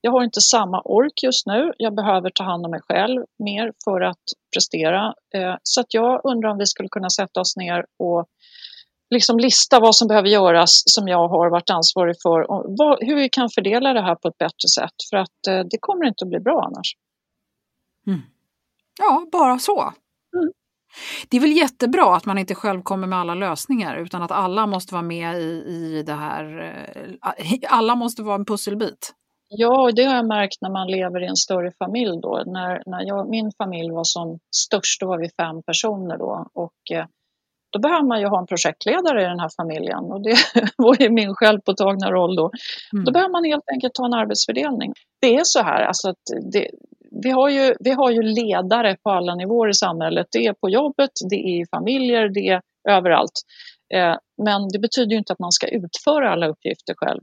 Jag 0.01 0.11
har 0.11 0.23
inte 0.23 0.41
samma 0.41 0.81
ork 0.81 1.23
just 1.23 1.47
nu. 1.47 1.71
Jag 1.77 1.95
behöver 1.95 2.29
ta 2.29 2.43
hand 2.43 2.65
om 2.65 2.71
mig 2.71 2.81
själv 2.83 3.21
mer 3.43 3.73
för 3.83 4.01
att 4.01 4.23
prestera. 4.53 5.13
Eh, 5.35 5.55
så 5.63 5.81
att 5.81 5.93
jag 5.93 6.21
undrar 6.23 6.49
om 6.49 6.57
vi 6.57 6.65
skulle 6.65 6.89
kunna 6.89 7.09
sätta 7.09 7.39
oss 7.39 7.57
ner 7.57 7.85
och 7.99 8.27
liksom 9.09 9.39
lista 9.39 9.79
vad 9.79 9.95
som 9.95 10.07
behöver 10.07 10.29
göras 10.29 10.83
som 10.85 11.07
jag 11.07 11.27
har 11.27 11.49
varit 11.49 11.69
ansvarig 11.69 12.15
för 12.23 12.51
och 12.51 12.97
hur 12.99 13.15
vi 13.15 13.29
kan 13.29 13.49
fördela 13.49 13.93
det 13.93 14.01
här 14.01 14.15
på 14.15 14.27
ett 14.27 14.37
bättre 14.37 14.67
sätt 14.75 14.95
för 15.09 15.17
att 15.17 15.47
eh, 15.47 15.59
det 15.71 15.77
kommer 15.79 16.05
inte 16.05 16.23
att 16.25 16.29
bli 16.29 16.39
bra 16.39 16.63
annars. 16.65 16.95
Mm. 18.07 18.21
Ja, 18.99 19.27
bara 19.31 19.59
så. 19.59 19.81
Mm. 20.35 20.51
Det 21.29 21.37
är 21.37 21.41
väl 21.41 21.57
jättebra 21.57 22.15
att 22.15 22.25
man 22.25 22.37
inte 22.37 22.55
själv 22.55 22.81
kommer 22.81 23.07
med 23.07 23.19
alla 23.19 23.35
lösningar 23.35 23.95
utan 23.97 24.23
att 24.23 24.31
alla 24.31 24.67
måste 24.67 24.93
vara 24.93 25.03
med 25.03 25.37
i, 25.37 25.63
i 25.67 26.03
det 26.05 26.13
här. 26.13 26.73
Eh, 27.21 27.57
alla 27.69 27.95
måste 27.95 28.23
vara 28.23 28.35
en 28.35 28.45
pusselbit. 28.45 29.13
Ja, 29.47 29.91
det 29.95 30.03
har 30.03 30.15
jag 30.15 30.27
märkt 30.27 30.61
när 30.61 30.69
man 30.69 30.87
lever 30.87 31.23
i 31.23 31.27
en 31.27 31.35
större 31.35 31.71
familj 31.79 32.21
då. 32.21 32.43
När, 32.45 32.83
när 32.85 33.07
jag, 33.07 33.29
min 33.29 33.51
familj 33.57 33.91
var 33.91 34.03
som 34.03 34.39
störst, 34.55 35.01
då 35.01 35.07
var 35.07 35.17
vi 35.17 35.29
fem 35.29 35.63
personer 35.63 36.17
då 36.17 36.47
och 36.53 36.97
eh, 36.97 37.05
då 37.75 37.79
behöver 37.79 38.07
man 38.07 38.19
ju 38.19 38.27
ha 38.27 38.39
en 38.39 38.47
projektledare 38.47 39.21
i 39.21 39.25
den 39.25 39.39
här 39.39 39.49
familjen 39.57 40.03
och 40.11 40.21
det 40.21 40.35
var 40.77 41.01
ju 41.01 41.09
min 41.09 41.35
självpåtagna 41.35 42.11
roll 42.11 42.35
då. 42.35 42.51
Mm. 42.93 43.05
Då 43.05 43.11
behöver 43.11 43.31
man 43.31 43.43
helt 43.43 43.69
enkelt 43.73 43.93
ta 43.93 44.05
en 44.05 44.13
arbetsfördelning. 44.13 44.93
Det 45.21 45.35
är 45.35 45.43
så 45.43 45.59
här, 45.59 45.81
alltså 45.83 46.09
att 46.09 46.25
det, 46.53 46.67
vi, 47.23 47.29
har 47.29 47.49
ju, 47.49 47.75
vi 47.79 47.91
har 47.91 48.11
ju 48.11 48.21
ledare 48.21 48.97
på 49.03 49.09
alla 49.09 49.35
nivåer 49.35 49.69
i 49.69 49.73
samhället. 49.73 50.27
Det 50.31 50.45
är 50.45 50.53
på 50.53 50.69
jobbet, 50.69 51.11
det 51.29 51.35
är 51.35 51.61
i 51.61 51.65
familjer, 51.71 52.29
det 52.29 52.47
är 52.47 52.61
överallt. 52.89 53.41
Eh, 53.93 54.15
men 54.43 54.67
det 54.73 54.79
betyder 54.79 55.11
ju 55.11 55.17
inte 55.17 55.33
att 55.33 55.39
man 55.39 55.51
ska 55.51 55.67
utföra 55.67 56.31
alla 56.31 56.47
uppgifter 56.47 56.93
själv. 56.97 57.21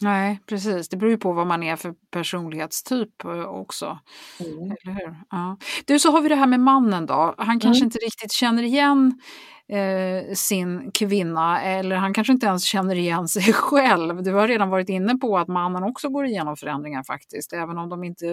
Nej, 0.00 0.40
precis. 0.46 0.88
Det 0.88 0.96
beror 0.96 1.10
ju 1.10 1.18
på 1.18 1.32
vad 1.32 1.46
man 1.46 1.62
är 1.62 1.76
för 1.76 1.94
personlighetstyp 2.10 3.24
eh, 3.24 3.44
också. 3.44 3.98
Mm. 4.40 4.62
Eller 4.62 4.92
hur? 4.92 5.16
Ja. 5.30 5.56
Du, 5.84 5.98
så 5.98 6.10
har 6.10 6.20
vi 6.20 6.28
det 6.28 6.34
här 6.34 6.46
med 6.46 6.60
mannen 6.60 7.06
då. 7.06 7.34
Han 7.38 7.60
kanske 7.60 7.80
mm. 7.80 7.86
inte 7.86 7.98
riktigt 7.98 8.32
känner 8.32 8.62
igen 8.62 9.20
eh, 9.68 10.34
sin 10.34 10.90
kvinna 10.90 11.62
eller 11.62 11.96
han 11.96 12.14
kanske 12.14 12.32
inte 12.32 12.46
ens 12.46 12.64
känner 12.64 12.94
igen 12.94 13.28
sig 13.38 13.52
själv. 13.52 14.22
Du 14.22 14.32
har 14.32 14.48
redan 14.48 14.70
varit 14.70 14.88
inne 14.88 15.18
på 15.18 15.38
att 15.38 15.48
mannen 15.48 15.82
också 15.82 16.08
går 16.08 16.26
igenom 16.26 16.56
förändringar 16.56 17.02
faktiskt, 17.02 17.52
även 17.52 17.78
om 17.78 17.88
de 17.88 18.04
inte 18.04 18.26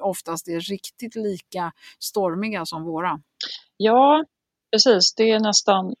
oftast 0.00 0.48
är 0.48 0.60
riktigt 0.60 1.14
lika 1.14 1.72
stormiga 1.98 2.66
som 2.66 2.84
våra. 2.84 3.20
Ja, 3.76 4.24
precis. 4.72 5.14
Det 5.14 5.30
är 5.30 5.40
nästan 5.40 5.94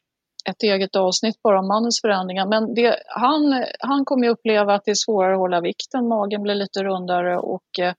ett 0.50 0.62
eget 0.62 0.96
avsnitt 0.96 1.42
bara 1.42 1.58
om 1.60 1.68
mannens 1.68 2.00
förändringar. 2.00 2.46
Men 2.46 2.74
det, 2.74 2.96
han, 3.06 3.64
han 3.80 4.04
kommer 4.04 4.28
uppleva 4.28 4.74
att 4.74 4.84
det 4.84 4.90
är 4.90 5.04
svårare 5.06 5.32
att 5.32 5.38
hålla 5.38 5.60
vikten, 5.60 6.08
magen 6.08 6.42
blir 6.42 6.54
lite 6.54 6.84
rundare 6.84 7.38
och 7.38 7.78
eh, 7.80 7.94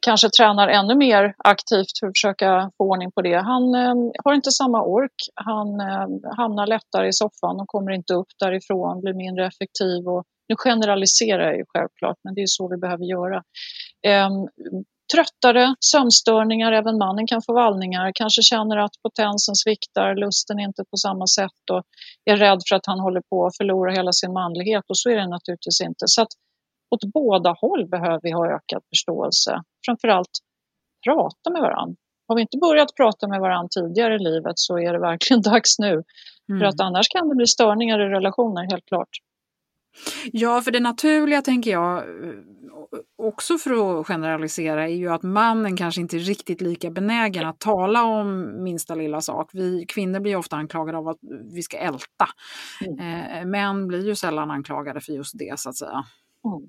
kanske 0.00 0.28
tränar 0.30 0.68
ännu 0.68 0.94
mer 0.94 1.34
aktivt 1.38 1.98
för 2.00 2.06
att 2.06 2.16
försöka 2.16 2.70
få 2.76 2.84
ordning 2.84 3.12
på 3.12 3.22
det. 3.22 3.36
Han 3.36 3.74
eh, 3.74 3.94
har 4.24 4.34
inte 4.34 4.50
samma 4.50 4.82
ork, 4.82 5.14
han 5.34 5.80
eh, 5.80 6.36
hamnar 6.36 6.66
lättare 6.66 7.08
i 7.08 7.12
soffan 7.12 7.60
och 7.60 7.68
kommer 7.68 7.92
inte 7.92 8.14
upp 8.14 8.32
därifrån, 8.38 9.00
blir 9.00 9.14
mindre 9.14 9.46
effektiv. 9.46 10.08
Och, 10.08 10.24
nu 10.48 10.56
generaliserar 10.56 11.44
jag 11.46 11.56
ju 11.56 11.64
självklart, 11.68 12.16
men 12.24 12.34
det 12.34 12.42
är 12.42 12.46
så 12.46 12.68
vi 12.68 12.76
behöver 12.76 13.04
göra. 13.04 13.42
Ehm, 14.06 14.48
Tröttare, 15.14 15.74
sömnstörningar, 15.80 16.72
även 16.72 16.98
mannen 16.98 17.26
kan 17.26 17.42
få 17.42 17.54
vallningar, 17.54 18.12
kanske 18.14 18.42
känner 18.42 18.76
att 18.76 18.90
potensen 19.02 19.54
sviktar, 19.54 20.14
lusten 20.14 20.60
inte 20.60 20.84
på 20.90 20.96
samma 20.96 21.26
sätt 21.26 21.62
och 21.70 21.82
är 22.24 22.36
rädd 22.36 22.60
för 22.68 22.76
att 22.76 22.86
han 22.86 23.00
håller 23.00 23.22
på 23.30 23.46
att 23.46 23.56
förlora 23.56 23.92
hela 23.92 24.12
sin 24.12 24.32
manlighet 24.32 24.84
och 24.88 24.98
så 24.98 25.10
är 25.10 25.16
det 25.16 25.28
naturligtvis 25.28 25.80
inte. 25.80 26.04
Så 26.06 26.22
att 26.22 26.32
åt 26.90 27.12
båda 27.12 27.50
håll 27.60 27.88
behöver 27.88 28.20
vi 28.22 28.30
ha 28.30 28.46
ökad 28.46 28.82
förståelse. 28.90 29.62
Framförallt 29.86 30.34
prata 31.06 31.50
med 31.50 31.62
varandra. 31.62 31.96
Har 32.28 32.36
vi 32.36 32.42
inte 32.42 32.58
börjat 32.58 32.94
prata 32.96 33.28
med 33.28 33.40
varandra 33.40 33.68
tidigare 33.68 34.14
i 34.14 34.18
livet 34.18 34.58
så 34.58 34.78
är 34.78 34.92
det 34.92 34.98
verkligen 34.98 35.42
dags 35.52 35.78
nu. 35.78 35.92
Mm. 36.48 36.60
För 36.60 36.64
att 36.66 36.80
annars 36.80 37.08
kan 37.08 37.28
det 37.28 37.34
bli 37.34 37.46
störningar 37.46 38.00
i 38.00 38.08
relationer, 38.08 38.62
helt 38.70 38.86
klart. 38.86 39.08
Ja, 40.32 40.62
för 40.62 40.70
det 40.70 40.80
naturliga 40.80 41.42
tänker 41.42 41.70
jag, 41.70 42.04
också 43.18 43.58
för 43.58 44.00
att 44.00 44.06
generalisera, 44.06 44.88
är 44.88 44.94
ju 44.94 45.08
att 45.08 45.22
mannen 45.22 45.76
kanske 45.76 46.00
inte 46.00 46.16
är 46.16 46.20
riktigt 46.20 46.60
lika 46.60 46.90
benägen 46.90 47.46
att 47.46 47.60
tala 47.60 48.04
om 48.04 48.54
minsta 48.64 48.94
lilla 48.94 49.20
sak. 49.20 49.50
Vi 49.52 49.84
kvinnor 49.88 50.20
blir 50.20 50.36
ofta 50.36 50.56
anklagade 50.56 50.98
av 50.98 51.08
att 51.08 51.18
vi 51.54 51.62
ska 51.62 51.76
älta. 51.76 52.26
Mm. 52.86 53.40
Eh, 53.40 53.46
män 53.46 53.86
blir 53.86 54.06
ju 54.06 54.14
sällan 54.14 54.50
anklagade 54.50 55.00
för 55.00 55.12
just 55.12 55.38
det, 55.38 55.58
så 55.58 55.68
att 55.68 55.76
säga. 55.76 56.04
Mm. 56.44 56.68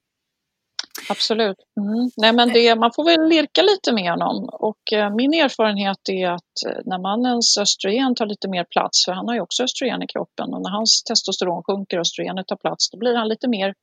Absolut. 1.09 1.57
Mm. 1.79 2.09
Nej, 2.17 2.33
men 2.33 2.49
det, 2.49 2.75
man 2.75 2.91
får 2.95 3.03
väl 3.03 3.29
lirka 3.29 3.61
lite 3.61 3.93
med 3.93 4.11
honom 4.11 4.49
och 4.53 4.93
eh, 4.93 5.15
min 5.15 5.33
erfarenhet 5.33 6.09
är 6.09 6.29
att 6.29 6.55
eh, 6.67 6.81
när 6.85 6.99
mannens 6.99 7.57
östrogen 7.57 8.15
tar 8.15 8.25
lite 8.25 8.47
mer 8.47 8.63
plats, 8.63 9.05
för 9.05 9.11
han 9.11 9.27
har 9.27 9.35
ju 9.35 9.41
också 9.41 9.63
östrogen 9.63 10.03
i 10.03 10.07
kroppen 10.07 10.53
och 10.53 10.61
när 10.61 10.69
hans 10.69 11.03
testosteron 11.03 11.63
sjunker 11.63 11.97
och 11.97 12.01
östrogenet 12.01 12.47
tar 12.47 12.55
plats, 12.55 12.89
då 12.89 12.97
blir 12.97 13.15
han 13.15 13.27
lite 13.27 13.47
mer, 13.47 13.73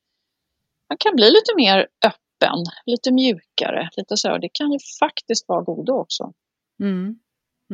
han 0.88 0.98
kan 0.98 1.16
bli 1.16 1.30
lite 1.30 1.56
mer 1.56 1.88
öppen, 2.06 2.58
lite 2.86 3.12
mjukare, 3.12 3.88
lite 3.96 4.16
så. 4.16 4.38
Det 4.38 4.48
kan 4.52 4.72
ju 4.72 4.78
faktiskt 5.00 5.48
vara 5.48 5.62
godo 5.62 5.92
också. 5.92 6.32
Mm. 6.80 7.18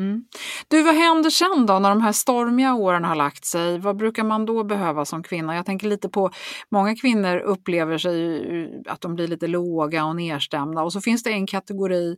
Mm. 0.00 0.24
Du, 0.68 0.82
vad 0.82 0.94
händer 0.94 1.30
sen 1.30 1.66
då 1.66 1.78
när 1.78 1.88
de 1.88 2.00
här 2.00 2.12
stormiga 2.12 2.74
åren 2.74 3.04
har 3.04 3.14
lagt 3.14 3.44
sig? 3.44 3.78
Vad 3.78 3.96
brukar 3.96 4.24
man 4.24 4.46
då 4.46 4.64
behöva 4.64 5.04
som 5.04 5.22
kvinna? 5.22 5.56
Jag 5.56 5.66
tänker 5.66 5.88
lite 5.88 6.08
på, 6.08 6.30
många 6.70 6.96
kvinnor 6.96 7.38
upplever 7.38 7.98
sig 7.98 8.82
att 8.88 9.00
de 9.00 9.14
blir 9.14 9.28
lite 9.28 9.46
låga 9.46 10.04
och 10.04 10.16
nedstämda 10.16 10.82
och 10.82 10.92
så 10.92 11.00
finns 11.00 11.22
det 11.22 11.30
en 11.30 11.46
kategori 11.46 12.16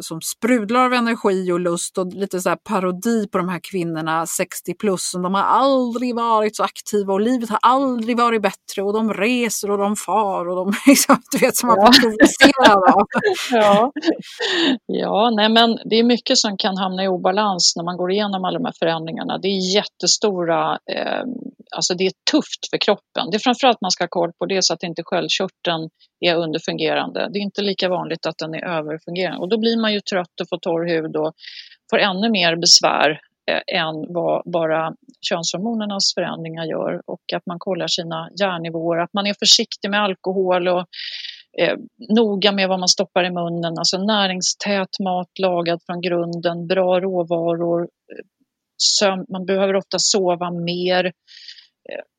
som 0.00 0.20
sprudlar 0.20 0.84
av 0.84 0.92
energi 0.92 1.52
och 1.52 1.60
lust 1.60 1.98
och 1.98 2.12
lite 2.12 2.40
så 2.40 2.56
parodi 2.56 3.28
på 3.28 3.38
de 3.38 3.48
här 3.48 3.60
kvinnorna 3.62 4.26
60 4.26 4.74
plus. 4.74 5.12
De 5.12 5.34
har 5.34 5.42
aldrig 5.42 6.14
varit 6.14 6.56
så 6.56 6.62
aktiva 6.62 7.12
och 7.12 7.20
livet 7.20 7.50
har 7.50 7.58
aldrig 7.62 8.16
varit 8.16 8.42
bättre 8.42 8.82
och 8.82 8.92
de 8.92 9.14
reser 9.14 9.70
och 9.70 9.78
de 9.78 9.96
far 9.96 10.48
och 10.48 10.56
de 10.56 10.72
liksom, 10.86 11.22
du 11.30 11.38
vet 11.38 11.56
som 11.56 11.66
man 11.66 11.76
ja. 11.80 11.92
provocerad 12.00 12.94
av. 12.94 13.06
ja. 13.50 13.92
ja, 14.86 15.30
nej 15.30 15.48
men 15.48 15.78
det 15.84 15.96
är 15.96 16.04
mycket 16.04 16.38
som 16.38 16.56
kan 16.56 16.76
hamna 16.76 17.04
i 17.04 17.08
obalans 17.08 17.72
när 17.76 17.84
man 17.84 17.96
går 17.96 18.10
igenom 18.12 18.44
alla 18.44 18.58
de 18.58 18.64
här 18.64 18.74
förändringarna. 18.78 19.38
Det 19.38 19.48
är 19.48 19.74
jättestora, 19.74 20.72
eh, 20.72 21.24
alltså 21.76 21.94
det 21.94 22.06
är 22.06 22.12
tufft 22.30 22.70
för 22.70 22.78
kroppen. 22.78 23.30
Det 23.30 23.36
är 23.36 23.38
framförallt 23.38 23.80
man 23.80 23.90
ska 23.90 24.04
ha 24.04 24.08
koll 24.08 24.32
på 24.38 24.46
det 24.46 24.64
så 24.64 24.74
att 24.74 24.82
inte 24.82 25.02
sköldkörteln 25.04 25.90
är 26.20 26.34
underfungerande. 26.34 27.28
Det 27.32 27.38
är 27.38 27.42
inte 27.42 27.62
lika 27.62 27.88
vanligt 27.88 28.26
att 28.26 28.38
den 28.38 28.54
är 28.54 28.64
överfungerande 28.64 29.40
och 29.40 29.48
då 29.48 29.58
blir 29.58 29.76
man 29.80 29.92
ju 29.92 30.00
trött 30.00 30.40
och 30.40 30.48
får 30.48 30.58
torr 30.58 30.88
hud 30.88 31.16
och 31.16 31.32
får 31.90 31.98
ännu 31.98 32.30
mer 32.30 32.56
besvär 32.56 33.20
eh, 33.50 33.80
än 33.80 33.94
vad 34.08 34.42
bara 34.52 34.92
könshormonernas 35.20 36.14
förändringar 36.14 36.64
gör 36.64 37.02
och 37.06 37.22
att 37.36 37.46
man 37.46 37.58
kollar 37.58 37.86
sina 37.86 38.28
järnnivåer, 38.40 38.98
att 38.98 39.12
man 39.12 39.26
är 39.26 39.34
försiktig 39.34 39.90
med 39.90 40.02
alkohol 40.02 40.68
och 40.68 40.84
eh, 41.60 41.76
noga 42.16 42.52
med 42.52 42.68
vad 42.68 42.78
man 42.78 42.88
stoppar 42.88 43.24
i 43.24 43.30
munnen, 43.30 43.78
alltså 43.78 43.98
näringstät 43.98 44.98
mat 45.04 45.38
lagad 45.38 45.80
från 45.86 46.00
grunden, 46.00 46.66
bra 46.66 47.00
råvaror, 47.00 47.82
eh, 47.82 48.24
sömn, 48.82 49.26
man 49.28 49.46
behöver 49.46 49.76
ofta 49.76 49.98
sova 49.98 50.50
mer. 50.50 51.12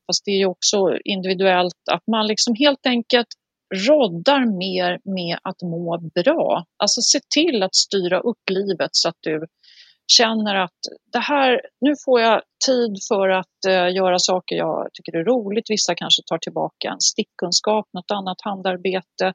Eh, 0.10 0.12
fast 0.12 0.26
det 0.26 0.32
är 0.32 0.38
ju 0.38 0.45
också 0.45 0.97
individuellt 1.05 1.84
att 1.91 2.03
man 2.07 2.28
liksom 2.28 2.55
helt 2.60 2.86
enkelt 2.86 3.28
roddar 3.88 4.57
mer 4.57 4.99
med 5.16 5.38
att 5.43 5.62
må 5.62 6.12
bra. 6.16 6.64
Alltså 6.84 7.01
se 7.01 7.20
till 7.34 7.64
att 7.64 7.76
styra 7.76 8.20
upp 8.20 8.49
livet 8.49 8.89
så 8.91 9.10
att 9.10 9.18
du 9.20 9.45
känner 10.12 10.55
att 10.55 10.80
det 11.14 11.20
här, 11.20 11.62
nu 11.82 11.93
får 12.05 12.22
jag 12.22 12.41
tid 12.66 12.97
för 13.07 13.30
att 13.30 13.60
uh, 13.68 13.95
göra 13.95 14.20
saker 14.20 14.55
jag 14.55 14.89
tycker 14.93 15.18
är 15.18 15.24
roligt. 15.24 15.70
Vissa 15.70 15.95
kanske 15.95 16.22
tar 16.26 16.38
tillbaka 16.38 16.89
en 16.89 17.01
stickkunskap, 17.01 17.86
något 17.93 18.12
annat 18.12 18.41
handarbete 18.43 19.34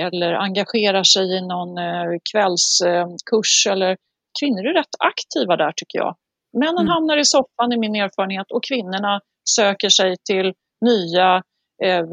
eller 0.00 0.32
engagerar 0.32 1.02
sig 1.02 1.36
i 1.36 1.40
någon 1.40 1.78
uh, 1.78 2.18
kvällskurs. 2.32 3.66
Uh, 3.66 3.72
eller 3.72 3.96
kvinnor 4.40 4.66
är 4.66 4.74
rätt 4.74 4.96
aktiva 4.98 5.56
där 5.56 5.72
tycker 5.76 5.98
jag. 5.98 6.16
Männen 6.52 6.86
mm. 6.86 6.88
hamnar 6.88 7.16
i 7.16 7.24
soffan 7.24 7.72
i 7.72 7.78
min 7.78 7.94
erfarenhet 7.94 8.50
och 8.50 8.64
kvinnorna 8.64 9.20
söker 9.56 9.88
sig 9.88 10.16
till 10.24 10.52
nya 10.84 11.42
eh, 11.84 12.04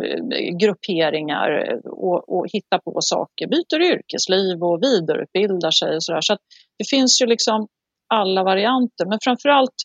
grupperingar 0.61 1.49
eh, 1.67 1.91
och, 1.91 2.38
och 2.38 2.45
hittar 2.53 2.77
på 2.77 2.97
saker, 3.01 3.47
byter 3.47 3.81
yrkesliv 3.81 4.63
och 4.63 4.83
vidareutbildar 4.83 5.71
sig 5.71 5.95
och 5.95 6.03
sådär. 6.03 6.21
Så 6.21 6.33
att 6.33 6.41
det 6.77 6.89
finns 6.89 7.21
ju 7.21 7.25
liksom 7.25 7.67
alla 8.13 8.43
varianter, 8.43 9.05
men 9.05 9.19
framförallt 9.23 9.75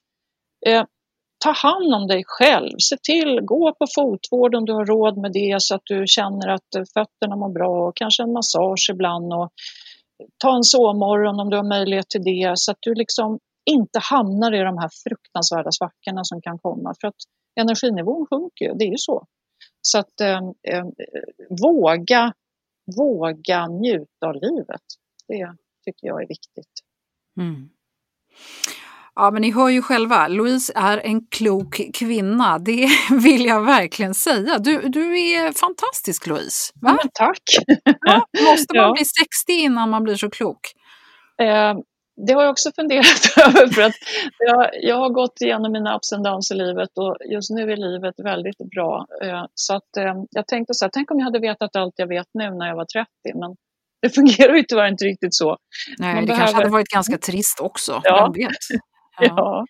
eh, 0.67 0.85
ta 1.45 1.53
hand 1.53 1.95
om 1.95 2.07
dig 2.07 2.23
själv. 2.27 2.77
Se 2.79 2.97
till, 3.03 3.41
gå 3.43 3.75
på 3.79 3.87
fotvård 3.95 4.55
om 4.55 4.65
du 4.65 4.73
har 4.73 4.87
råd 4.87 5.19
med 5.19 5.33
det 5.33 5.57
så 5.59 5.75
att 5.75 5.83
du 5.85 6.05
känner 6.07 6.49
att 6.49 6.75
eh, 6.77 6.83
fötterna 6.95 7.37
mår 7.37 7.53
bra 7.53 7.89
och 7.89 7.97
kanske 7.97 8.23
en 8.23 8.33
massage 8.33 8.89
ibland 8.91 9.33
och 9.33 9.49
ta 10.39 10.57
en 10.57 10.65
sovmorgon 10.65 11.41
om 11.41 11.51
du 11.51 11.57
har 11.57 11.69
möjlighet 11.69 12.09
till 12.09 12.25
det 12.25 12.53
så 12.55 12.71
att 12.71 12.79
du 12.81 12.95
liksom 12.95 13.39
inte 13.71 13.99
hamnar 13.99 14.55
i 14.55 14.59
de 14.59 14.79
här 14.79 14.91
fruktansvärda 15.05 15.71
svackorna 15.73 16.25
som 16.25 16.43
kan 16.43 16.59
komma 16.59 16.95
för 17.01 17.09
att 17.09 17.23
energinivån 17.61 18.27
sjunker 18.27 18.65
ju, 18.65 18.75
det 18.75 18.85
är 18.85 18.91
ju 18.91 18.99
så. 18.99 19.27
Så 19.83 19.99
att 19.99 20.21
eh, 20.21 20.41
våga, 21.63 22.33
våga 22.97 23.67
njuta 23.67 24.27
av 24.27 24.35
livet, 24.35 24.83
det 25.29 25.57
tycker 25.85 26.07
jag 26.07 26.23
är 26.23 26.29
viktigt. 26.29 26.73
Mm. 27.41 27.69
Ja, 29.15 29.31
men 29.31 29.43
ni 29.43 29.53
hör 29.53 29.69
ju 29.69 29.83
själva, 29.83 30.29
Louise 30.29 30.73
är 30.77 30.99
en 30.99 31.27
klok 31.27 31.81
kvinna. 31.95 32.59
Det 32.59 32.89
vill 33.23 33.45
jag 33.45 33.65
verkligen 33.65 34.15
säga. 34.15 34.59
Du, 34.59 34.81
du 34.89 35.21
är 35.21 35.53
fantastisk 35.53 36.27
Louise. 36.27 36.73
Va? 36.75 36.99
Ja, 37.03 37.09
tack! 37.15 37.43
Ja, 38.01 38.27
måste 38.51 38.77
man 38.77 38.85
ja. 38.89 38.93
bli 38.93 39.05
60 39.05 39.53
innan 39.53 39.91
man 39.91 40.03
blir 40.03 40.17
så 40.17 40.31
klok? 40.31 40.61
Eh, 41.43 41.75
det 42.27 42.33
har 42.33 42.43
jag 42.43 42.51
också 42.51 42.73
funderat 42.73 43.23
över 43.47 43.67
för 43.75 43.83
att 43.83 43.95
jag, 44.39 44.71
jag 44.83 44.97
har 44.97 45.11
gått 45.11 45.41
igenom 45.41 45.73
mina 45.73 45.97
ups 45.97 46.13
and 46.13 46.25
downs 46.25 46.51
i 46.51 46.55
livet 46.55 46.91
och 46.95 47.17
just 47.33 47.51
nu 47.51 47.73
är 47.73 47.77
livet 47.77 48.15
väldigt 48.25 48.59
bra. 48.75 49.07
Eh, 49.23 49.45
så 49.55 49.75
att 49.75 49.97
eh, 49.97 50.15
jag 50.31 50.47
tänkte 50.47 50.75
så 50.75 50.85
här, 50.85 50.91
tänk 50.95 51.11
om 51.11 51.19
jag 51.19 51.25
hade 51.25 51.39
vetat 51.39 51.77
allt 51.77 51.95
jag 51.97 52.07
vet 52.07 52.27
nu 52.35 52.51
när 52.51 52.69
jag 52.69 52.77
var 52.77 52.85
30 52.85 53.09
men 53.35 53.57
det 54.03 54.11
fungerar 54.15 54.55
ju 54.55 54.63
tyvärr 54.63 54.89
inte 54.89 55.05
riktigt 55.05 55.35
så. 55.35 55.57
Nej, 55.99 56.15
Man 56.15 56.23
det 56.23 56.27
behöver... 56.27 56.45
kanske 56.45 56.57
hade 56.57 56.71
varit 56.71 56.89
ganska 56.89 57.19
trist 57.19 57.61
också, 57.61 58.01
ja. 58.05 58.33
vet. 58.37 58.81
Ja. 59.21 59.65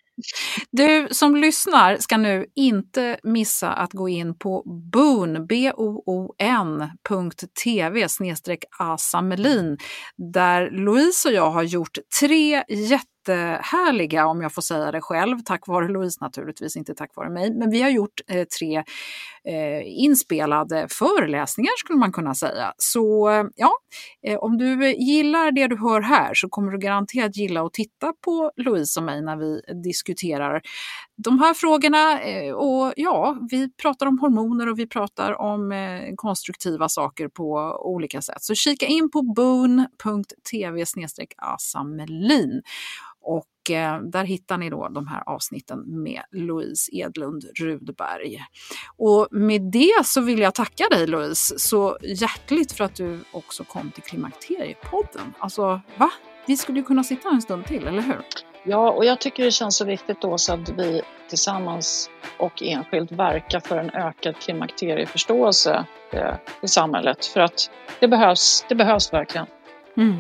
Du 0.71 1.09
som 1.11 1.37
lyssnar 1.37 1.97
ska 1.97 2.17
nu 2.17 2.47
inte 2.55 3.19
missa 3.23 3.71
att 3.71 3.93
gå 3.93 4.09
in 4.09 4.39
på 4.39 4.63
boon.tv 4.93 5.69
snedstreck 8.09 8.65
Asamelin 8.79 9.79
där 10.17 10.71
Louise 10.71 11.29
och 11.29 11.35
jag 11.35 11.51
har 11.51 11.63
gjort 11.63 11.99
tre 12.21 12.65
jätte 12.69 13.10
jättehärliga, 13.29 14.27
om 14.27 14.41
jag 14.41 14.55
får 14.55 14.63
säga 14.63 14.93
det 14.93 15.01
själv, 15.01 15.39
tack 15.45 15.67
vare 15.67 15.89
Louise 15.89 16.19
naturligtvis, 16.21 16.77
inte 16.77 16.95
tack 16.95 17.11
vare 17.17 17.31
mig. 17.31 17.55
Men 17.55 17.71
vi 17.71 17.83
har 17.83 17.91
gjort 17.91 18.21
eh, 18.29 18.45
tre 18.45 18.77
eh, 19.45 19.83
inspelade 19.85 20.87
föreläsningar 20.91 21.73
skulle 21.79 21.99
man 21.99 22.13
kunna 22.13 22.35
säga. 22.35 22.73
Så 22.77 23.31
ja, 23.57 23.73
eh, 24.27 24.39
om 24.39 24.59
du 24.59 24.93
gillar 24.93 25.53
det 25.53 25.67
du 25.67 25.77
hör 25.77 26.01
här 26.01 26.35
så 26.35 26.49
kommer 26.49 26.73
du 26.73 26.79
garanterat 26.79 27.37
gilla 27.37 27.63
att 27.63 27.73
titta 27.73 28.13
på 28.25 28.51
Louise 28.57 29.01
och 29.01 29.07
mig 29.07 29.23
när 29.23 29.37
vi 29.37 29.61
diskuterar 29.83 30.63
de 31.25 31.39
här 31.39 31.55
frågorna. 31.55 32.21
Eh, 32.21 32.53
och 32.53 32.93
ja, 32.97 33.39
vi 33.51 33.73
pratar 33.73 34.07
om 34.07 34.19
hormoner 34.19 34.69
och 34.69 34.79
vi 34.79 34.87
pratar 34.87 35.41
om 35.41 35.73
eh, 35.73 36.15
konstruktiva 36.17 36.89
saker 36.89 37.29
på 37.29 37.81
olika 37.81 38.23
sätt. 38.23 38.43
Så 38.43 38.55
kika 38.55 38.87
in 38.87 39.11
på 39.11 39.23
boon.tv 39.23 40.85
asamelin. 41.37 42.63
Och 43.23 43.71
eh, 43.71 44.01
där 44.03 44.25
hittar 44.25 44.59
ni 44.59 44.71
då 44.71 44.89
de 44.89 45.07
här 45.07 45.23
avsnitten 45.27 46.03
med 46.03 46.23
Louise 46.31 46.91
Edlund 46.93 47.45
Rudberg. 47.61 48.39
Och 48.97 49.29
med 49.31 49.63
det 49.63 50.05
så 50.05 50.21
vill 50.21 50.39
jag 50.39 50.55
tacka 50.55 50.85
dig 50.91 51.07
Louise 51.07 51.59
så 51.59 51.99
hjärtligt 52.03 52.73
för 52.73 52.85
att 52.85 52.95
du 52.95 53.21
också 53.33 53.65
kom 53.65 53.91
till 53.91 54.03
Klimakteriepodden. 54.03 55.35
Alltså 55.39 55.81
va? 55.97 56.11
Vi 56.47 56.57
skulle 56.57 56.79
ju 56.79 56.85
kunna 56.85 57.05
sitta 57.05 57.29
en 57.29 57.43
stund 57.43 57.67
till, 57.67 57.87
eller 57.87 58.03
hur? 58.03 58.21
Ja, 58.65 58.91
och 58.91 59.05
jag 59.05 59.21
tycker 59.21 59.45
det 59.45 59.51
känns 59.51 59.77
så 59.77 59.85
viktigt 59.85 60.21
då 60.21 60.39
så 60.39 60.53
att 60.53 60.69
vi 60.69 61.03
tillsammans 61.29 62.11
och 62.39 62.63
enskilt 62.63 63.13
verkar 63.13 63.61
för 63.61 63.77
en 63.77 63.91
ökad 63.91 64.37
klimakterieförståelse 64.37 65.85
eh, 66.13 66.35
i 66.63 66.69
samhället. 66.69 67.27
För 67.27 67.41
att 67.41 67.71
det 68.01 68.09
behövs, 68.09 68.65
det 68.69 68.75
behövs 68.75 69.13
verkligen. 69.13 69.47
Mm. 69.97 70.17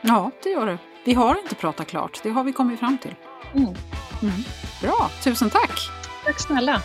Ja, 0.00 0.30
det 0.42 0.50
gör 0.50 0.66
det. 0.66 0.78
Vi 1.06 1.14
har 1.14 1.38
inte 1.38 1.54
pratat 1.54 1.86
klart, 1.86 2.20
det 2.22 2.30
har 2.30 2.44
vi 2.44 2.52
kommit 2.52 2.80
fram 2.80 2.98
till. 2.98 3.14
Mm. 3.54 3.74
Mm. 4.22 4.34
Bra, 4.82 5.10
tusen 5.22 5.50
tack! 5.50 5.90
Tack 6.24 6.40
snälla! 6.40 6.82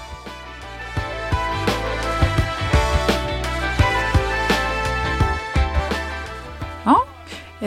Ja, 6.86 7.06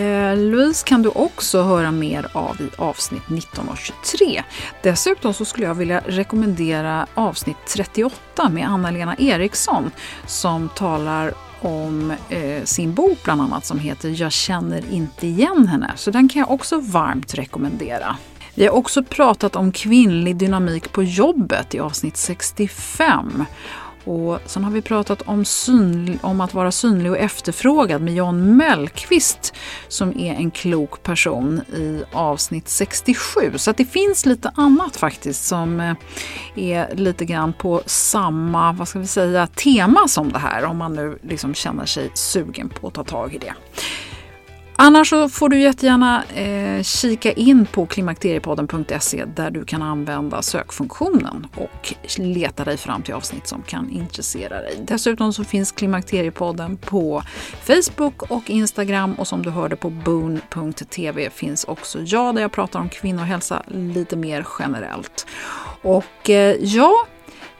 eh, 0.00 0.36
Louise 0.36 0.86
kan 0.86 1.02
du 1.02 1.08
också 1.08 1.62
höra 1.62 1.90
mer 1.90 2.26
av 2.32 2.60
i 2.60 2.70
avsnitt 2.78 3.28
19 3.28 3.68
och 3.68 3.78
23. 3.78 4.42
Dessutom 4.82 5.34
så 5.34 5.44
skulle 5.44 5.66
jag 5.66 5.74
vilja 5.74 6.02
rekommendera 6.06 7.06
avsnitt 7.14 7.56
38 7.74 8.48
med 8.48 8.68
Anna-Lena 8.68 9.16
Eriksson 9.18 9.90
som 10.26 10.68
talar 10.68 11.34
om 11.64 12.12
eh, 12.28 12.64
sin 12.64 12.94
bok 12.94 13.18
bland 13.24 13.40
annat 13.40 13.66
som 13.66 13.78
heter 13.78 14.20
Jag 14.22 14.32
känner 14.32 14.92
inte 14.92 15.26
igen 15.26 15.68
henne. 15.68 15.92
Så 15.96 16.10
den 16.10 16.28
kan 16.28 16.40
jag 16.40 16.50
också 16.50 16.80
varmt 16.80 17.34
rekommendera. 17.34 18.16
Vi 18.54 18.66
har 18.66 18.74
också 18.74 19.02
pratat 19.04 19.56
om 19.56 19.72
kvinnlig 19.72 20.36
dynamik 20.36 20.92
på 20.92 21.02
jobbet 21.02 21.74
i 21.74 21.80
avsnitt 21.80 22.16
65 22.16 23.44
och 24.04 24.38
sen 24.46 24.64
har 24.64 24.70
vi 24.70 24.82
pratat 24.82 25.22
om, 25.22 25.44
synlig, 25.44 26.18
om 26.22 26.40
att 26.40 26.54
vara 26.54 26.72
synlig 26.72 27.12
och 27.12 27.18
efterfrågad 27.18 28.02
med 28.02 28.14
John 28.14 28.56
Mellqvist 28.56 29.54
som 29.88 30.18
är 30.18 30.34
en 30.34 30.50
klok 30.50 31.02
person 31.02 31.60
i 31.72 32.02
avsnitt 32.12 32.68
67. 32.68 33.52
Så 33.56 33.70
att 33.70 33.76
det 33.76 33.84
finns 33.84 34.26
lite 34.26 34.52
annat 34.54 34.96
faktiskt 34.96 35.44
som 35.44 35.80
eh, 35.80 35.94
är 36.56 36.94
lite 36.94 37.24
grann 37.24 37.52
på 37.52 37.82
samma 37.86 38.72
vad 38.72 38.88
ska 38.88 38.98
vi 38.98 39.06
säga, 39.06 39.46
tema 39.46 40.08
som 40.08 40.32
det 40.32 40.38
här 40.38 40.64
om 40.64 40.76
man 40.76 40.94
nu 40.94 41.18
liksom 41.22 41.54
känner 41.54 41.86
sig 41.86 42.10
sugen 42.14 42.68
på 42.68 42.86
att 42.86 42.94
ta 42.94 43.04
tag 43.04 43.34
i 43.34 43.38
det. 43.38 43.54
Annars 44.84 45.10
så 45.10 45.28
får 45.28 45.48
du 45.48 45.60
jättegärna 45.60 46.24
eh, 46.24 46.82
kika 46.82 47.32
in 47.32 47.66
på 47.66 47.86
klimakteriepodden.se 47.86 49.24
där 49.24 49.50
du 49.50 49.64
kan 49.64 49.82
använda 49.82 50.42
sökfunktionen 50.42 51.46
och 51.56 51.94
leta 52.18 52.64
dig 52.64 52.76
fram 52.76 53.02
till 53.02 53.14
avsnitt 53.14 53.46
som 53.46 53.62
kan 53.62 53.90
intressera 53.90 54.60
dig. 54.60 54.84
Dessutom 54.86 55.32
så 55.32 55.44
finns 55.44 55.72
Klimakteriepodden 55.72 56.76
på 56.76 57.22
Facebook 57.60 58.22
och 58.22 58.50
Instagram 58.50 59.14
och 59.14 59.28
som 59.28 59.42
du 59.42 59.50
hörde 59.50 59.76
på 59.76 59.90
boon.tv 59.90 61.30
finns 61.30 61.64
också 61.64 61.98
jag 62.00 62.34
där 62.34 62.42
jag 62.42 62.52
pratar 62.52 62.80
om 62.80 62.88
kvinnohälsa 62.88 63.62
lite 63.68 64.16
mer 64.16 64.46
generellt. 64.58 65.26
Och 65.82 66.30
eh, 66.30 66.56
ja, 66.60 66.92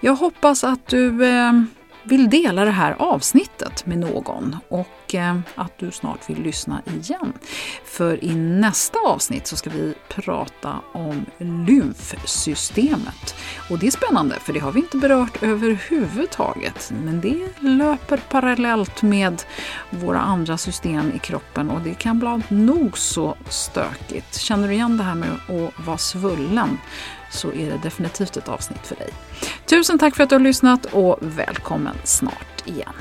jag 0.01 0.15
hoppas 0.15 0.65
att 0.65 0.87
du 0.87 1.27
eh, 1.27 1.53
vill 2.05 2.31
dela 2.31 2.65
det 2.65 2.71
här 2.71 2.97
avsnittet 2.99 3.87
med 3.87 3.99
någon 3.99 4.57
och 4.69 5.15
eh, 5.15 5.39
att 5.55 5.79
du 5.79 5.91
snart 5.91 6.31
vill 6.31 6.43
lyssna 6.43 6.83
igen. 6.87 7.33
För 7.85 8.25
i 8.25 8.35
nästa 8.35 8.99
avsnitt 8.99 9.47
så 9.47 9.57
ska 9.57 9.71
vi 9.71 9.95
prata 10.09 10.81
om 10.93 11.27
lymfsystemet. 11.39 13.35
Och 13.71 13.79
det 13.79 13.87
är 13.87 13.91
spännande 13.91 14.35
för 14.41 14.53
det 14.53 14.61
har 14.61 14.73
vi 14.73 14.81
inte 14.81 14.97
berört 14.97 15.43
överhuvudtaget. 15.43 16.93
Men 17.05 17.21
det 17.21 17.63
löper 17.63 18.17
parallellt 18.29 19.03
med 19.03 19.43
våra 19.91 20.21
andra 20.21 20.59
system 20.59 21.13
i 21.15 21.19
kroppen 21.19 21.71
och 21.71 21.81
det 21.81 21.95
kan 21.95 22.19
bli 22.19 22.57
nog 22.57 22.99
så 22.99 23.37
stökigt. 23.49 24.37
Känner 24.41 24.69
du 24.69 24.75
igen 24.75 24.97
det 24.97 25.05
här 25.05 25.15
med 25.15 25.29
att 25.31 25.87
vara 25.87 25.99
svullen? 25.99 26.79
Så 27.33 27.53
är 27.53 27.71
det 27.71 27.79
definitivt 27.83 28.37
ett 28.37 28.49
avsnitt 28.49 28.87
för 28.87 28.97
dig. 28.97 29.11
Tusen 29.67 29.99
tack 29.99 30.17
för 30.17 30.25
att 30.25 30.29
du 30.31 30.35
har 30.35 30.41
lyssnat 30.41 30.85
och 30.85 31.19
välkommen 31.21 31.97
snart 32.05 32.67
igen. 32.67 32.93